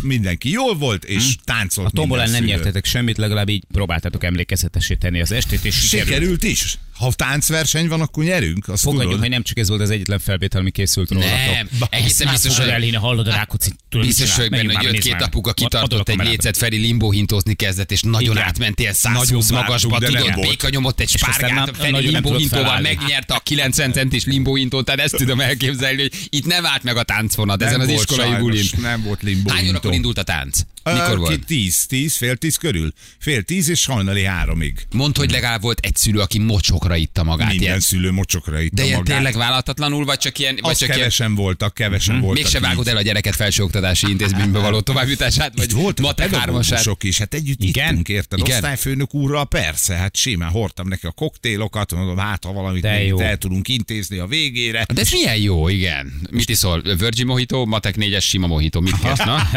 mindenki 0.01 0.49
jól 0.49 0.75
volt, 0.75 1.03
és 1.05 1.35
táncolt 1.43 1.87
A 1.87 1.89
tombolán 1.89 2.29
nem 2.29 2.35
szülő. 2.41 2.47
nyertetek 2.47 2.85
semmit, 2.85 3.17
legalább 3.17 3.49
így 3.49 3.63
próbáltátok 3.71 4.23
emlékezetesé 4.23 4.95
tenni 4.95 5.21
az 5.21 5.31
estét, 5.31 5.63
és 5.65 5.75
sikerült. 5.75 6.13
Sikerült 6.13 6.43
is. 6.43 6.77
Ha 6.95 7.11
táncverseny 7.11 7.87
van, 7.87 8.01
akkor 8.01 8.23
nyerünk. 8.23 8.67
Azt 8.67 8.81
Fogadjuk, 8.81 9.05
tudod. 9.05 9.19
hogy 9.19 9.29
nem 9.29 9.43
csak 9.43 9.57
ez 9.57 9.69
volt 9.69 9.81
az 9.81 9.89
egyetlen 9.89 10.19
felvétel, 10.19 10.59
ami 10.59 10.71
készült 10.71 11.09
rólatok. 11.11 11.31
Nem, 11.53 11.67
egészen 11.89 12.27
biztos, 12.31 12.57
hogy 12.57 12.67
Elhíne, 12.67 12.97
hallod 12.97 13.27
a 13.27 13.31
Rákóczi 13.31 13.71
Biztos 13.89 14.35
vagyok 14.35 14.51
benne, 14.51 14.73
hogy 14.73 14.83
jött 14.83 15.01
két 15.01 15.21
apuka, 15.21 15.49
a 15.49 15.53
kitartott 15.53 16.09
egy 16.09 16.17
lécet 16.17 16.57
Feri 16.57 16.77
limbóhintózni 16.77 17.53
kezdett, 17.53 17.91
és 17.91 18.01
nagyon 18.01 18.35
Igen. 18.35 18.47
átmentél 18.47 18.93
120 18.93 19.29
Nagyon 19.47 19.63
magasba, 19.63 19.99
tudod, 19.99 20.39
béka 20.41 20.69
nyomott 20.69 20.99
egy 20.99 21.09
spárgát, 21.09 21.65
nem- 21.65 21.73
Feri 21.73 22.09
limbóhintóval 22.09 22.65
felállni. 22.65 22.95
megnyerte 22.95 23.33
a 23.33 23.39
90 23.39 23.91
centis 23.91 24.25
limbóhintót, 24.25 24.85
tehát 24.85 25.01
ezt 25.01 25.15
tudom 25.15 25.39
elképzelni, 25.39 26.01
hogy 26.01 26.11
itt 26.29 26.45
nem 26.45 26.65
állt 26.65 26.83
meg 26.83 26.97
a 26.97 27.03
táncvonat 27.03 27.61
ezen 27.63 27.79
az 27.79 27.89
iskolai 27.89 28.35
bulin. 28.35 28.65
Nem 28.81 29.01
volt 29.03 29.21
limbó. 29.21 29.49
Hány 29.49 29.67
órakor 29.67 29.93
indult 29.93 30.17
a 30.17 30.23
tánc? 30.23 30.59
Mikor 30.93 31.09
Ki 31.09 31.15
volt? 31.15 31.45
tíz, 31.45 31.85
tíz, 31.85 32.15
fél 32.15 32.35
tíz 32.35 32.55
körül. 32.55 32.93
Fél 33.19 33.41
tíz 33.43 33.69
és 33.69 33.85
hajnali 33.85 34.23
háromig. 34.23 34.87
Mondd, 34.93 35.17
hogy 35.17 35.31
legalább 35.31 35.61
volt 35.61 35.79
egy 35.79 35.95
szülő, 35.95 36.19
aki 36.19 36.39
mocsokra 36.39 36.95
itta 36.95 37.23
magát. 37.23 37.47
Minden 37.47 37.67
Ilyen. 37.67 37.79
szülő 37.79 38.11
mocsokra 38.11 38.59
itt 38.61 38.73
De 38.73 38.83
ilyen 38.83 38.97
magát. 38.97 39.15
tényleg 39.15 39.35
vállalhatatlanul, 39.35 40.05
vagy 40.05 40.17
csak 40.17 40.39
ilyen, 40.39 40.57
vagy 40.61 40.75
csak 40.77 40.87
ilyen 40.87 40.99
kevesen 40.99 41.35
voltak, 41.35 41.73
kevesen 41.73 42.19
voltak. 42.19 42.43
Mégse 42.43 42.59
vágod 42.59 42.87
el 42.87 42.97
a 42.97 43.01
gyereket 43.01 43.35
felsőoktatási 43.35 44.09
intézménybe 44.09 44.59
való 44.59 44.79
továbbjutását, 44.79 45.51
vagy 45.55 45.63
Itt 45.65 45.71
voltak 45.71 46.05
a 46.05 46.13
pedagógusok 46.13 47.03
is, 47.03 47.17
hát 47.17 47.33
együtt 47.33 47.63
Igen? 47.63 47.89
ittunk, 47.89 48.09
érted? 48.09 48.39
Igen. 48.39 48.55
Osztályfőnök 48.55 49.13
úrral 49.13 49.45
persze, 49.45 49.93
hát 49.95 50.15
simán 50.15 50.49
hordtam 50.49 50.87
neki 50.87 51.05
a 51.05 51.11
koktélokat, 51.11 51.93
mondom, 51.93 52.17
hát 52.17 52.43
ha 52.43 52.53
valamit 52.53 52.83
még 52.83 53.13
el 53.19 53.37
tudunk 53.37 53.67
intézni 53.67 54.17
a 54.17 54.25
végére. 54.27 54.85
De 54.93 55.01
ez 55.01 55.11
milyen 55.11 55.37
jó, 55.37 55.69
igen. 55.69 56.13
Mit 56.31 56.49
iszol? 56.49 56.81
Virgin 56.81 57.25
Mojito, 57.25 57.65
Matek 57.65 57.95
4-es 57.99 58.23
sima 58.23 58.47
Mojito. 58.47 58.81
Mit 58.81 58.99
kérsz, 58.99 59.17
na? 59.25 59.47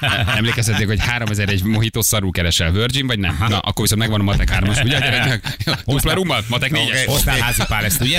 Emlékezhetnék, 0.76 0.88
hogy 0.88 1.12
3000 1.12 1.48
egy 1.48 1.62
Mojito 1.62 2.02
szarul 2.02 2.30
keresel. 2.30 2.70
Virgin, 2.70 3.06
vagy 3.06 3.18
nem? 3.18 3.36
Na, 3.48 3.58
akkor 3.58 3.82
viszont 3.82 4.00
megvan 4.00 4.20
a 4.20 4.22
Matek 4.22 4.50
3-as, 4.52 4.84
ugye? 4.84 4.98
gyerekek? 4.98 5.56
Dupla 5.84 6.12
rummal, 6.12 6.44
Matek 6.48 6.70
4-es. 6.74 7.02
Hoztál 7.06 7.38
házi 7.38 7.62
pár 7.68 7.84
ezt, 7.84 8.00
ugye? 8.00 8.18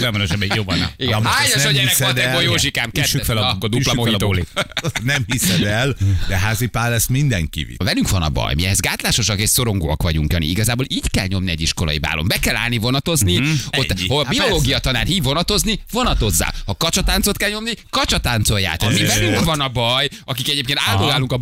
Lapos 0.00 0.20
a 0.20 0.26
zsebben, 0.26 0.50
jó 0.54 0.62
van. 0.62 0.76
Igen. 0.96 1.12
Na, 1.12 1.20
most 1.20 1.34
Hányas 1.34 1.54
a 1.54 1.58
nem 1.58 1.72
gyerek 1.72 1.88
hiszed 1.88 2.06
matekból, 2.06 2.34
el. 2.40 2.42
Józsikám? 2.42 2.90
Üssük 2.98 3.12
Kettő. 3.20 3.24
fel 3.24 3.36
a- 3.36 3.50
akkor 3.50 3.68
dupla 3.68 3.94
Mojito. 3.94 4.34
Nem 5.02 5.24
hiszed 5.26 5.62
el, 5.62 5.96
de 6.28 6.38
házi 6.38 6.66
pál 6.66 6.92
ezt 6.92 7.08
mindenki 7.08 7.64
vitt. 7.64 7.82
Velünk 7.82 8.10
van 8.10 8.22
a 8.22 8.28
baj, 8.28 8.54
mi 8.54 8.64
ehhez 8.64 8.80
gátlásosak 8.80 9.40
és 9.40 9.48
szorongóak 9.48 10.02
vagyunk, 10.02 10.32
Jani. 10.32 10.46
Igazából 10.46 10.84
így 10.88 11.10
kell 11.10 11.26
nyomni 11.26 11.50
egy 11.50 11.60
iskolai 11.60 11.98
bálon. 11.98 12.28
Be 12.28 12.38
kell 12.38 12.56
állni 12.56 12.78
vonatozni, 12.78 13.38
mm-hmm. 13.38 13.52
ott, 13.76 13.90
Ennyi. 13.90 14.08
hol 14.08 14.20
a 14.20 14.24
Hát 14.24 14.34
biológia 14.36 14.78
tanár 14.78 15.06
hív 15.06 15.22
vonatozni, 15.22 15.80
vonatozzá. 15.92 16.52
Ha 16.66 16.74
kacsatáncot 16.76 17.36
kell 17.36 17.50
nyomni, 17.50 17.72
kacsatáncolját. 17.90 18.80
Mi 18.80 18.86
Azért. 18.94 19.14
velünk 19.18 19.44
van 19.44 19.60
a 19.60 19.68
baj, 19.68 20.08
akik 20.24 20.48
egyébként 20.48 20.78
áldogálunk 20.86 21.32
a 21.32 21.36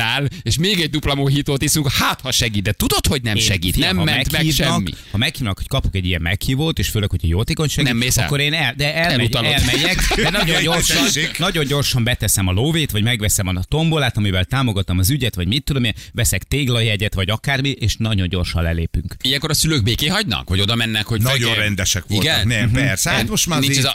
bárpultnál, 0.00 0.40
és 0.42 0.58
még 0.58 0.80
egy 0.80 0.90
dupla 0.90 1.14
mohitót 1.14 1.62
iszunk, 1.62 1.92
hát 1.92 2.20
ha 2.20 2.30
segít, 2.32 2.62
de 2.62 2.72
tudod, 2.72 3.06
hogy 3.06 3.22
nem 3.22 3.36
Én- 3.36 3.42
segít, 3.42 3.74
figyelj, 3.74 3.92
nem 3.92 4.00
ha 4.06 4.12
ment 4.12 4.32
meg 4.32 4.46
semmi. 4.50 4.90
Ha 5.10 5.16
meghívnak, 5.18 5.56
hogy 5.56 5.68
kapok 5.68 5.94
egy 5.94 6.06
ilyen 6.06 6.22
meghívót, 6.22 6.78
és 6.78 6.88
főleg, 6.88 7.10
hogyha 7.10 7.26
jótékony 7.28 7.68
segít, 7.68 7.88
Nem 7.88 7.96
mész 7.96 8.16
el? 8.16 8.24
akkor 8.24 8.40
én 8.40 8.52
el, 8.54 8.74
de 8.76 8.94
elmegy, 8.94 9.34
elmegyek, 9.34 10.12
de 10.22 10.30
nagyon 10.30 10.62
gyorsan, 10.62 11.04
nagyon 11.38 11.64
gyorsan 11.66 12.04
beteszem 12.04 12.46
a 12.46 12.52
lóvét, 12.52 12.90
vagy 12.90 13.02
megveszem 13.02 13.46
a 13.46 13.62
tombolát, 13.68 14.16
amivel 14.16 14.44
támogatom 14.44 14.98
az 14.98 15.10
ügyet, 15.10 15.34
vagy 15.34 15.46
mit 15.46 15.64
tudom 15.64 15.84
én, 15.84 15.94
veszek 16.12 16.42
téglajegyet, 16.42 17.14
vagy 17.14 17.30
akármi, 17.30 17.68
és 17.70 17.94
nagyon 17.96 18.28
gyorsan 18.28 18.62
lelépünk. 18.62 19.14
Ilyenkor 19.20 19.50
a 19.50 19.54
szülők 19.54 19.82
béké 19.82 20.06
hagynak, 20.06 20.48
hogy 20.48 20.60
oda 20.60 20.74
mennek, 20.74 21.06
hogy 21.06 21.20
Nagyon 21.22 21.38
fekje- 21.48 21.56
rendesek 21.64 22.04
voltak. 22.08 22.24
Igen? 22.44 22.46
Nem, 22.46 22.70
persze. 22.70 23.10
Hát 23.10 23.28
most 23.28 23.46
már 23.46 23.60
Nincs 23.60 23.76
ez 23.78 23.84
a, 23.84 23.94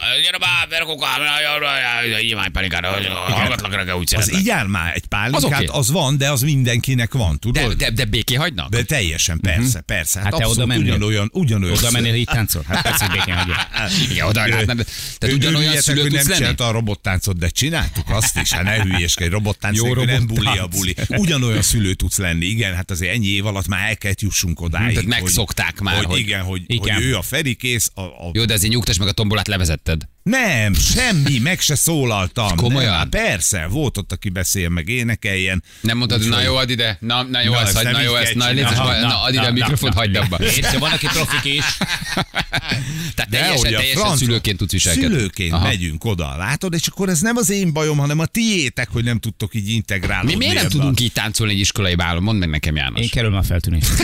Az 4.20 4.32
igyál 4.40 4.68
már 4.68 4.94
egy 4.96 5.06
pálinkát, 5.06 5.70
az 5.70 5.92
van, 5.96 6.18
de 6.18 6.32
az 6.32 6.42
mindenkinek 6.42 7.14
van, 7.14 7.32
De, 7.32 7.38
tudod? 7.40 7.74
de, 7.74 7.90
de 7.90 8.06
béké 8.06 8.34
hagynak? 8.36 8.70
De 8.70 8.84
teljesen, 8.84 9.40
persze, 9.40 9.82
persze. 9.82 10.20
Hát, 10.20 10.32
Hát 10.32 10.42
te 10.42 10.48
oda 10.48 10.66
mennél? 10.66 10.84
ugyanolyan, 10.84 11.30
ugyanolyan. 11.34 11.78
Oda 11.78 11.92
mennél, 11.92 12.14
így 12.14 12.26
táncol? 12.26 12.64
Hát 12.68 12.82
persze, 12.82 13.06
hogy 13.06 13.18
békén 13.18 13.36
hagyja. 13.36 13.56
Igen, 14.12 14.28
oda 14.28 14.48
látnád. 14.48 14.86
Tehát 15.18 15.36
ugyanolyan 15.36 15.82
szülő 15.82 16.02
hogy 16.02 16.10
tudsz 16.10 16.26
nem 16.28 16.42
lenni? 16.42 16.56
a 16.58 16.72
robottáncot, 16.72 17.38
de 17.38 17.50
csináltuk 17.50 18.10
azt 18.10 18.38
is, 18.38 18.52
hát 18.52 18.64
ne 18.64 18.84
hülyeskedj, 18.84 19.30
robottánc 19.30 19.78
Jó 19.78 19.84
nélkül 19.86 20.06
nem 20.06 20.28
buli 20.28 20.58
a 20.58 20.68
buli. 20.68 20.96
Ugyanolyan 21.08 21.62
szülő 21.62 21.94
tudsz 21.94 22.18
lenni, 22.18 22.46
igen, 22.46 22.76
hát 22.76 22.92
azért 22.92 23.14
ennyi 23.14 23.28
év 23.28 23.46
alatt 23.46 23.68
már 23.68 23.90
el 23.90 23.98
kellett 23.98 24.22
jussunk 24.22 24.62
odáig. 24.62 24.94
Tehát 24.94 25.10
megszokták 25.10 25.80
már, 25.80 25.96
hogy, 25.96 26.06
hogy- 26.06 26.20
igen, 26.20 26.42
hogy, 26.42 26.62
Igen. 26.68 26.96
hogy 26.96 27.04
ő 27.04 27.16
a 27.16 27.22
Feri 27.22 27.54
kész, 27.56 27.92
a, 27.94 28.02
a 28.02 28.30
Jó, 28.34 28.46
de 28.46 28.54
azért 28.54 28.74
nyugtass 28.74 28.98
meg 28.98 29.08
a 29.08 29.12
tombolát 29.12 29.48
levezetted. 29.48 30.08
Nem, 30.30 30.74
semmi, 30.74 31.38
meg 31.38 31.60
se 31.60 31.76
szólaltam. 31.76 32.56
Komolyan? 32.56 32.90
Nem, 32.90 32.98
hát 33.00 33.10
persze, 33.10 33.68
volt 33.68 33.98
ott, 33.98 34.12
aki 34.12 34.30
beszél, 34.30 34.70
meg 34.70 34.90
énekeljen. 34.90 35.64
Nem 35.82 35.98
mondtad, 35.98 36.22
hogy 36.22 36.30
na 36.30 36.42
jó, 36.42 36.56
add 36.56 36.70
ide, 36.70 36.98
na, 37.00 37.24
na 37.24 37.42
jó, 37.42 37.52
Na, 37.52 37.60
ezt 37.60 37.76
hagyd, 37.76 37.92
na 37.92 38.02
jó, 38.02 38.16
ezt, 38.16 38.36
na, 38.36 38.48
szíves, 38.48 38.78
Aha, 38.78 39.00
na, 39.00 39.22
add 39.22 39.34
ide 39.34 39.42
a 39.42 39.46
na, 39.46 39.52
mikrofont, 39.52 39.94
na, 39.94 40.00
hagyd 40.00 40.14
na. 40.14 40.22
abba. 40.22 40.44
Értse, 40.44 40.78
van, 40.78 40.92
aki 40.92 41.08
profik 41.08 41.54
is. 41.54 41.64
Tehát 43.16 43.30
De 43.30 43.40
teljesen, 43.40 43.74
teljesen 43.74 44.18
szülőként 44.18 44.58
tudsz 44.58 44.72
viselkedni. 44.72 45.16
Szülőként 45.16 45.54
Aha. 45.54 45.68
megyünk 45.68 46.04
oda, 46.04 46.36
látod, 46.38 46.74
és 46.74 46.88
akkor 46.88 47.10
ez 47.10 47.20
nem 47.20 47.38
az 47.38 47.50
én 47.50 47.74
bajom, 47.74 47.98
hanem 47.98 48.20
a 48.20 48.26
tiétek, 48.26 48.90
hogy 48.92 49.04
nem 49.04 49.20
tudtok 49.20 49.56
így 49.56 49.70
integrálódni. 49.70 50.32
Mi 50.36 50.38
miért 50.46 50.62
nem 50.62 50.70
tudunk 50.70 51.00
így 51.00 51.12
táncolni 51.12 51.54
egy 51.54 51.60
iskolai 51.60 51.96
bálon? 51.96 52.24
Mondd 52.24 52.38
meg 52.40 52.50
nekem, 52.50 52.76
János. 52.76 53.02
Én 53.02 53.10
kerülöm 53.10 53.38
a 53.38 53.44
feltűnést. 53.44 53.90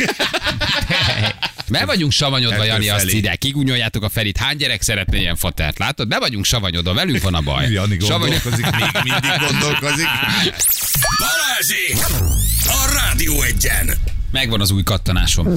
Be 1.71 1.85
vagyunk 1.85 2.11
savanyodva, 2.11 2.63
Jani, 2.63 2.89
azt 2.89 3.11
ide. 3.11 3.35
Kigunyoljátok 3.35 4.03
a 4.03 4.09
Ferit. 4.09 4.37
Hány 4.37 4.57
gyerek 4.57 4.81
szeretné 4.81 5.19
ilyen 5.19 5.35
fatert? 5.35 5.79
Látod? 5.79 6.07
Be 6.07 6.19
vagyunk 6.19 6.45
savanyodva, 6.45 6.93
velünk 6.93 7.21
van 7.21 7.33
a 7.33 7.41
baj. 7.41 7.71
Jani 7.71 7.97
gondolkozik, 7.97 8.65
még 8.65 8.89
mindig 9.03 9.31
gondolkozik. 9.49 10.07
Balázsi! 11.19 12.15
A 12.67 12.93
Rádió 12.93 13.41
egyen! 13.41 13.89
Megvan 14.31 14.61
az 14.61 14.71
új 14.71 14.83
kattanásom. 14.83 15.47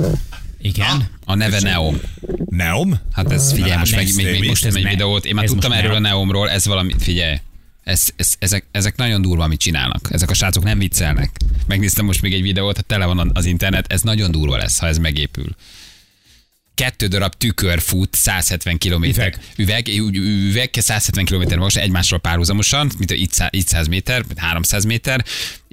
Igen. 0.61 1.09
A 1.25 1.35
neve 1.35 1.61
Neom. 1.61 2.01
Neom? 2.49 3.01
Hát 3.13 3.33
ez 3.33 3.53
figyelj, 3.53 3.77
most 3.79 3.95
meg, 3.95 4.15
még, 4.15 4.41
még 4.41 4.49
most 4.49 4.65
Ez 4.65 4.75
egy 4.75 4.89
videót. 4.89 5.25
Én 5.25 5.35
már 5.35 5.45
ez 5.45 5.51
tudtam 5.51 5.73
erről 5.73 5.95
a 5.95 5.99
Neom. 5.99 6.03
Neomról, 6.03 6.51
ez 6.51 6.67
valami, 6.67 6.95
figyelj. 6.99 7.37
Ez, 7.85 8.03
ez, 8.17 8.35
ezek, 8.39 8.67
ezek 8.71 8.97
nagyon 8.97 9.23
durva, 9.23 9.45
amit 9.45 9.61
csinálnak. 9.61 10.09
Ezek 10.13 10.31
a 10.31 10.35
srácok 10.35 10.65
nem 10.65 10.79
viccelnek. 10.79 11.31
Megnéztem 11.67 12.05
most 12.05 12.23
még 12.23 12.33
egy 12.33 12.43
videót, 12.43 12.85
tele 12.85 13.05
van 13.05 13.31
az 13.35 13.45
internet, 13.45 13.93
ez 13.93 14.03
nagyon 14.03 14.31
durva 14.31 14.57
lesz, 14.57 14.79
ha 14.79 14.87
ez 14.87 14.99
megépül. 14.99 15.57
Kettő 16.75 17.07
darab 17.07 17.35
tükör 17.35 17.81
fut 17.81 18.15
170 18.15 18.79
km. 18.79 19.03
Üveg. 19.03 19.39
Üveg, 19.57 19.89
üveg, 19.89 20.15
üveg 20.15 20.71
170 20.73 21.25
km 21.25 21.59
magas, 21.59 21.77
egymásról 21.77 22.21
párhuzamosan, 22.21 22.91
mint 22.99 23.13
így 23.51 23.67
100 23.67 23.87
méter, 23.87 24.25
300 24.37 24.85
méter, 24.85 25.25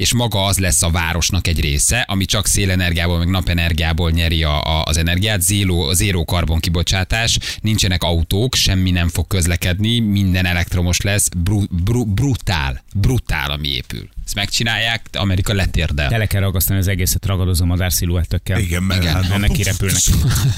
és 0.01 0.13
maga 0.13 0.45
az 0.45 0.57
lesz 0.57 0.81
a 0.81 0.89
városnak 0.89 1.47
egy 1.47 1.59
része, 1.59 1.99
ami 1.99 2.25
csak 2.25 2.47
szélenergiából, 2.47 3.17
meg 3.17 3.27
napenergiából 3.27 4.11
nyeri 4.11 4.43
a, 4.43 4.63
a, 4.63 4.83
az 4.83 4.97
energiát, 4.97 5.41
zéró, 5.41 5.93
zéró 5.93 6.25
karbon 6.25 6.59
kibocsátás, 6.59 7.37
nincsenek 7.61 8.03
autók, 8.03 8.55
semmi 8.55 8.91
nem 8.91 9.07
fog 9.07 9.27
közlekedni, 9.27 9.99
minden 9.99 10.45
elektromos 10.45 11.01
lesz, 11.01 11.29
bru, 11.37 11.63
bru, 11.69 12.05
brutál, 12.05 12.83
brutál, 12.93 13.51
ami 13.51 13.67
épül. 13.67 14.09
Ezt 14.31 14.39
megcsinálják, 14.39 15.05
de 15.11 15.19
Amerika 15.19 15.53
letérdel. 15.53 16.09
Tele 16.09 16.25
kell 16.25 16.41
ragasztani 16.41 16.79
az 16.79 16.87
egészet 16.87 17.25
ragadozó 17.25 17.65
madár 17.65 17.93
sziluettökkel. 17.93 18.59
Igen, 18.59 18.83
mert 18.83 19.01
Igen. 19.01 19.13
hát 19.13 19.31
Ennek 19.31 19.51
kirepülnek. 19.51 20.01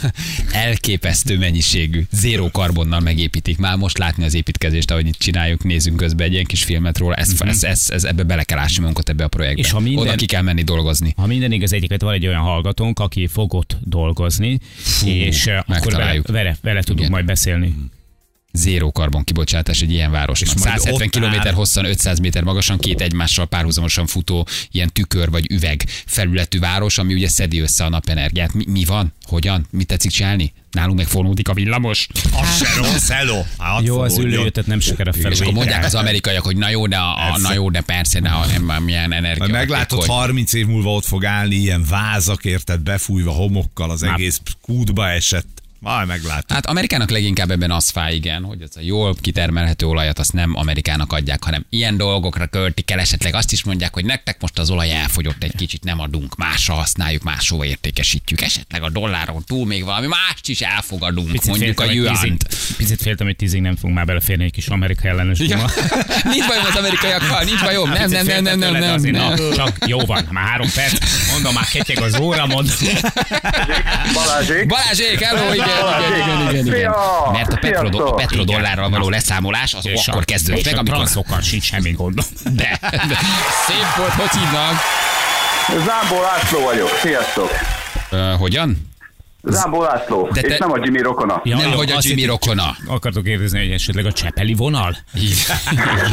Elképesztő 0.51 1.37
mennyiségű, 1.37 2.03
zéró 2.11 2.51
karbonnal 2.51 2.99
megépítik. 2.99 3.57
Már 3.57 3.77
most 3.77 3.97
látni 3.97 4.23
az 4.23 4.33
építkezést, 4.33 4.91
ahogy 4.91 5.07
itt 5.07 5.17
csináljuk, 5.17 5.63
nézzünk 5.63 5.97
közben 5.97 6.27
egy 6.27 6.33
ilyen 6.33 6.45
kis 6.45 6.63
filmet 6.63 6.97
róla. 6.97 7.15
Ez, 7.15 7.33
ez, 7.39 7.63
ez, 7.63 7.89
ez 7.89 8.03
ebbe 8.03 8.23
bele 8.23 8.43
kell 8.43 8.57
ásni 8.57 8.79
magunkat 8.79 9.09
ebbe 9.09 9.23
a 9.23 9.27
projektbe. 9.33 9.61
És 9.61 9.71
ha 9.71 9.79
minden- 9.79 10.07
Oda 10.07 10.15
ki 10.15 10.25
kell 10.25 10.41
menni 10.41 10.61
dolgozni. 10.63 11.13
Ha 11.17 11.25
minden 11.25 11.51
igaz, 11.51 11.73
egyiket 11.73 12.01
van 12.01 12.13
egy 12.13 12.27
olyan 12.27 12.41
hallgatónk, 12.41 12.99
aki 12.99 13.27
fogott 13.27 13.77
dolgozni, 13.83 14.59
és 15.05 15.47
eh, 15.47 15.59
akkor 15.67 15.91
vele, 15.93 16.21
vele, 16.27 16.57
vele 16.61 16.81
tudunk 16.81 16.99
Igen. 16.99 17.11
majd 17.11 17.25
beszélni. 17.25 17.75
Zéró 18.57 18.91
karbon 18.91 19.23
kibocsátás 19.23 19.81
egy 19.81 19.91
ilyen 19.91 20.09
majd 20.09 20.79
170 20.79 20.93
ott 20.93 21.09
km 21.09 21.47
áll- 21.47 21.53
hosszan, 21.53 21.85
500 21.85 22.19
méter 22.19 22.43
magasan, 22.43 22.77
két 22.77 23.01
egymással 23.01 23.45
párhuzamosan 23.45 24.07
futó 24.07 24.47
ilyen 24.71 24.89
tükör 24.93 25.29
vagy 25.29 25.51
üveg 25.51 25.83
felületű 26.05 26.59
város, 26.59 26.97
ami 26.97 27.13
ugye 27.13 27.29
szedi 27.29 27.59
össze 27.59 27.83
a 27.85 27.89
napenergiát. 27.89 28.53
Mi, 28.53 28.63
mi 28.67 28.85
van? 28.85 29.13
Hogyan? 29.25 29.67
Mit 29.71 29.87
tetszik 29.87 30.11
csinálni? 30.11 30.53
Nálunk 30.71 30.97
megfonódik 30.97 31.47
a 31.49 31.53
villamos. 31.53 32.07
Az 32.41 32.57
se 32.57 32.75
rossz, 32.77 33.09
hello. 33.09 33.41
Hát, 33.57 33.83
Jó, 33.83 33.99
az 33.99 34.17
ülőjötet 34.17 34.65
nem 34.65 34.79
sokára 34.79 35.11
És 35.11 35.39
akkor 35.39 35.53
mondják 35.53 35.85
az 35.85 35.95
amerikaiak, 35.95 36.43
hogy 36.43 36.57
na 36.57 36.69
jó, 36.69 36.87
de, 36.87 36.97
a, 36.97 37.37
na 37.41 37.53
jó, 37.53 37.69
de 37.69 37.81
persze, 37.81 38.19
de 38.19 38.29
a, 38.29 38.45
nem, 38.45 38.83
milyen 38.83 39.13
energia. 39.13 39.47
Meglátod, 39.47 39.99
hatékony. 39.99 40.17
30 40.17 40.53
év 40.53 40.65
múlva 40.65 40.93
ott 40.93 41.05
fog 41.05 41.25
állni 41.25 41.55
ilyen 41.55 41.85
vázak, 41.89 42.45
érted, 42.45 42.79
befújva 42.81 43.31
homokkal, 43.31 43.89
az 43.89 44.01
Már- 44.01 44.13
egész 44.13 44.41
kútba 44.61 45.09
esett. 45.09 45.62
Majd 45.83 46.07
meglátod. 46.07 46.51
Hát 46.51 46.65
Amerikának 46.65 47.09
leginkább 47.09 47.51
ebben 47.51 47.71
az 47.71 47.89
fáj, 47.89 48.15
igen, 48.15 48.43
hogy 48.43 48.61
az 48.61 48.77
a 48.77 48.79
jól 48.81 49.15
kitermelhető 49.21 49.85
olajat 49.85 50.19
azt 50.19 50.33
nem 50.33 50.55
Amerikának 50.55 51.13
adják, 51.13 51.43
hanem 51.43 51.65
ilyen 51.69 51.97
dolgokra 51.97 52.47
költik 52.47 52.91
el, 52.91 52.99
esetleg 52.99 53.33
azt 53.35 53.51
is 53.51 53.63
mondják, 53.63 53.93
hogy 53.93 54.05
nektek 54.05 54.41
most 54.41 54.59
az 54.59 54.69
olaj 54.69 54.91
elfogyott 54.91 55.43
egy 55.43 55.55
kicsit, 55.55 55.83
nem 55.83 55.99
adunk, 55.99 56.35
másra 56.35 56.73
használjuk, 56.73 57.23
máshova 57.23 57.65
értékesítjük, 57.65 58.41
esetleg 58.41 58.83
a 58.83 58.89
dolláron 58.89 59.43
túl 59.47 59.65
még 59.65 59.83
valami 59.83 60.07
mást 60.07 60.47
is 60.47 60.61
elfogadunk, 60.61 61.31
Picit 61.31 61.49
mondjuk 61.49 61.79
a 61.79 61.83
féltem, 61.83 62.13
juant. 62.13 62.47
picit 62.77 63.01
féltem, 63.01 63.25
hogy 63.25 63.35
tízig 63.35 63.61
nem 63.61 63.75
fogunk 63.75 63.95
már 63.95 64.05
beleférni 64.05 64.43
egy 64.43 64.51
kis 64.51 64.67
Amerika 64.67 65.07
ellenes 65.07 65.39
Ja. 65.39 65.57
nincs 66.33 66.47
bajom 66.47 66.65
az 66.69 66.75
amerikaiakkal, 66.75 67.43
nincs 67.43 67.61
bajom, 67.63 67.89
nem, 67.89 68.09
nem, 68.09 68.25
nem, 68.25 68.43
nem, 68.43 68.59
nem, 68.59 68.73
nem, 68.73 69.01
nem, 69.01 69.35
Csak 69.55 69.77
jó 69.85 69.99
van, 69.99 70.27
már 70.31 70.47
három 70.47 70.67
perc. 70.75 70.97
Mondom, 71.31 71.53
már 71.53 71.65
ketyeg 71.65 72.01
az 72.01 72.19
óra, 72.19 72.45
mond. 72.45 72.71
Balázsék. 74.13 74.67
Balázsék, 74.67 75.19
hello, 75.19 75.53
igen, 75.53 75.72
igen, 76.15 76.49
igen, 76.49 76.65
igen! 76.65 76.91
Mert 77.31 77.53
a 77.53 77.57
petro, 77.57 77.87
Sziasztok! 77.87 78.15
petrodollárral 78.15 78.89
való 78.89 79.09
leszámolás 79.09 79.73
az 79.73 79.87
És 79.87 80.07
akkor 80.07 80.25
kezdődött 80.25 80.65
meg, 80.65 80.73
amikor... 80.77 80.93
transzokkal 80.95 81.41
sincs 81.41 81.63
semmi 81.63 81.91
gondom. 81.91 82.25
De, 82.43 82.77
de, 82.81 83.17
szép 83.67 83.95
volt, 83.97 84.11
hogy 84.11 84.39
hívnak? 84.39 84.73
Zámbó 85.85 86.21
László 86.21 86.59
vagyok. 86.63 86.89
Sziasztok. 87.01 87.49
Uh, 88.11 88.39
hogyan? 88.39 88.91
Zámbó 89.45 89.81
László. 89.81 90.29
De 90.33 90.41
te- 90.41 90.47
És 90.47 90.57
nem 90.57 90.71
a 90.71 90.77
Jimmy 90.83 91.01
Rokona. 91.01 91.41
Ja, 91.43 91.57
nem, 91.57 91.69
jó, 91.71 91.77
hogy 91.77 91.91
a 91.91 91.97
Jimmy 92.01 92.25
rokona. 92.25 92.75
Akartok 92.87 93.23
kérdezni, 93.23 93.59
hogy 93.59 93.71
esetleg 93.71 94.05
a 94.05 94.11
Csepeli 94.11 94.53
vonal? 94.53 94.97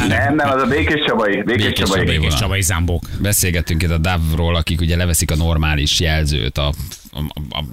Nem, 0.09 0.35
nem, 0.35 0.51
az 0.51 0.63
a 0.63 0.67
Békés 0.67 1.05
Csabai. 1.07 1.43
Békés, 1.43 1.65
Békés 1.65 1.73
Csabai. 1.73 1.99
Csabai. 1.99 2.15
És 2.15 2.21
vonal. 2.21 2.39
Csabai 2.39 2.63
Zámbók. 2.63 3.03
Beszélgettünk 3.19 3.83
itt 3.83 3.91
a 3.91 3.99
DAV-ról, 3.99 4.57
akik 4.57 4.81
ugye 4.81 4.97
leveszik 4.97 5.31
a 5.31 5.37
normális 5.37 6.01
jelzőt, 6.01 6.59
a, 6.59 6.73
a, 7.13 7.19
a 7.59 7.65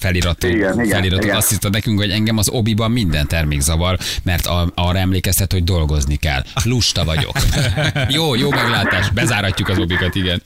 feliratot. 0.00 0.50
Igen, 0.50 0.74
feliratot. 0.74 1.24
igen. 1.24 1.36
Azt 1.36 1.48
hiszed 1.48 1.72
nekünk, 1.72 1.98
hogy 1.98 2.10
engem 2.10 2.38
az 2.38 2.48
obiban 2.48 2.90
minden 2.90 3.26
termék 3.26 3.60
zavar, 3.60 3.98
mert 4.22 4.46
a, 4.46 4.72
arra 4.74 4.98
emlékeztet, 4.98 5.52
hogy 5.52 5.64
dolgozni 5.64 6.16
kell. 6.16 6.42
Lusta 6.64 7.04
vagyok. 7.04 7.32
jó, 8.16 8.34
jó 8.34 8.50
meglátás. 8.50 9.10
Bezáratjuk 9.10 9.68
az 9.68 9.78
obikat, 9.78 10.14
igen. 10.14 10.42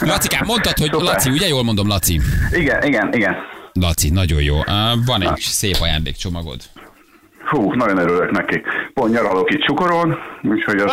Lacikám, 0.00 0.44
mondtad, 0.46 0.78
hogy 0.78 0.90
Szuper. 0.90 1.14
Laci, 1.14 1.30
ugye 1.30 1.48
jól 1.48 1.62
mondom, 1.62 1.88
Laci? 1.88 2.20
Igen, 2.50 2.82
igen, 2.82 3.12
igen. 3.12 3.34
Laci, 3.72 4.10
nagyon 4.10 4.42
jó. 4.42 4.60
Van 5.06 5.22
egy 5.22 5.40
szép 5.40 5.76
ajándékcsomagod. 5.80 6.60
Hú, 7.44 7.72
nagyon 7.72 7.98
örülök 7.98 8.30
neki. 8.30 8.62
Pont 8.94 9.12
nyaralok 9.12 9.50
itt 9.50 9.60
Csukoron, 9.60 10.16
úgyhogy 10.42 10.78
az 10.78 10.92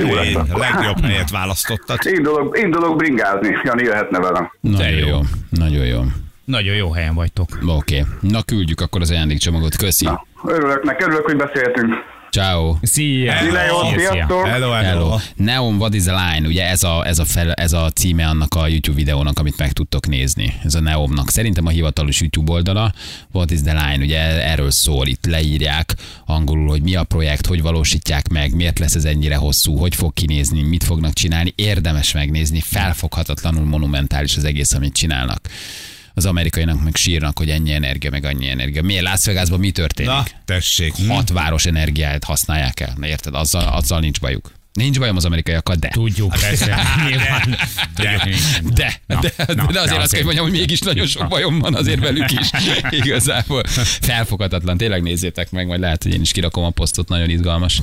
jó 0.00 0.14
lesz 0.14 0.26
Én 0.26 0.36
akkor. 0.36 0.58
legjobb 0.60 1.04
helyet 1.08 1.30
választottad. 1.30 1.98
Indulok, 2.02 2.58
indulok 2.58 2.96
bringázni. 2.96 3.56
Jani 3.62 3.82
jöhetne 3.82 4.18
velem. 4.18 4.50
Nagyon 4.60 4.98
jó. 4.98 5.06
jó. 5.06 5.18
Nagyon 5.50 5.86
jó. 5.86 6.00
Nagyon 6.44 6.74
jó 6.74 6.92
helyen 6.92 7.14
vagytok. 7.14 7.48
Oké. 7.66 7.98
Okay. 7.98 8.30
Na 8.30 8.42
küldjük 8.42 8.80
akkor 8.80 9.00
az 9.00 9.10
ajándékcsomagot. 9.10 9.76
Köszi. 9.76 10.04
Na, 10.04 10.24
örülök 10.44 10.82
neki, 10.82 11.04
örülök, 11.04 11.24
hogy 11.24 11.36
beszéltünk. 11.36 11.94
Ciao. 12.32 12.76
Szia! 12.82 13.34
Sziasztok! 13.96 14.46
Hello, 14.46 14.70
hello. 14.70 14.72
Hello. 14.72 15.18
Neon 15.36 15.76
What 15.76 15.94
is 15.94 16.02
the 16.02 16.12
Line, 16.12 16.46
ugye 16.48 16.68
ez 16.68 16.82
a, 16.82 17.06
ez, 17.06 17.18
a 17.18 17.24
fel, 17.24 17.52
ez 17.52 17.72
a 17.72 17.90
címe 17.90 18.26
annak 18.26 18.54
a 18.54 18.66
YouTube 18.66 18.96
videónak, 18.96 19.38
amit 19.38 19.56
meg 19.56 19.72
tudtok 19.72 20.06
nézni. 20.06 20.54
Ez 20.64 20.74
a 20.74 20.80
Neomnak. 20.80 21.30
Szerintem 21.30 21.66
a 21.66 21.70
hivatalos 21.70 22.20
YouTube 22.20 22.52
oldala. 22.52 22.92
What 23.32 23.50
is 23.50 23.60
the 23.60 23.72
Line, 23.72 24.04
ugye 24.04 24.18
erről 24.50 24.70
szól. 24.70 25.06
Itt 25.06 25.26
leírják 25.26 25.94
angolul, 26.26 26.68
hogy 26.68 26.82
mi 26.82 26.94
a 26.94 27.04
projekt, 27.04 27.46
hogy 27.46 27.62
valósítják 27.62 28.28
meg, 28.28 28.54
miért 28.54 28.78
lesz 28.78 28.94
ez 28.94 29.04
ennyire 29.04 29.36
hosszú, 29.36 29.76
hogy 29.76 29.94
fog 29.94 30.12
kinézni, 30.12 30.62
mit 30.62 30.84
fognak 30.84 31.12
csinálni. 31.12 31.52
Érdemes 31.56 32.12
megnézni, 32.12 32.60
felfoghatatlanul 32.60 33.64
monumentális 33.64 34.36
az 34.36 34.44
egész, 34.44 34.72
amit 34.72 34.94
csinálnak. 34.94 35.48
Az 36.14 36.26
amerikainak 36.26 36.82
meg 36.82 36.96
sírnak, 36.96 37.38
hogy 37.38 37.50
ennyi 37.50 37.72
energia, 37.72 38.10
meg 38.10 38.24
annyi 38.24 38.48
energia. 38.48 38.82
Miért 38.82 39.02
Las 39.04 39.24
Vegasban 39.24 39.58
mi 39.58 39.70
történik? 39.70 40.10
Na, 40.12 40.24
tessék. 40.44 40.92
hat 41.08 41.28
város 41.28 41.66
energiáját 41.66 42.24
használják 42.24 42.80
el. 42.80 42.94
Na, 42.96 43.06
érted? 43.06 43.34
Azzal, 43.34 43.66
azzal 43.68 44.00
nincs 44.00 44.20
bajuk. 44.20 44.52
Nincs 44.72 44.98
bajom 44.98 45.16
az 45.16 45.24
amerikaiakkal, 45.24 45.74
de. 45.76 45.88
Tudjuk, 45.88 46.32
persze. 46.40 46.78
Nyilván. 47.08 47.56
De, 47.94 48.30
de, 48.74 49.00
Na, 49.06 49.20
de, 49.20 49.32
na, 49.54 49.66
de 49.72 49.80
azért 49.80 49.96
de 49.96 50.02
azt 50.02 50.12
kell 50.12 50.22
mondjam, 50.22 50.44
hogy 50.44 50.58
mégis 50.58 50.80
nagyon 50.80 51.06
sok 51.06 51.28
bajom 51.28 51.58
van 51.58 51.74
azért 51.74 52.00
velük 52.00 52.30
is. 52.30 52.50
Igazából 53.00 53.62
felfoghatatlan. 54.00 54.76
Tényleg 54.76 55.02
nézzétek 55.02 55.50
meg, 55.50 55.66
majd 55.66 55.80
lehet, 55.80 56.02
hogy 56.02 56.14
én 56.14 56.20
is 56.20 56.32
kirakom 56.32 56.64
a 56.64 56.70
posztot, 56.70 57.08
nagyon 57.08 57.30
izgalmas 57.30 57.82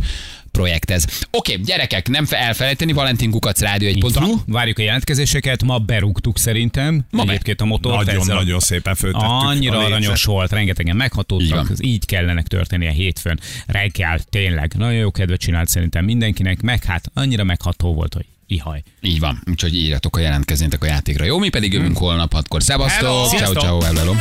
projekt 0.51 0.91
ez. 0.91 1.05
Oké, 1.31 1.55
gyerekek, 1.65 2.09
nem 2.09 2.25
fe- 2.25 2.39
elfelejteni, 2.39 2.91
Valentin 2.91 3.31
Kukac 3.31 3.59
Rádió 3.61 3.87
Így 3.87 4.03
1.hu. 4.03 4.27
van. 4.27 4.43
Várjuk 4.45 4.79
a 4.79 4.81
jelentkezéseket, 4.81 5.63
ma 5.63 5.77
berúgtuk 5.77 6.37
szerintem. 6.37 7.05
Ma 7.11 7.21
Egyébként 7.23 7.61
a 7.61 7.65
motort. 7.65 8.01
ezzel- 8.07 8.15
Nagyon-nagyon 8.15 8.59
szépen 8.59 8.95
föltettük 8.95 9.27
Annyira 9.27 9.77
a 9.77 9.83
aranyos 9.85 10.23
volt, 10.23 10.51
rengetegen 10.51 10.93
Így 10.93 10.99
meghatódtak, 11.01 11.69
ez 11.69 11.83
így 11.83 12.05
kellenek 12.05 12.47
történnie 12.47 12.91
hétfőn. 12.91 13.39
Reggel, 13.67 14.19
tényleg, 14.29 14.73
nagyon 14.77 14.93
jó 14.99 15.11
kedvet 15.11 15.39
csinált 15.39 15.67
szerintem 15.69 16.05
mindenkinek, 16.05 16.61
meg 16.61 16.83
hát 16.83 17.05
annyira 17.13 17.43
megható 17.43 17.93
volt, 17.93 18.13
hogy 18.13 18.25
ihaj. 18.47 18.83
Így 19.01 19.19
van, 19.19 19.41
úgyhogy 19.49 19.75
írjatok 19.75 20.17
a 20.17 20.19
jelentkeznétek 20.19 20.83
a 20.83 20.87
játékra. 20.87 21.25
Jó, 21.25 21.37
mi 21.39 21.49
pedig 21.49 21.73
jövünk 21.73 21.97
holnap 21.97 22.33
hatkor. 22.33 22.63
Szevasztok! 22.63 23.27
Ciao, 23.37 23.53
ciao, 23.53 23.81
hello. 23.81 24.13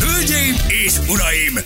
Hölgyeim 0.00 0.54
és 0.84 0.92
uraim! 1.08 1.58